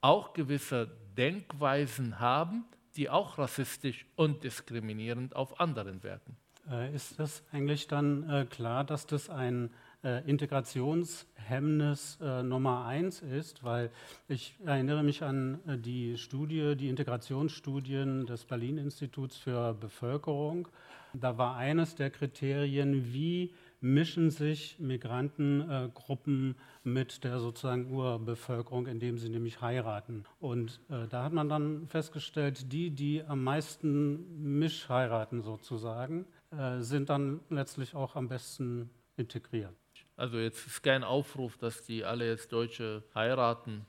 auch 0.00 0.32
gewisse 0.32 0.90
Denkweisen 1.16 2.18
haben, 2.18 2.64
die 2.96 3.08
auch 3.08 3.38
rassistisch 3.38 4.04
und 4.16 4.42
diskriminierend 4.42 5.36
auf 5.36 5.60
anderen 5.60 6.02
wirken. 6.02 6.36
Äh, 6.68 6.92
ist 6.92 7.20
das 7.20 7.44
eigentlich 7.52 7.86
dann 7.86 8.28
äh, 8.28 8.46
klar, 8.46 8.82
dass 8.82 9.06
das 9.06 9.30
ein 9.30 9.70
äh, 10.04 10.20
Integrationshemmnis 10.28 12.18
äh, 12.20 12.42
Nummer 12.42 12.84
eins 12.84 13.22
ist, 13.22 13.64
weil 13.64 13.90
ich 14.28 14.54
erinnere 14.64 15.02
mich 15.02 15.22
an 15.22 15.60
äh, 15.66 15.78
die 15.78 16.18
Studie, 16.18 16.76
die 16.76 16.88
Integrationsstudien 16.88 18.26
des 18.26 18.44
Berlin-Instituts 18.44 19.36
für 19.36 19.74
Bevölkerung. 19.74 20.68
Da 21.14 21.38
war 21.38 21.56
eines 21.56 21.94
der 21.94 22.10
Kriterien, 22.10 23.12
wie 23.12 23.54
mischen 23.80 24.30
sich 24.30 24.78
Migrantengruppen 24.78 26.56
mit 26.82 27.22
der 27.22 27.38
sozusagen 27.38 27.92
Urbevölkerung, 27.92 28.86
indem 28.86 29.18
sie 29.18 29.28
nämlich 29.28 29.60
heiraten. 29.60 30.24
Und 30.40 30.80
äh, 30.88 31.06
da 31.08 31.24
hat 31.24 31.32
man 31.32 31.48
dann 31.48 31.86
festgestellt, 31.86 32.72
die, 32.72 32.90
die 32.90 33.22
am 33.22 33.44
meisten 33.44 34.58
Mischheiraten 34.58 35.42
sozusagen, 35.42 36.24
äh, 36.50 36.80
sind 36.80 37.10
dann 37.10 37.40
letztlich 37.50 37.94
auch 37.94 38.16
am 38.16 38.28
besten 38.28 38.90
integriert. 39.16 39.74
Also 40.16 40.38
jetzt 40.38 40.66
ist 40.66 40.82
kein 40.82 41.02
Aufruf, 41.02 41.56
dass 41.56 41.84
die 41.84 42.04
alle 42.04 42.28
jetzt 42.28 42.52
Deutsche 42.52 43.02
heiraten. 43.14 43.84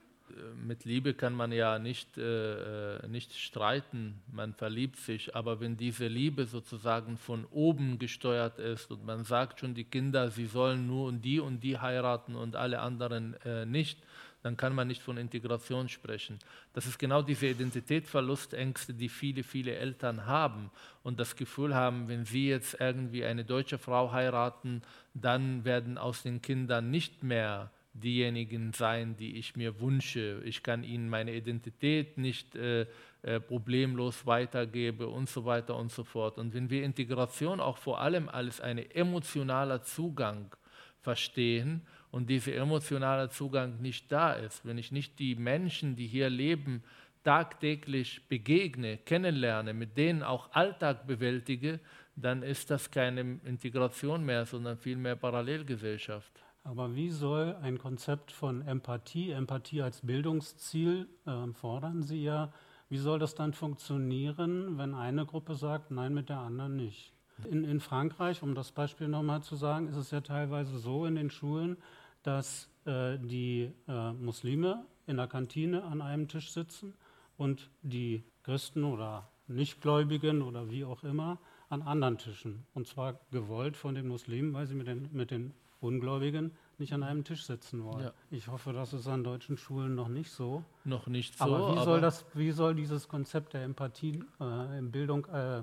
Mit 0.55 0.85
Liebe 0.85 1.13
kann 1.13 1.33
man 1.33 1.51
ja 1.51 1.77
nicht, 1.77 2.17
äh, 2.17 2.95
äh, 2.97 3.07
nicht 3.07 3.35
streiten, 3.35 4.21
man 4.31 4.53
verliebt 4.53 4.97
sich, 4.97 5.35
aber 5.35 5.59
wenn 5.59 5.77
diese 5.77 6.07
Liebe 6.07 6.45
sozusagen 6.45 7.17
von 7.17 7.45
oben 7.45 7.99
gesteuert 7.99 8.57
ist 8.57 8.89
und 8.91 9.05
man 9.05 9.23
sagt 9.23 9.59
schon 9.59 9.75
die 9.75 9.83
Kinder, 9.83 10.31
sie 10.31 10.47
sollen 10.47 10.87
nur 10.87 11.13
die 11.13 11.39
und 11.39 11.63
die 11.63 11.77
heiraten 11.77 12.35
und 12.35 12.55
alle 12.55 12.79
anderen 12.79 13.35
äh, 13.45 13.65
nicht, 13.67 13.99
dann 14.45 14.57
kann 14.57 14.75
man 14.75 14.87
nicht 14.87 15.01
von 15.01 15.17
Integration 15.17 15.89
sprechen. 15.89 16.37
Das 16.73 16.85
ist 16.85 16.99
genau 16.99 17.23
diese 17.23 17.47
Identitätsverlustängste, 17.47 18.93
die 18.93 19.09
viele, 19.09 19.41
viele 19.41 19.75
Eltern 19.75 20.27
haben 20.27 20.69
und 21.01 21.19
das 21.19 21.35
Gefühl 21.35 21.73
haben, 21.73 22.07
wenn 22.07 22.25
sie 22.25 22.49
jetzt 22.49 22.77
irgendwie 22.79 23.25
eine 23.25 23.43
deutsche 23.43 23.79
Frau 23.79 24.11
heiraten, 24.11 24.83
dann 25.15 25.65
werden 25.65 25.97
aus 25.97 26.21
den 26.21 26.43
Kindern 26.43 26.91
nicht 26.91 27.23
mehr 27.23 27.71
diejenigen 27.93 28.71
sein, 28.71 29.17
die 29.17 29.37
ich 29.37 29.55
mir 29.55 29.79
wünsche. 29.79 30.43
Ich 30.45 30.61
kann 30.61 30.83
ihnen 30.83 31.09
meine 31.09 31.33
Identität 31.33 32.19
nicht 32.19 32.55
äh, 32.55 32.85
äh, 33.23 33.39
problemlos 33.39 34.27
weitergeben 34.27 35.07
und 35.07 35.27
so 35.27 35.45
weiter 35.45 35.75
und 35.75 35.91
so 35.91 36.03
fort. 36.03 36.37
Und 36.37 36.53
wenn 36.53 36.69
wir 36.69 36.83
Integration 36.83 37.59
auch 37.59 37.77
vor 37.77 37.99
allem 37.99 38.29
als 38.29 38.61
ein 38.61 38.77
emotionaler 38.77 39.81
Zugang 39.81 40.55
verstehen 41.01 41.81
und 42.11 42.29
dieser 42.29 42.55
emotionale 42.55 43.29
Zugang 43.29 43.81
nicht 43.81 44.11
da 44.11 44.33
ist, 44.33 44.65
wenn 44.65 44.77
ich 44.77 44.91
nicht 44.91 45.19
die 45.19 45.35
Menschen, 45.35 45.95
die 45.95 46.07
hier 46.07 46.29
leben, 46.29 46.83
tagtäglich 47.23 48.27
begegne, 48.27 48.97
kennenlerne, 48.97 49.73
mit 49.73 49.97
denen 49.97 50.23
auch 50.23 50.51
Alltag 50.51 51.07
bewältige, 51.07 51.79
dann 52.15 52.43
ist 52.43 52.71
das 52.71 52.91
keine 52.91 53.39
Integration 53.43 54.23
mehr, 54.23 54.45
sondern 54.45 54.77
vielmehr 54.77 55.15
Parallelgesellschaft. 55.15 56.31
Aber 56.63 56.95
wie 56.95 57.09
soll 57.09 57.55
ein 57.61 57.77
Konzept 57.77 58.31
von 58.31 58.61
Empathie, 58.61 59.31
Empathie 59.31 59.81
als 59.81 60.01
Bildungsziel, 60.01 61.07
äh, 61.25 61.53
fordern 61.53 62.01
Sie 62.03 62.23
ja, 62.23 62.53
wie 62.89 62.97
soll 62.97 63.19
das 63.19 63.35
dann 63.35 63.53
funktionieren, 63.53 64.77
wenn 64.77 64.93
eine 64.93 65.25
Gruppe 65.25 65.55
sagt, 65.55 65.91
nein, 65.91 66.13
mit 66.13 66.29
der 66.29 66.39
anderen 66.39 66.75
nicht? 66.75 67.14
In, 67.43 67.65
in 67.65 67.79
Frankreich, 67.79 68.41
um 68.41 68.55
das 68.55 68.71
Beispiel 68.71 69.07
nochmal 69.07 69.43
zu 69.43 69.55
sagen, 69.55 69.87
ist 69.87 69.97
es 69.97 70.11
ja 70.11 70.21
teilweise 70.21 70.77
so 70.77 71.05
in 71.05 71.15
den 71.15 71.29
Schulen, 71.29 71.77
dass 72.23 72.69
äh, 72.85 73.17
die 73.19 73.71
äh, 73.87 74.13
Muslime 74.13 74.85
in 75.05 75.17
der 75.17 75.27
Kantine 75.27 75.83
an 75.83 76.01
einem 76.01 76.27
Tisch 76.27 76.51
sitzen 76.51 76.93
und 77.37 77.69
die 77.81 78.23
Christen 78.43 78.83
oder 78.83 79.29
Nichtgläubigen 79.47 80.41
oder 80.41 80.69
wie 80.69 80.85
auch 80.85 81.03
immer 81.03 81.37
an 81.69 81.81
anderen 81.81 82.17
Tischen. 82.17 82.65
Und 82.73 82.87
zwar 82.87 83.19
gewollt 83.31 83.77
von 83.77 83.95
den 83.95 84.07
Muslimen, 84.07 84.53
weil 84.53 84.65
sie 84.65 84.75
mit 84.75 84.87
den, 84.87 85.09
mit 85.11 85.31
den 85.31 85.53
Ungläubigen 85.79 86.51
nicht 86.79 86.93
an 86.93 87.03
einem 87.03 87.23
Tisch 87.23 87.45
sitzen 87.45 87.83
wollen. 87.83 88.05
Ja. 88.05 88.13
Ich 88.31 88.47
hoffe, 88.47 88.73
das 88.73 88.93
ist 88.93 89.07
an 89.07 89.23
deutschen 89.23 89.57
Schulen 89.57 89.95
noch 89.95 90.07
nicht 90.07 90.31
so. 90.31 90.63
Noch 90.83 91.07
nicht 91.07 91.37
so. 91.37 91.43
Aber 91.43 91.59
wie, 91.59 91.77
aber 91.77 91.83
soll, 91.83 92.01
das, 92.01 92.25
wie 92.33 92.51
soll 92.51 92.75
dieses 92.75 93.07
Konzept 93.07 93.53
der 93.53 93.63
Empathie, 93.63 94.23
äh, 94.39 94.81
Bildung, 94.81 95.25
äh, 95.25 95.61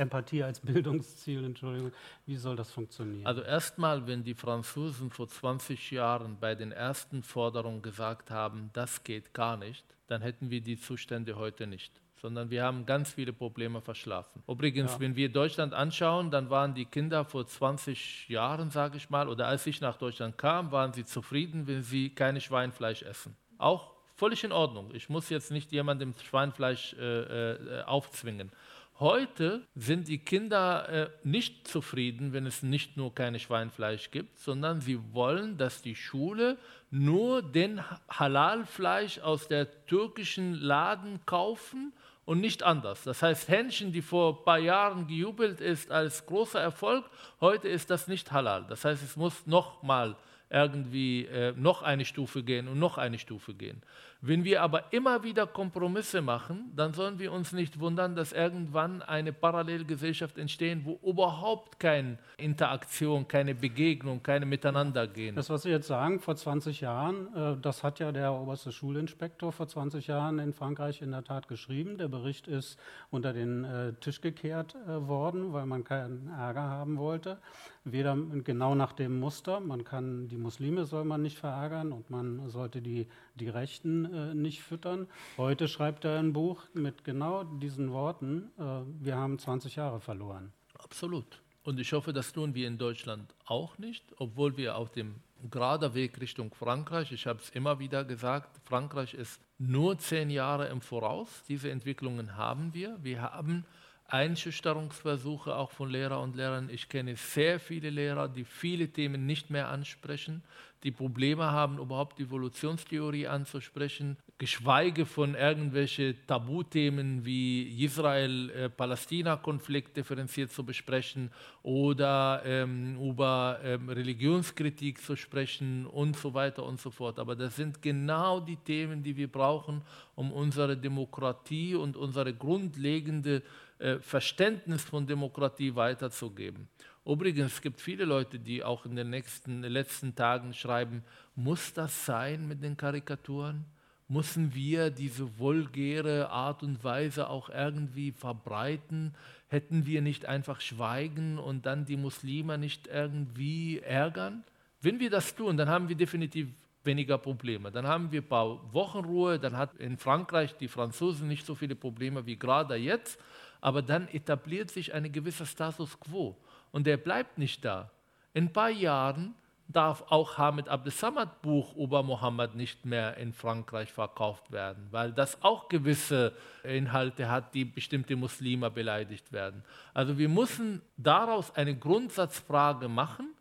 Empathie 0.00 0.42
als 0.42 0.60
Bildungsziel, 0.66 1.44
Entschuldigung, 1.44 1.92
wie 2.26 2.36
soll 2.36 2.56
das 2.56 2.70
funktionieren? 2.70 3.26
Also 3.26 3.42
erstmal, 3.42 4.06
wenn 4.06 4.24
die 4.24 4.34
Franzosen 4.34 5.10
vor 5.10 5.28
20 5.28 5.90
Jahren 5.90 6.38
bei 6.40 6.54
den 6.54 6.72
ersten 6.72 7.22
Forderungen 7.22 7.82
gesagt 7.82 8.30
haben, 8.30 8.70
das 8.72 9.04
geht 9.04 9.34
gar 9.34 9.56
nicht, 9.56 9.84
dann 10.06 10.22
hätten 10.22 10.50
wir 10.50 10.60
die 10.60 10.78
Zustände 10.78 11.36
heute 11.36 11.66
nicht 11.66 12.00
sondern 12.26 12.50
wir 12.50 12.64
haben 12.64 12.86
ganz 12.86 13.12
viele 13.12 13.32
Probleme 13.32 13.80
verschlafen. 13.80 14.42
Übrigens, 14.48 14.94
ja. 14.94 14.98
wenn 15.00 15.14
wir 15.14 15.28
Deutschland 15.28 15.72
anschauen, 15.72 16.32
dann 16.32 16.50
waren 16.50 16.74
die 16.74 16.84
Kinder 16.84 17.24
vor 17.24 17.46
20 17.46 18.28
Jahren, 18.28 18.72
sage 18.72 18.96
ich 18.96 19.10
mal, 19.10 19.28
oder 19.28 19.46
als 19.46 19.64
ich 19.68 19.80
nach 19.80 19.96
Deutschland 19.96 20.36
kam, 20.36 20.72
waren 20.72 20.92
sie 20.92 21.04
zufrieden, 21.04 21.68
wenn 21.68 21.82
sie 21.84 22.10
keine 22.10 22.40
Schweinfleisch 22.40 23.02
essen. 23.02 23.36
Auch 23.58 23.92
völlig 24.16 24.42
in 24.42 24.50
Ordnung. 24.50 24.92
Ich 24.92 25.08
muss 25.08 25.28
jetzt 25.30 25.52
nicht 25.52 25.70
jemandem 25.70 26.14
Schweinfleisch 26.20 26.94
äh, 26.94 27.52
äh, 27.52 27.82
aufzwingen. 27.84 28.50
Heute 28.98 29.62
sind 29.76 30.08
die 30.08 30.18
Kinder 30.18 30.88
äh, 30.88 31.10
nicht 31.22 31.68
zufrieden, 31.68 32.32
wenn 32.32 32.44
es 32.44 32.64
nicht 32.64 32.96
nur 32.96 33.14
keine 33.14 33.38
Schweinfleisch 33.38 34.10
gibt, 34.10 34.40
sondern 34.40 34.80
sie 34.80 34.98
wollen, 35.12 35.58
dass 35.58 35.80
die 35.80 35.94
Schule 35.94 36.58
nur 36.90 37.40
den 37.40 37.80
Halalfleisch 38.08 39.20
aus 39.20 39.46
der 39.46 39.86
türkischen 39.86 40.54
Laden 40.54 41.20
kaufen 41.24 41.92
und 42.26 42.40
nicht 42.40 42.62
anders. 42.62 43.02
Das 43.04 43.22
heißt, 43.22 43.48
Hähnchen, 43.48 43.92
die 43.92 44.02
vor 44.02 44.36
ein 44.36 44.44
paar 44.44 44.58
Jahren 44.58 45.06
gejubelt 45.06 45.60
ist 45.60 45.90
als 45.90 46.26
großer 46.26 46.60
Erfolg, 46.60 47.08
heute 47.40 47.68
ist 47.68 47.88
das 47.88 48.08
nicht 48.08 48.30
halal. 48.32 48.66
Das 48.68 48.84
heißt, 48.84 49.02
es 49.02 49.16
muss 49.16 49.46
nochmal 49.46 50.16
irgendwie 50.50 51.24
äh, 51.24 51.52
noch 51.56 51.82
eine 51.82 52.04
Stufe 52.04 52.42
gehen 52.42 52.68
und 52.68 52.78
noch 52.78 52.98
eine 52.98 53.18
Stufe 53.18 53.54
gehen. 53.54 53.82
Wenn 54.22 54.44
wir 54.44 54.62
aber 54.62 54.92
immer 54.92 55.22
wieder 55.22 55.46
Kompromisse 55.46 56.22
machen, 56.22 56.72
dann 56.74 56.94
sollen 56.94 57.18
wir 57.18 57.32
uns 57.32 57.52
nicht 57.52 57.80
wundern, 57.80 58.16
dass 58.16 58.32
irgendwann 58.32 59.02
eine 59.02 59.32
Parallelgesellschaft 59.32 60.38
entstehen, 60.38 60.82
wo 60.84 60.98
überhaupt 61.08 61.78
keine 61.78 62.18
Interaktion, 62.38 63.28
keine 63.28 63.54
Begegnung, 63.54 64.22
keine 64.22 64.46
Miteinander 64.46 65.06
gehen. 65.06 65.36
Das, 65.36 65.50
was 65.50 65.62
Sie 65.62 65.70
jetzt 65.70 65.86
sagen, 65.86 66.20
vor 66.20 66.34
20 66.34 66.80
Jahren, 66.80 67.34
äh, 67.34 67.56
das 67.60 67.84
hat 67.84 67.98
ja 67.98 68.10
der 68.10 68.32
oberste 68.32 68.72
Schulinspektor 68.72 69.52
vor 69.52 69.68
20 69.68 70.06
Jahren 70.06 70.38
in 70.38 70.52
Frankreich 70.52 71.02
in 71.02 71.10
der 71.10 71.24
Tat 71.24 71.46
geschrieben. 71.46 71.98
Der 71.98 72.08
Bericht 72.08 72.48
ist 72.48 72.78
unter 73.10 73.32
den 73.32 73.64
äh, 73.64 73.92
Tisch 73.94 74.20
gekehrt 74.20 74.74
äh, 74.86 75.06
worden, 75.06 75.52
weil 75.52 75.66
man 75.66 75.84
keinen 75.84 76.28
Ärger 76.28 76.62
haben 76.62 76.96
wollte. 76.98 77.38
Weder 77.84 78.16
genau 78.42 78.74
nach 78.74 78.92
dem 78.92 79.20
Muster, 79.20 79.60
man 79.60 79.84
kann 79.84 80.26
die 80.28 80.38
Muslime 80.38 80.86
soll 80.86 81.04
man 81.04 81.22
nicht 81.22 81.38
verärgern 81.38 81.92
und 81.92 82.10
man 82.10 82.48
sollte 82.48 82.82
die, 82.82 83.06
die 83.36 83.48
Rechten 83.48 84.04
äh, 84.12 84.34
nicht 84.34 84.62
füttern. 84.62 85.06
Heute 85.36 85.68
schreibt 85.68 86.04
er 86.04 86.18
ein 86.18 86.32
Buch 86.32 86.64
mit 86.74 87.04
genau 87.04 87.44
diesen 87.44 87.92
Worten, 87.92 88.50
äh, 88.58 88.80
wir 89.04 89.16
haben 89.16 89.38
20 89.38 89.76
Jahre 89.76 90.00
verloren. 90.00 90.52
Absolut. 90.74 91.40
Und 91.62 91.80
ich 91.80 91.92
hoffe, 91.92 92.12
das 92.12 92.32
tun 92.32 92.54
wir 92.54 92.68
in 92.68 92.78
Deutschland 92.78 93.34
auch 93.44 93.76
nicht, 93.78 94.04
obwohl 94.18 94.56
wir 94.56 94.76
auf 94.76 94.92
dem 94.92 95.16
geraden 95.50 95.94
Weg 95.94 96.20
Richtung 96.20 96.54
Frankreich, 96.54 97.12
ich 97.12 97.26
habe 97.26 97.40
es 97.40 97.50
immer 97.50 97.78
wieder 97.78 98.04
gesagt, 98.04 98.60
Frankreich 98.64 99.14
ist 99.14 99.40
nur 99.58 99.98
zehn 99.98 100.30
Jahre 100.30 100.68
im 100.68 100.80
Voraus. 100.80 101.42
Diese 101.48 101.70
Entwicklungen 101.70 102.36
haben 102.36 102.72
wir. 102.72 102.96
Wir 103.02 103.22
haben 103.22 103.64
Einschüchterungsversuche 104.08 105.54
auch 105.54 105.70
von 105.70 105.90
Lehrern 105.90 106.22
und 106.22 106.36
Lehrern. 106.36 106.70
Ich 106.70 106.88
kenne 106.88 107.16
sehr 107.16 107.60
viele 107.60 107.90
Lehrer, 107.90 108.28
die 108.28 108.44
viele 108.44 108.88
Themen 108.88 109.26
nicht 109.26 109.50
mehr 109.50 109.68
ansprechen, 109.68 110.42
die 110.82 110.92
Probleme 110.92 111.50
haben, 111.50 111.78
überhaupt 111.78 112.20
Evolutionstheorie 112.20 113.26
anzusprechen, 113.26 114.18
geschweige 114.38 115.06
von 115.06 115.34
irgendwelchen 115.34 116.14
Tabuthemen 116.26 117.24
wie 117.24 117.82
Israel-Palästina-Konflikt 117.84 119.96
differenziert 119.96 120.52
zu 120.52 120.62
besprechen 120.64 121.30
oder 121.62 122.42
ähm, 122.44 122.98
über 123.00 123.58
ähm, 123.64 123.88
Religionskritik 123.88 125.00
zu 125.00 125.16
sprechen 125.16 125.86
und 125.86 126.16
so 126.16 126.34
weiter 126.34 126.64
und 126.64 126.78
so 126.80 126.90
fort. 126.90 127.18
Aber 127.18 127.34
das 127.34 127.56
sind 127.56 127.80
genau 127.82 128.38
die 128.38 128.58
Themen, 128.58 129.02
die 129.02 129.16
wir 129.16 129.32
brauchen, 129.32 129.82
um 130.14 130.30
unsere 130.30 130.76
Demokratie 130.76 131.74
und 131.74 131.96
unsere 131.96 132.34
grundlegende 132.34 133.42
äh, 133.78 133.98
Verständnis 133.98 134.82
von 134.82 135.06
Demokratie 135.06 135.74
weiterzugeben. 135.74 136.68
Übrigens, 137.04 137.54
es 137.54 137.62
gibt 137.62 137.80
viele 137.80 138.04
Leute, 138.04 138.38
die 138.38 138.64
auch 138.64 138.84
in 138.84 138.96
den 138.96 139.10
nächsten, 139.10 139.62
letzten 139.62 140.14
Tagen 140.14 140.54
schreiben, 140.54 141.04
muss 141.34 141.72
das 141.72 142.04
sein 142.04 142.48
mit 142.48 142.62
den 142.62 142.76
Karikaturen? 142.76 143.64
Müssen 144.08 144.54
wir 144.54 144.90
diese 144.90 145.38
vulgäre 145.38 146.30
Art 146.30 146.62
und 146.62 146.82
Weise 146.82 147.28
auch 147.28 147.48
irgendwie 147.48 148.12
verbreiten? 148.12 149.14
Hätten 149.48 149.84
wir 149.86 150.00
nicht 150.00 150.26
einfach 150.26 150.60
schweigen 150.60 151.38
und 151.38 151.66
dann 151.66 151.84
die 151.84 151.96
Muslime 151.96 152.58
nicht 152.58 152.86
irgendwie 152.86 153.80
ärgern? 153.80 154.42
Wenn 154.80 154.98
wir 155.00 155.10
das 155.10 155.34
tun, 155.34 155.56
dann 155.56 155.68
haben 155.68 155.88
wir 155.88 155.96
definitiv 155.96 156.48
weniger 156.86 157.18
Probleme. 157.18 157.70
Dann 157.70 157.86
haben 157.86 158.10
wir 158.10 158.22
ein 158.22 158.28
paar 158.28 158.72
Wochen 158.72 159.04
Ruhe, 159.04 159.38
dann 159.38 159.56
hat 159.56 159.76
in 159.76 159.98
Frankreich 159.98 160.56
die 160.56 160.68
Franzosen 160.68 161.28
nicht 161.28 161.44
so 161.44 161.54
viele 161.54 161.74
Probleme 161.74 162.24
wie 162.24 162.36
gerade 162.36 162.76
jetzt, 162.76 163.20
aber 163.60 163.82
dann 163.82 164.08
etabliert 164.08 164.70
sich 164.70 164.94
ein 164.94 165.10
gewisser 165.12 165.46
Status 165.46 165.98
quo 166.00 166.36
und 166.72 166.86
der 166.86 166.96
bleibt 166.96 167.38
nicht 167.38 167.64
da. 167.64 167.90
In 168.34 168.44
ein 168.44 168.52
paar 168.52 168.70
Jahren 168.70 169.34
darf 169.68 170.04
auch 170.10 170.38
Hamid 170.38 170.68
Abdesamad 170.68 171.42
Buch 171.42 171.74
über 171.76 172.02
Mohammed 172.02 172.54
nicht 172.54 172.84
mehr 172.84 173.16
in 173.16 173.32
Frankreich 173.32 173.92
verkauft 173.92 174.52
werden, 174.52 174.86
weil 174.90 175.12
das 175.12 175.42
auch 175.42 175.68
gewisse 175.68 176.32
Inhalte 176.62 177.28
hat, 177.28 177.54
die 177.54 177.64
bestimmte 177.64 178.14
Muslime 178.14 178.70
beleidigt 178.70 179.32
werden. 179.32 179.64
Also 179.92 180.18
wir 180.18 180.28
müssen 180.28 180.82
daraus 180.96 181.54
eine 181.54 181.76
Grundsatzfrage 181.76 182.88
machen 182.88 183.35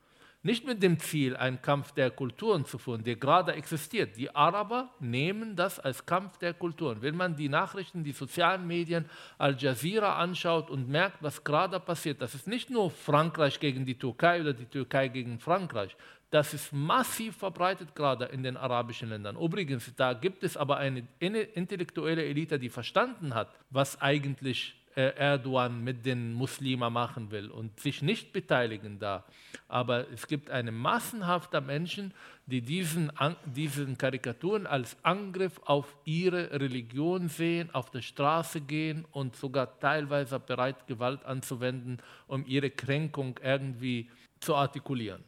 nicht 0.45 0.63
mit 0.63 0.83
dem 0.83 0.99
Ziel, 0.99 1.35
einen 1.35 1.59
Kampf 1.59 1.91
der 1.93 2.11
Kulturen 2.11 2.65
zu 2.65 2.77
führen, 2.77 3.03
der 3.03 3.15
gerade 3.15 3.53
existiert. 3.53 4.15
Die 4.15 4.35
Araber 4.35 4.91
nehmen 4.99 5.55
das 5.55 5.79
als 5.79 6.05
Kampf 6.05 6.37
der 6.37 6.53
Kulturen. 6.53 7.01
Wenn 7.01 7.15
man 7.15 7.35
die 7.35 7.49
Nachrichten, 7.49 8.03
die 8.03 8.11
sozialen 8.11 8.67
Medien, 8.67 9.09
Al 9.39 9.55
Jazeera 9.57 10.17
anschaut 10.17 10.69
und 10.69 10.87
merkt, 10.87 11.23
was 11.23 11.43
gerade 11.43 11.79
passiert, 11.79 12.21
das 12.21 12.35
ist 12.35 12.47
nicht 12.47 12.69
nur 12.69 12.91
Frankreich 12.91 13.59
gegen 13.59 13.87
die 13.87 13.97
Türkei 13.97 14.39
oder 14.39 14.53
die 14.53 14.67
Türkei 14.67 15.07
gegen 15.07 15.39
Frankreich. 15.39 15.97
Das 16.29 16.53
ist 16.53 16.71
massiv 16.71 17.37
verbreitet 17.37 17.95
gerade 17.95 18.25
in 18.25 18.43
den 18.43 18.55
arabischen 18.55 19.09
Ländern. 19.09 19.37
Übrigens, 19.37 19.95
da 19.95 20.13
gibt 20.13 20.43
es 20.43 20.57
aber 20.57 20.77
eine 20.77 21.07
intellektuelle 21.19 22.23
Elite, 22.23 22.59
die 22.59 22.69
verstanden 22.69 23.33
hat, 23.33 23.49
was 23.71 23.99
eigentlich 23.99 24.75
Erdogan 24.95 25.83
mit 25.83 26.05
den 26.05 26.33
Muslimen 26.33 26.91
machen 26.93 27.29
will 27.29 27.49
und 27.51 27.79
sich 27.79 28.01
nicht 28.01 28.31
beteiligen 28.31 28.97
da. 28.97 29.25
Aber 29.67 30.09
es 30.11 30.27
gibt 30.27 30.49
eine 30.49 30.71
massenhafte 30.71 31.59
Menschen, 31.59 32.13
die 32.45 32.61
diesen, 32.61 33.11
diesen 33.45 33.97
Karikaturen 33.97 34.65
als 34.65 34.95
Angriff 35.03 35.59
auf 35.65 35.95
ihre 36.05 36.51
Religion 36.59 37.27
sehen, 37.27 37.73
auf 37.73 37.91
der 37.91 38.01
Straße 38.01 38.61
gehen 38.61 39.05
und 39.11 39.35
sogar 39.35 39.79
teilweise 39.79 40.39
bereit, 40.39 40.87
Gewalt 40.87 41.25
anzuwenden, 41.25 41.97
um 42.27 42.45
ihre 42.45 42.69
Kränkung 42.69 43.37
irgendwie 43.43 44.09
zu 44.39 44.55
artikulieren. 44.55 45.23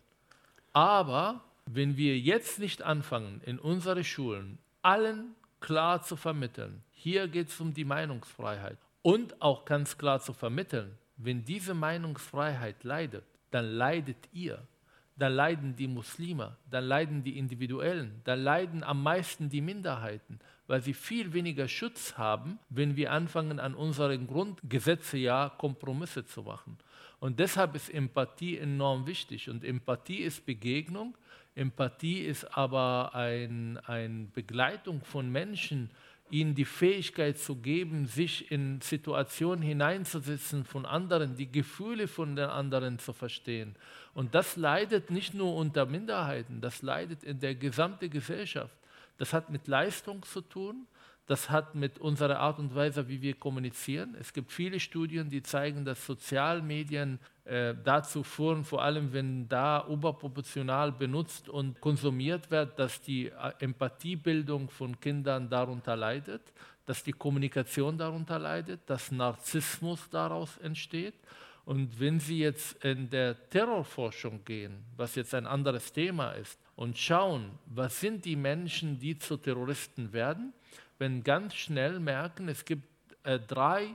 Aber 0.71 1.41
wenn 1.65 1.97
wir 1.97 2.17
jetzt 2.17 2.59
nicht 2.59 2.83
anfangen, 2.83 3.41
in 3.45 3.59
unsere 3.59 4.03
Schulen 4.05 4.59
allen 4.81 5.35
klar 5.59 6.01
zu 6.03 6.15
vermitteln, 6.15 6.83
hier 6.91 7.27
geht 7.27 7.49
es 7.49 7.59
um 7.59 7.73
die 7.73 7.83
Meinungsfreiheit 7.83 8.77
und 9.07 9.41
auch 9.41 9.63
ganz 9.63 9.97
klar 9.97 10.19
zu 10.19 10.33
vermitteln, 10.33 10.97
wenn 11.15 11.45
diese 11.45 11.73
Meinungsfreiheit 11.73 12.83
leidet, 12.83 13.23
dann 13.51 13.63
leidet 13.63 14.17
ihr, 14.33 14.61
dann 15.15 15.31
leiden 15.31 15.77
die 15.77 15.87
Muslime, 15.87 16.57
dann 16.69 16.83
leiden 16.83 17.23
die 17.23 17.37
Individuellen, 17.37 18.19
dann 18.25 18.41
leiden 18.41 18.83
am 18.83 19.01
meisten 19.01 19.47
die 19.47 19.61
Minderheiten, 19.61 20.39
weil 20.67 20.81
sie 20.81 20.93
viel 20.93 21.31
weniger 21.31 21.69
Schutz 21.69 22.17
haben, 22.17 22.59
wenn 22.67 22.97
wir 22.97 23.13
anfangen, 23.13 23.61
an 23.61 23.75
unseren 23.75 24.27
Grundgesetzen 24.27 25.21
ja 25.21 25.53
Kompromisse 25.57 26.25
zu 26.25 26.43
machen. 26.43 26.77
Und 27.21 27.39
deshalb 27.39 27.75
ist 27.75 27.89
Empathie 27.89 28.57
enorm 28.57 29.07
wichtig. 29.07 29.49
Und 29.49 29.63
Empathie 29.63 30.17
ist 30.17 30.45
Begegnung, 30.45 31.17
Empathie 31.55 32.25
ist 32.25 32.43
aber 32.57 33.15
eine 33.15 33.81
ein 33.87 34.31
Begleitung 34.33 35.01
von 35.05 35.31
Menschen, 35.31 35.91
ihnen 36.29 36.55
die 36.55 36.65
Fähigkeit 36.65 37.37
zu 37.37 37.55
geben, 37.55 38.05
sich 38.05 38.51
in 38.51 38.81
Situationen 38.81 39.63
hineinzusetzen 39.63 40.65
von 40.65 40.85
anderen, 40.85 41.35
die 41.35 41.51
Gefühle 41.51 42.07
von 42.07 42.35
den 42.35 42.49
anderen 42.49 42.99
zu 42.99 43.13
verstehen. 43.13 43.75
Und 44.13 44.35
das 44.35 44.55
leidet 44.55 45.09
nicht 45.09 45.33
nur 45.33 45.55
unter 45.55 45.85
Minderheiten, 45.85 46.59
das 46.59 46.81
leidet 46.81 47.23
in 47.23 47.39
der 47.39 47.55
gesamten 47.55 48.09
Gesellschaft. 48.09 48.75
Das 49.17 49.33
hat 49.33 49.49
mit 49.49 49.67
Leistung 49.67 50.23
zu 50.23 50.41
tun, 50.41 50.87
das 51.27 51.49
hat 51.49 51.75
mit 51.75 51.99
unserer 51.99 52.39
Art 52.39 52.57
und 52.57 52.73
Weise, 52.73 53.09
wie 53.09 53.21
wir 53.21 53.35
kommunizieren. 53.35 54.15
Es 54.17 54.31
gibt 54.31 54.51
viele 54.51 54.79
Studien, 54.79 55.29
die 55.29 55.43
zeigen, 55.43 55.83
dass 55.83 56.05
Sozialmedien 56.05 57.19
äh, 57.43 57.75
dazu 57.83 58.23
führen, 58.23 58.63
vor 58.63 58.81
allem 58.81 59.11
wenn 59.11 59.47
da 59.49 59.85
überproportional 59.89 60.93
benutzt 60.93 61.49
und 61.49 61.81
konsumiert 61.81 62.49
wird, 62.49 62.79
dass 62.79 63.01
die 63.01 63.27
äh, 63.27 63.51
Empathiebildung 63.59 64.69
von 64.69 64.97
Kindern 65.01 65.49
darunter 65.49 65.97
leidet, 65.97 66.41
dass 66.85 67.03
die 67.03 67.11
Kommunikation 67.11 67.97
darunter 67.97 68.39
leidet, 68.39 68.89
dass 68.89 69.11
Narzissmus 69.11 70.09
daraus 70.09 70.57
entsteht. 70.57 71.15
Und 71.65 71.99
wenn 71.99 72.21
Sie 72.21 72.39
jetzt 72.39 72.81
in 72.85 73.09
der 73.09 73.49
Terrorforschung 73.49 74.45
gehen, 74.45 74.85
was 74.95 75.15
jetzt 75.15 75.33
ein 75.33 75.45
anderes 75.45 75.91
Thema 75.91 76.31
ist, 76.31 76.57
und 76.77 76.97
schauen, 76.97 77.51
was 77.65 77.99
sind 77.99 78.23
die 78.23 78.37
Menschen, 78.37 78.99
die 78.99 79.17
zu 79.17 79.35
Terroristen 79.35 80.13
werden, 80.13 80.53
wenn 80.99 81.23
ganz 81.23 81.55
schnell 81.55 81.99
merken, 81.99 82.49
es 82.49 82.65
gibt 82.65 82.87
äh, 83.23 83.39
drei 83.39 83.89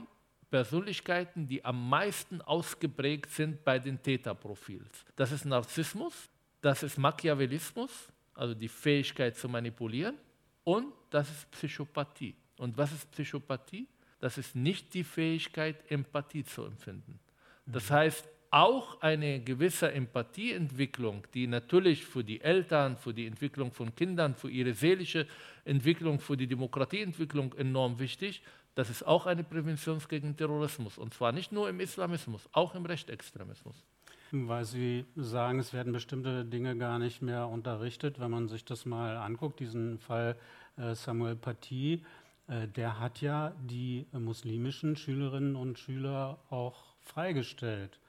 Persönlichkeiten, 0.49 1.47
die 1.47 1.65
am 1.65 1.89
meisten 1.89 2.41
ausgeprägt 2.41 3.31
sind 3.31 3.63
bei 3.63 3.79
den 3.79 4.01
Täterprofils. 4.01 5.05
Das 5.15 5.31
ist 5.31 5.45
Narzissmus, 5.45 6.29
das 6.61 6.83
ist 6.83 6.97
Machiavellismus, 6.97 7.91
also 8.35 8.53
die 8.53 8.69
Fähigkeit 8.69 9.35
zu 9.35 9.49
manipulieren, 9.49 10.17
und 10.63 10.93
das 11.09 11.29
ist 11.29 11.51
Psychopathie. 11.51 12.35
Und 12.57 12.77
was 12.77 12.91
ist 12.91 13.11
Psychopathie? 13.11 13.87
Das 14.19 14.37
ist 14.37 14.55
nicht 14.55 14.93
die 14.93 15.03
Fähigkeit, 15.03 15.91
Empathie 15.91 16.45
zu 16.45 16.63
empfinden. 16.63 17.19
Das 17.65 17.89
mhm. 17.89 17.95
heißt, 17.95 18.29
auch 18.53 19.01
eine 19.01 19.39
gewisse 19.39 19.91
Empathieentwicklung, 19.91 21.25
die 21.33 21.47
natürlich 21.47 22.05
für 22.05 22.23
die 22.23 22.39
Eltern, 22.41 22.97
für 22.97 23.11
die 23.11 23.25
Entwicklung 23.25 23.71
von 23.71 23.95
Kindern, 23.95 24.35
für 24.35 24.49
ihre 24.49 24.73
seelische 24.73 25.25
Entwicklung, 25.65 26.19
für 26.19 26.37
die 26.37 26.45
Demokratieentwicklung 26.45 27.53
enorm 27.53 27.97
wichtig. 27.97 28.43
Das 28.75 28.91
ist 28.91 29.07
auch 29.07 29.25
eine 29.25 29.43
Prävention 29.43 29.99
gegen 30.07 30.37
Terrorismus. 30.37 30.99
Und 30.99 31.15
zwar 31.15 31.31
nicht 31.31 31.51
nur 31.51 31.67
im 31.67 31.79
Islamismus, 31.79 32.47
auch 32.51 32.75
im 32.75 32.85
Rechtsextremismus. 32.85 33.83
Weil 34.31 34.65
Sie 34.65 35.05
sagen, 35.15 35.57
es 35.57 35.73
werden 35.73 35.91
bestimmte 35.91 36.45
Dinge 36.45 36.77
gar 36.77 36.99
nicht 36.99 37.23
mehr 37.23 37.47
unterrichtet. 37.47 38.19
Wenn 38.19 38.29
man 38.29 38.49
sich 38.49 38.63
das 38.65 38.85
mal 38.85 39.17
anguckt, 39.17 39.59
diesen 39.59 39.97
Fall 39.97 40.35
äh, 40.77 40.93
Samuel 40.93 41.35
Paty, 41.35 42.03
äh, 42.47 42.67
der 42.67 42.99
hat 42.99 43.19
ja 43.21 43.53
die 43.63 44.05
muslimischen 44.11 44.95
Schülerinnen 44.95 45.55
und 45.55 45.79
Schüler 45.79 46.37
auch 46.51 46.95
freigestellt. 47.01 47.99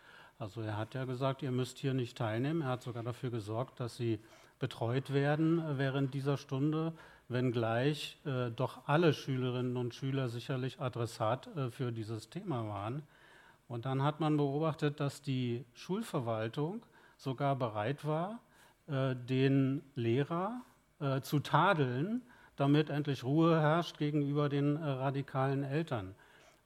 Also 0.45 0.61
er 0.61 0.77
hat 0.77 0.93
ja 0.93 1.07
gesagt, 1.07 1.41
ihr 1.41 1.51
müsst 1.51 1.79
hier 1.79 1.95
nicht 1.95 2.19
teilnehmen. 2.19 2.61
Er 2.61 2.69
hat 2.69 2.83
sogar 2.83 3.03
dafür 3.03 3.31
gesorgt, 3.31 3.81
dass 3.81 3.97
sie 3.97 4.21
betreut 4.59 5.11
werden 5.15 5.59
äh, 5.59 5.79
während 5.79 6.13
dieser 6.13 6.37
Stunde, 6.37 6.93
wenngleich 7.29 8.19
äh, 8.27 8.51
doch 8.51 8.87
alle 8.87 9.15
Schülerinnen 9.15 9.79
und 9.79 9.95
Schüler 9.95 10.29
sicherlich 10.29 10.83
Adressat 10.83 11.49
äh, 11.57 11.71
für 11.71 11.93
dieses 11.93 12.29
Thema 12.29 12.69
waren. 12.69 13.03
Und 13.69 13.87
dann 13.87 14.03
hat 14.03 14.21
man 14.21 14.37
beobachtet, 14.37 15.01
dass 15.01 15.23
die 15.23 15.65
Schulverwaltung 15.73 16.85
sogar 17.17 17.57
bereit 17.57 18.05
war, 18.05 18.39
äh, 18.87 19.17
den 19.17 19.81
Lehrer 19.95 20.61
äh, 21.01 21.23
zu 21.23 21.41
tadeln, 21.41 22.21
damit 22.57 22.91
endlich 22.91 23.25
Ruhe 23.25 23.59
herrscht 23.59 23.97
gegenüber 23.97 24.51
den 24.51 24.77
äh, 24.77 24.85
radikalen 24.85 25.65
Eltern. 25.65 26.15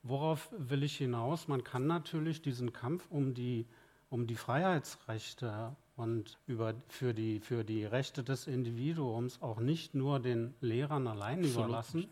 Worauf 0.08 0.48
will 0.56 0.82
ich 0.82 0.96
hinaus? 0.96 1.48
Man 1.48 1.64
kann 1.64 1.86
natürlich 1.86 2.40
diesen 2.40 2.72
Kampf 2.72 3.06
um 3.10 3.34
die, 3.34 3.66
um 4.08 4.26
die 4.26 4.36
Freiheitsrechte 4.36 5.76
und 5.96 6.38
über, 6.46 6.74
für, 6.88 7.12
die, 7.12 7.40
für 7.40 7.62
die 7.62 7.84
Rechte 7.84 8.24
des 8.24 8.46
Individuums 8.46 9.42
auch 9.42 9.60
nicht 9.60 9.94
nur 9.94 10.18
den 10.18 10.54
Lehrern 10.60 11.06
allein 11.06 11.40
Absolut 11.40 11.66
überlassen, 11.66 12.08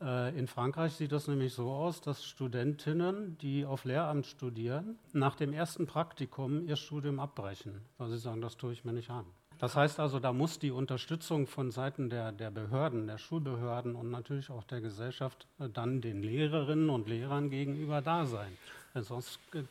Äh, 0.00 0.38
in 0.38 0.46
Frankreich 0.46 0.94
sieht 0.94 1.12
das 1.12 1.28
nämlich 1.28 1.52
so 1.52 1.70
aus, 1.70 2.00
dass 2.00 2.24
Studentinnen, 2.24 3.36
die 3.38 3.66
auf 3.66 3.84
Lehramt 3.84 4.24
studieren, 4.26 4.98
nach 5.12 5.36
dem 5.36 5.52
ersten 5.52 5.86
Praktikum 5.86 6.66
ihr 6.66 6.76
Studium 6.76 7.20
abbrechen, 7.20 7.82
weil 7.98 8.08
sie 8.08 8.18
sagen, 8.18 8.40
das 8.40 8.56
tue 8.56 8.72
ich 8.72 8.84
mir 8.84 8.94
nicht 8.94 9.10
an. 9.10 9.26
Das 9.60 9.76
heißt 9.76 10.00
also, 10.00 10.18
da 10.18 10.32
muss 10.32 10.58
die 10.58 10.70
Unterstützung 10.70 11.46
von 11.46 11.70
Seiten 11.70 12.08
der, 12.08 12.32
der 12.32 12.50
Behörden, 12.50 13.06
der 13.06 13.18
Schulbehörden 13.18 13.94
und 13.94 14.10
natürlich 14.10 14.48
auch 14.48 14.64
der 14.64 14.80
Gesellschaft 14.80 15.46
äh, 15.58 15.68
dann 15.68 16.00
den 16.00 16.22
Lehrerinnen 16.22 16.88
und 16.88 17.08
Lehrern 17.08 17.50
gegenüber 17.50 18.00
da 18.00 18.24
sein. 18.24 18.56
Sonst 18.94 19.38
äh, 19.54 19.62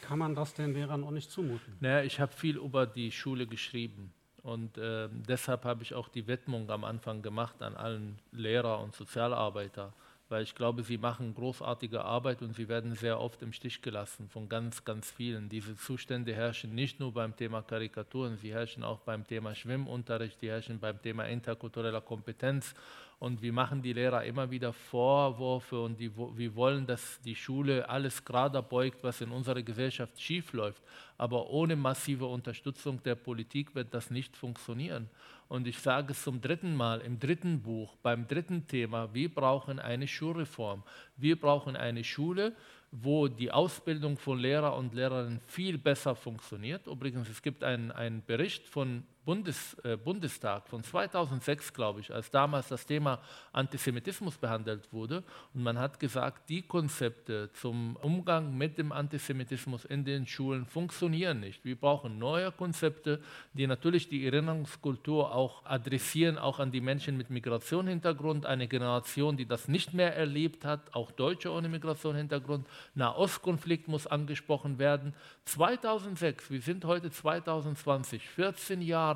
kann 0.00 0.20
man 0.20 0.36
das 0.36 0.54
den 0.54 0.72
Lehrern 0.72 1.02
auch 1.02 1.10
nicht 1.10 1.30
zumuten. 1.30 1.76
Naja, 1.80 2.04
ich 2.04 2.20
habe 2.20 2.32
viel 2.32 2.56
über 2.56 2.86
die 2.86 3.10
Schule 3.10 3.46
geschrieben. 3.46 4.12
Und 4.44 4.78
äh, 4.78 5.08
deshalb 5.10 5.64
habe 5.64 5.82
ich 5.82 5.94
auch 5.94 6.08
die 6.08 6.26
Widmung 6.26 6.70
am 6.70 6.84
Anfang 6.84 7.20
gemacht 7.20 7.62
an 7.62 7.74
allen 7.74 8.18
Lehrer 8.30 8.80
und 8.80 8.94
Sozialarbeiter, 8.94 9.92
weil 10.32 10.44
ich 10.44 10.54
glaube, 10.54 10.82
sie 10.82 10.96
machen 10.96 11.34
großartige 11.34 12.06
Arbeit 12.06 12.40
und 12.40 12.56
sie 12.56 12.66
werden 12.66 12.94
sehr 12.94 13.20
oft 13.20 13.42
im 13.42 13.52
Stich 13.52 13.82
gelassen 13.82 14.30
von 14.30 14.48
ganz, 14.48 14.82
ganz 14.82 15.10
vielen. 15.10 15.50
Diese 15.50 15.76
Zustände 15.76 16.34
herrschen 16.34 16.74
nicht 16.74 16.98
nur 16.98 17.12
beim 17.12 17.36
Thema 17.36 17.60
Karikaturen, 17.60 18.38
sie 18.38 18.50
herrschen 18.50 18.82
auch 18.82 19.00
beim 19.00 19.26
Thema 19.26 19.54
Schwimmunterricht, 19.54 20.40
sie 20.40 20.48
herrschen 20.48 20.80
beim 20.80 21.00
Thema 21.02 21.24
interkultureller 21.24 22.00
Kompetenz 22.00 22.74
und 23.22 23.40
wir 23.40 23.52
machen 23.52 23.82
die 23.82 23.92
Lehrer 23.92 24.24
immer 24.24 24.50
wieder 24.50 24.72
Vorwürfe 24.72 25.80
und 25.80 26.00
die, 26.00 26.10
wir 26.16 26.56
wollen, 26.56 26.86
dass 26.86 27.20
die 27.20 27.36
Schule 27.36 27.88
alles 27.88 28.24
gerade 28.24 28.60
beugt, 28.60 29.04
was 29.04 29.20
in 29.20 29.30
unserer 29.30 29.62
Gesellschaft 29.62 30.20
schiefläuft. 30.20 30.82
Aber 31.18 31.48
ohne 31.50 31.76
massive 31.76 32.26
Unterstützung 32.26 33.00
der 33.04 33.14
Politik 33.14 33.76
wird 33.76 33.94
das 33.94 34.10
nicht 34.10 34.36
funktionieren. 34.36 35.08
Und 35.52 35.66
ich 35.66 35.80
sage 35.80 36.12
es 36.12 36.22
zum 36.22 36.40
dritten 36.40 36.74
Mal 36.74 37.02
im 37.02 37.18
dritten 37.18 37.60
Buch, 37.60 37.94
beim 38.02 38.26
dritten 38.26 38.66
Thema, 38.66 39.12
wir 39.12 39.28
brauchen 39.28 39.78
eine 39.78 40.08
Schulreform. 40.08 40.82
Wir 41.18 41.38
brauchen 41.38 41.76
eine 41.76 42.04
Schule, 42.04 42.56
wo 42.90 43.28
die 43.28 43.50
Ausbildung 43.50 44.16
von 44.16 44.38
Lehrer 44.38 44.74
und 44.78 44.94
Lehrerinnen 44.94 45.40
viel 45.48 45.76
besser 45.76 46.16
funktioniert. 46.16 46.86
Übrigens, 46.86 47.28
es 47.28 47.42
gibt 47.42 47.64
einen, 47.64 48.22
Bericht 48.24 48.66
von 48.66 49.02
Bundes, 49.24 49.76
äh, 49.84 49.96
Bundestag 49.96 50.66
von 50.66 50.82
2006, 50.82 51.72
glaube 51.72 52.00
ich, 52.00 52.12
als 52.12 52.28
damals 52.32 52.68
das 52.68 52.84
Thema 52.84 53.20
Antisemitismus 53.52 54.36
behandelt 54.36 54.92
wurde. 54.92 55.22
Und 55.54 55.62
man 55.62 55.78
hat 55.78 56.00
gesagt, 56.00 56.48
die 56.48 56.62
Konzepte 56.62 57.50
zum 57.52 57.94
Umgang 58.02 58.56
mit 58.58 58.78
dem 58.78 58.90
Antisemitismus 58.90 59.84
in 59.84 60.04
den 60.04 60.26
Schulen 60.26 60.66
funktionieren 60.66 61.38
nicht. 61.38 61.64
Wir 61.64 61.76
brauchen 61.76 62.18
neue 62.18 62.50
Konzepte, 62.50 63.20
die 63.52 63.68
natürlich 63.68 64.08
die 64.08 64.26
Erinnerungskultur 64.26 65.32
auch 65.32 65.64
adressieren, 65.66 66.36
auch 66.36 66.58
an 66.58 66.72
die 66.72 66.80
Menschen 66.80 67.16
mit 67.16 67.30
Migrationshintergrund, 67.30 68.44
eine 68.44 68.66
Generation, 68.66 69.36
die 69.36 69.46
das 69.46 69.68
nicht 69.68 69.94
mehr 69.94 70.16
erlebt 70.16 70.64
hat, 70.64 70.94
auch 70.96 71.12
Deutsche 71.12 71.52
ohne 71.52 71.68
Migrationshintergrund. 71.68 72.66
Nahostkonflikt 72.96 73.86
muss 73.86 74.08
angesprochen 74.08 74.80
werden. 74.80 75.14
2006, 75.44 76.50
wir 76.50 76.60
sind 76.60 76.84
heute 76.84 77.10
2020, 77.10 78.28
14 78.28 78.82
Jahren 78.82 79.11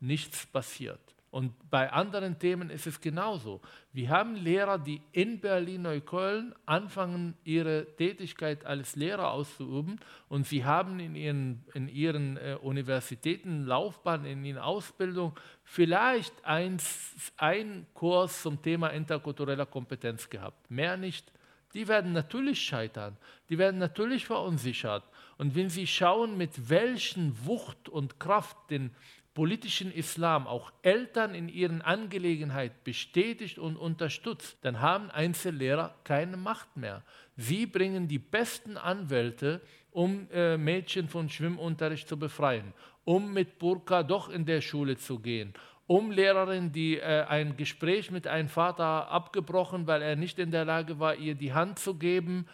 nichts 0.00 0.46
passiert. 0.46 1.00
Und 1.30 1.70
bei 1.70 1.92
anderen 1.92 2.40
Themen 2.40 2.70
ist 2.70 2.88
es 2.88 3.00
genauso. 3.00 3.60
Wir 3.92 4.08
haben 4.08 4.34
Lehrer, 4.34 4.78
die 4.78 5.00
in 5.12 5.38
Berlin-Neukölln 5.38 6.56
anfangen, 6.66 7.36
ihre 7.44 7.86
Tätigkeit 7.96 8.64
als 8.66 8.96
Lehrer 8.96 9.30
auszuüben 9.30 10.00
und 10.28 10.44
sie 10.44 10.64
haben 10.64 10.98
in 10.98 11.14
ihren, 11.14 11.64
in 11.72 11.88
ihren 11.88 12.36
äh, 12.36 12.56
Universitäten, 12.60 13.64
Laufbahn, 13.64 14.24
in 14.24 14.44
ihrer 14.44 14.64
Ausbildung 14.64 15.38
vielleicht 15.62 16.34
einen 16.44 17.86
Kurs 17.94 18.42
zum 18.42 18.60
Thema 18.60 18.88
interkultureller 18.88 19.66
Kompetenz 19.66 20.28
gehabt, 20.28 20.68
mehr 20.68 20.96
nicht. 20.96 21.30
Die 21.74 21.86
werden 21.86 22.12
natürlich 22.12 22.60
scheitern, 22.60 23.16
die 23.48 23.56
werden 23.56 23.78
natürlich 23.78 24.26
verunsichert. 24.26 25.04
Und 25.38 25.54
wenn 25.54 25.68
Sie 25.68 25.86
schauen, 25.86 26.36
mit 26.36 26.68
welchen 26.68 27.46
Wucht 27.46 27.88
und 27.88 28.18
Kraft 28.18 28.56
den 28.70 28.90
politischen 29.34 29.92
Islam 29.92 30.46
auch 30.46 30.72
Eltern 30.82 31.34
in 31.34 31.48
ihren 31.48 31.82
Angelegenheiten 31.82 32.76
bestätigt 32.84 33.58
und 33.58 33.76
unterstützt, 33.76 34.58
dann 34.62 34.80
haben 34.80 35.10
Einzellehrer 35.10 35.94
keine 36.04 36.36
Macht 36.36 36.76
mehr. 36.76 37.02
Sie 37.36 37.66
bringen 37.66 38.08
die 38.08 38.18
besten 38.18 38.76
Anwälte, 38.76 39.60
um 39.92 40.28
äh, 40.32 40.56
Mädchen 40.56 41.08
von 41.08 41.28
Schwimmunterricht 41.28 42.08
zu 42.08 42.18
befreien, 42.18 42.72
um 43.04 43.32
mit 43.32 43.58
Burka 43.58 44.02
doch 44.02 44.28
in 44.28 44.46
der 44.46 44.60
Schule 44.60 44.96
zu 44.96 45.18
gehen, 45.18 45.54
um 45.90 46.12
Lehrerin, 46.12 46.70
die 46.70 46.98
äh, 46.98 47.24
ein 47.24 47.56
Gespräch 47.56 48.12
mit 48.12 48.28
einem 48.28 48.48
Vater 48.48 49.10
abgebrochen, 49.10 49.88
weil 49.88 50.02
er 50.02 50.14
nicht 50.14 50.38
in 50.38 50.52
der 50.52 50.64
Lage 50.64 51.00
war, 51.00 51.16
ihr 51.16 51.34
die 51.34 51.52
Hand 51.52 51.80
zu 51.80 51.96
geben, 51.96 52.46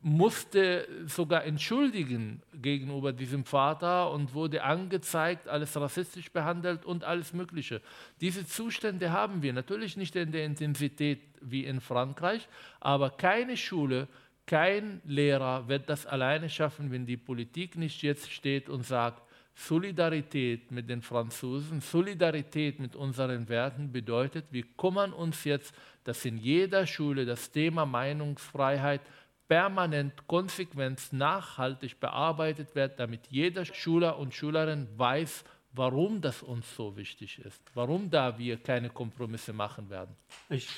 musste 0.00 0.86
sogar 1.04 1.42
entschuldigen 1.42 2.40
gegenüber 2.54 3.12
diesem 3.12 3.44
Vater 3.46 4.12
und 4.12 4.32
wurde 4.32 4.62
angezeigt, 4.62 5.48
alles 5.48 5.76
rassistisch 5.76 6.30
behandelt 6.30 6.84
und 6.84 7.02
alles 7.02 7.32
Mögliche. 7.32 7.80
Diese 8.20 8.46
Zustände 8.46 9.10
haben 9.10 9.42
wir 9.42 9.52
natürlich 9.52 9.96
nicht 9.96 10.14
in 10.14 10.30
der 10.30 10.44
Intensität 10.44 11.20
wie 11.40 11.64
in 11.64 11.80
Frankreich, 11.80 12.46
aber 12.78 13.10
keine 13.10 13.56
Schule, 13.56 14.06
kein 14.46 15.00
Lehrer 15.04 15.66
wird 15.66 15.88
das 15.88 16.06
alleine 16.06 16.48
schaffen, 16.48 16.92
wenn 16.92 17.06
die 17.06 17.16
Politik 17.16 17.76
nicht 17.76 18.04
jetzt 18.04 18.30
steht 18.30 18.68
und 18.68 18.86
sagt, 18.86 19.23
Solidarität 19.54 20.70
mit 20.70 20.90
den 20.90 21.00
Franzosen, 21.00 21.80
Solidarität 21.80 22.80
mit 22.80 22.96
unseren 22.96 23.48
Werten 23.48 23.92
bedeutet, 23.92 24.46
wir 24.50 24.64
kümmern 24.76 25.12
uns 25.12 25.44
jetzt, 25.44 25.74
dass 26.02 26.24
in 26.24 26.36
jeder 26.36 26.86
Schule 26.86 27.24
das 27.24 27.50
Thema 27.50 27.86
Meinungsfreiheit 27.86 29.00
permanent, 29.46 30.26
konsequent, 30.26 31.12
nachhaltig 31.12 32.00
bearbeitet 32.00 32.74
wird, 32.74 32.98
damit 32.98 33.28
jeder 33.28 33.64
Schüler 33.64 34.18
und 34.18 34.34
Schülerin 34.34 34.88
weiß, 34.96 35.44
warum 35.72 36.20
das 36.20 36.42
uns 36.42 36.74
so 36.74 36.96
wichtig 36.96 37.38
ist, 37.38 37.62
warum 37.74 38.10
da 38.10 38.38
wir 38.38 38.56
keine 38.56 38.90
Kompromisse 38.90 39.52
machen 39.52 39.90
werden. 39.90 40.14
Ich 40.48 40.68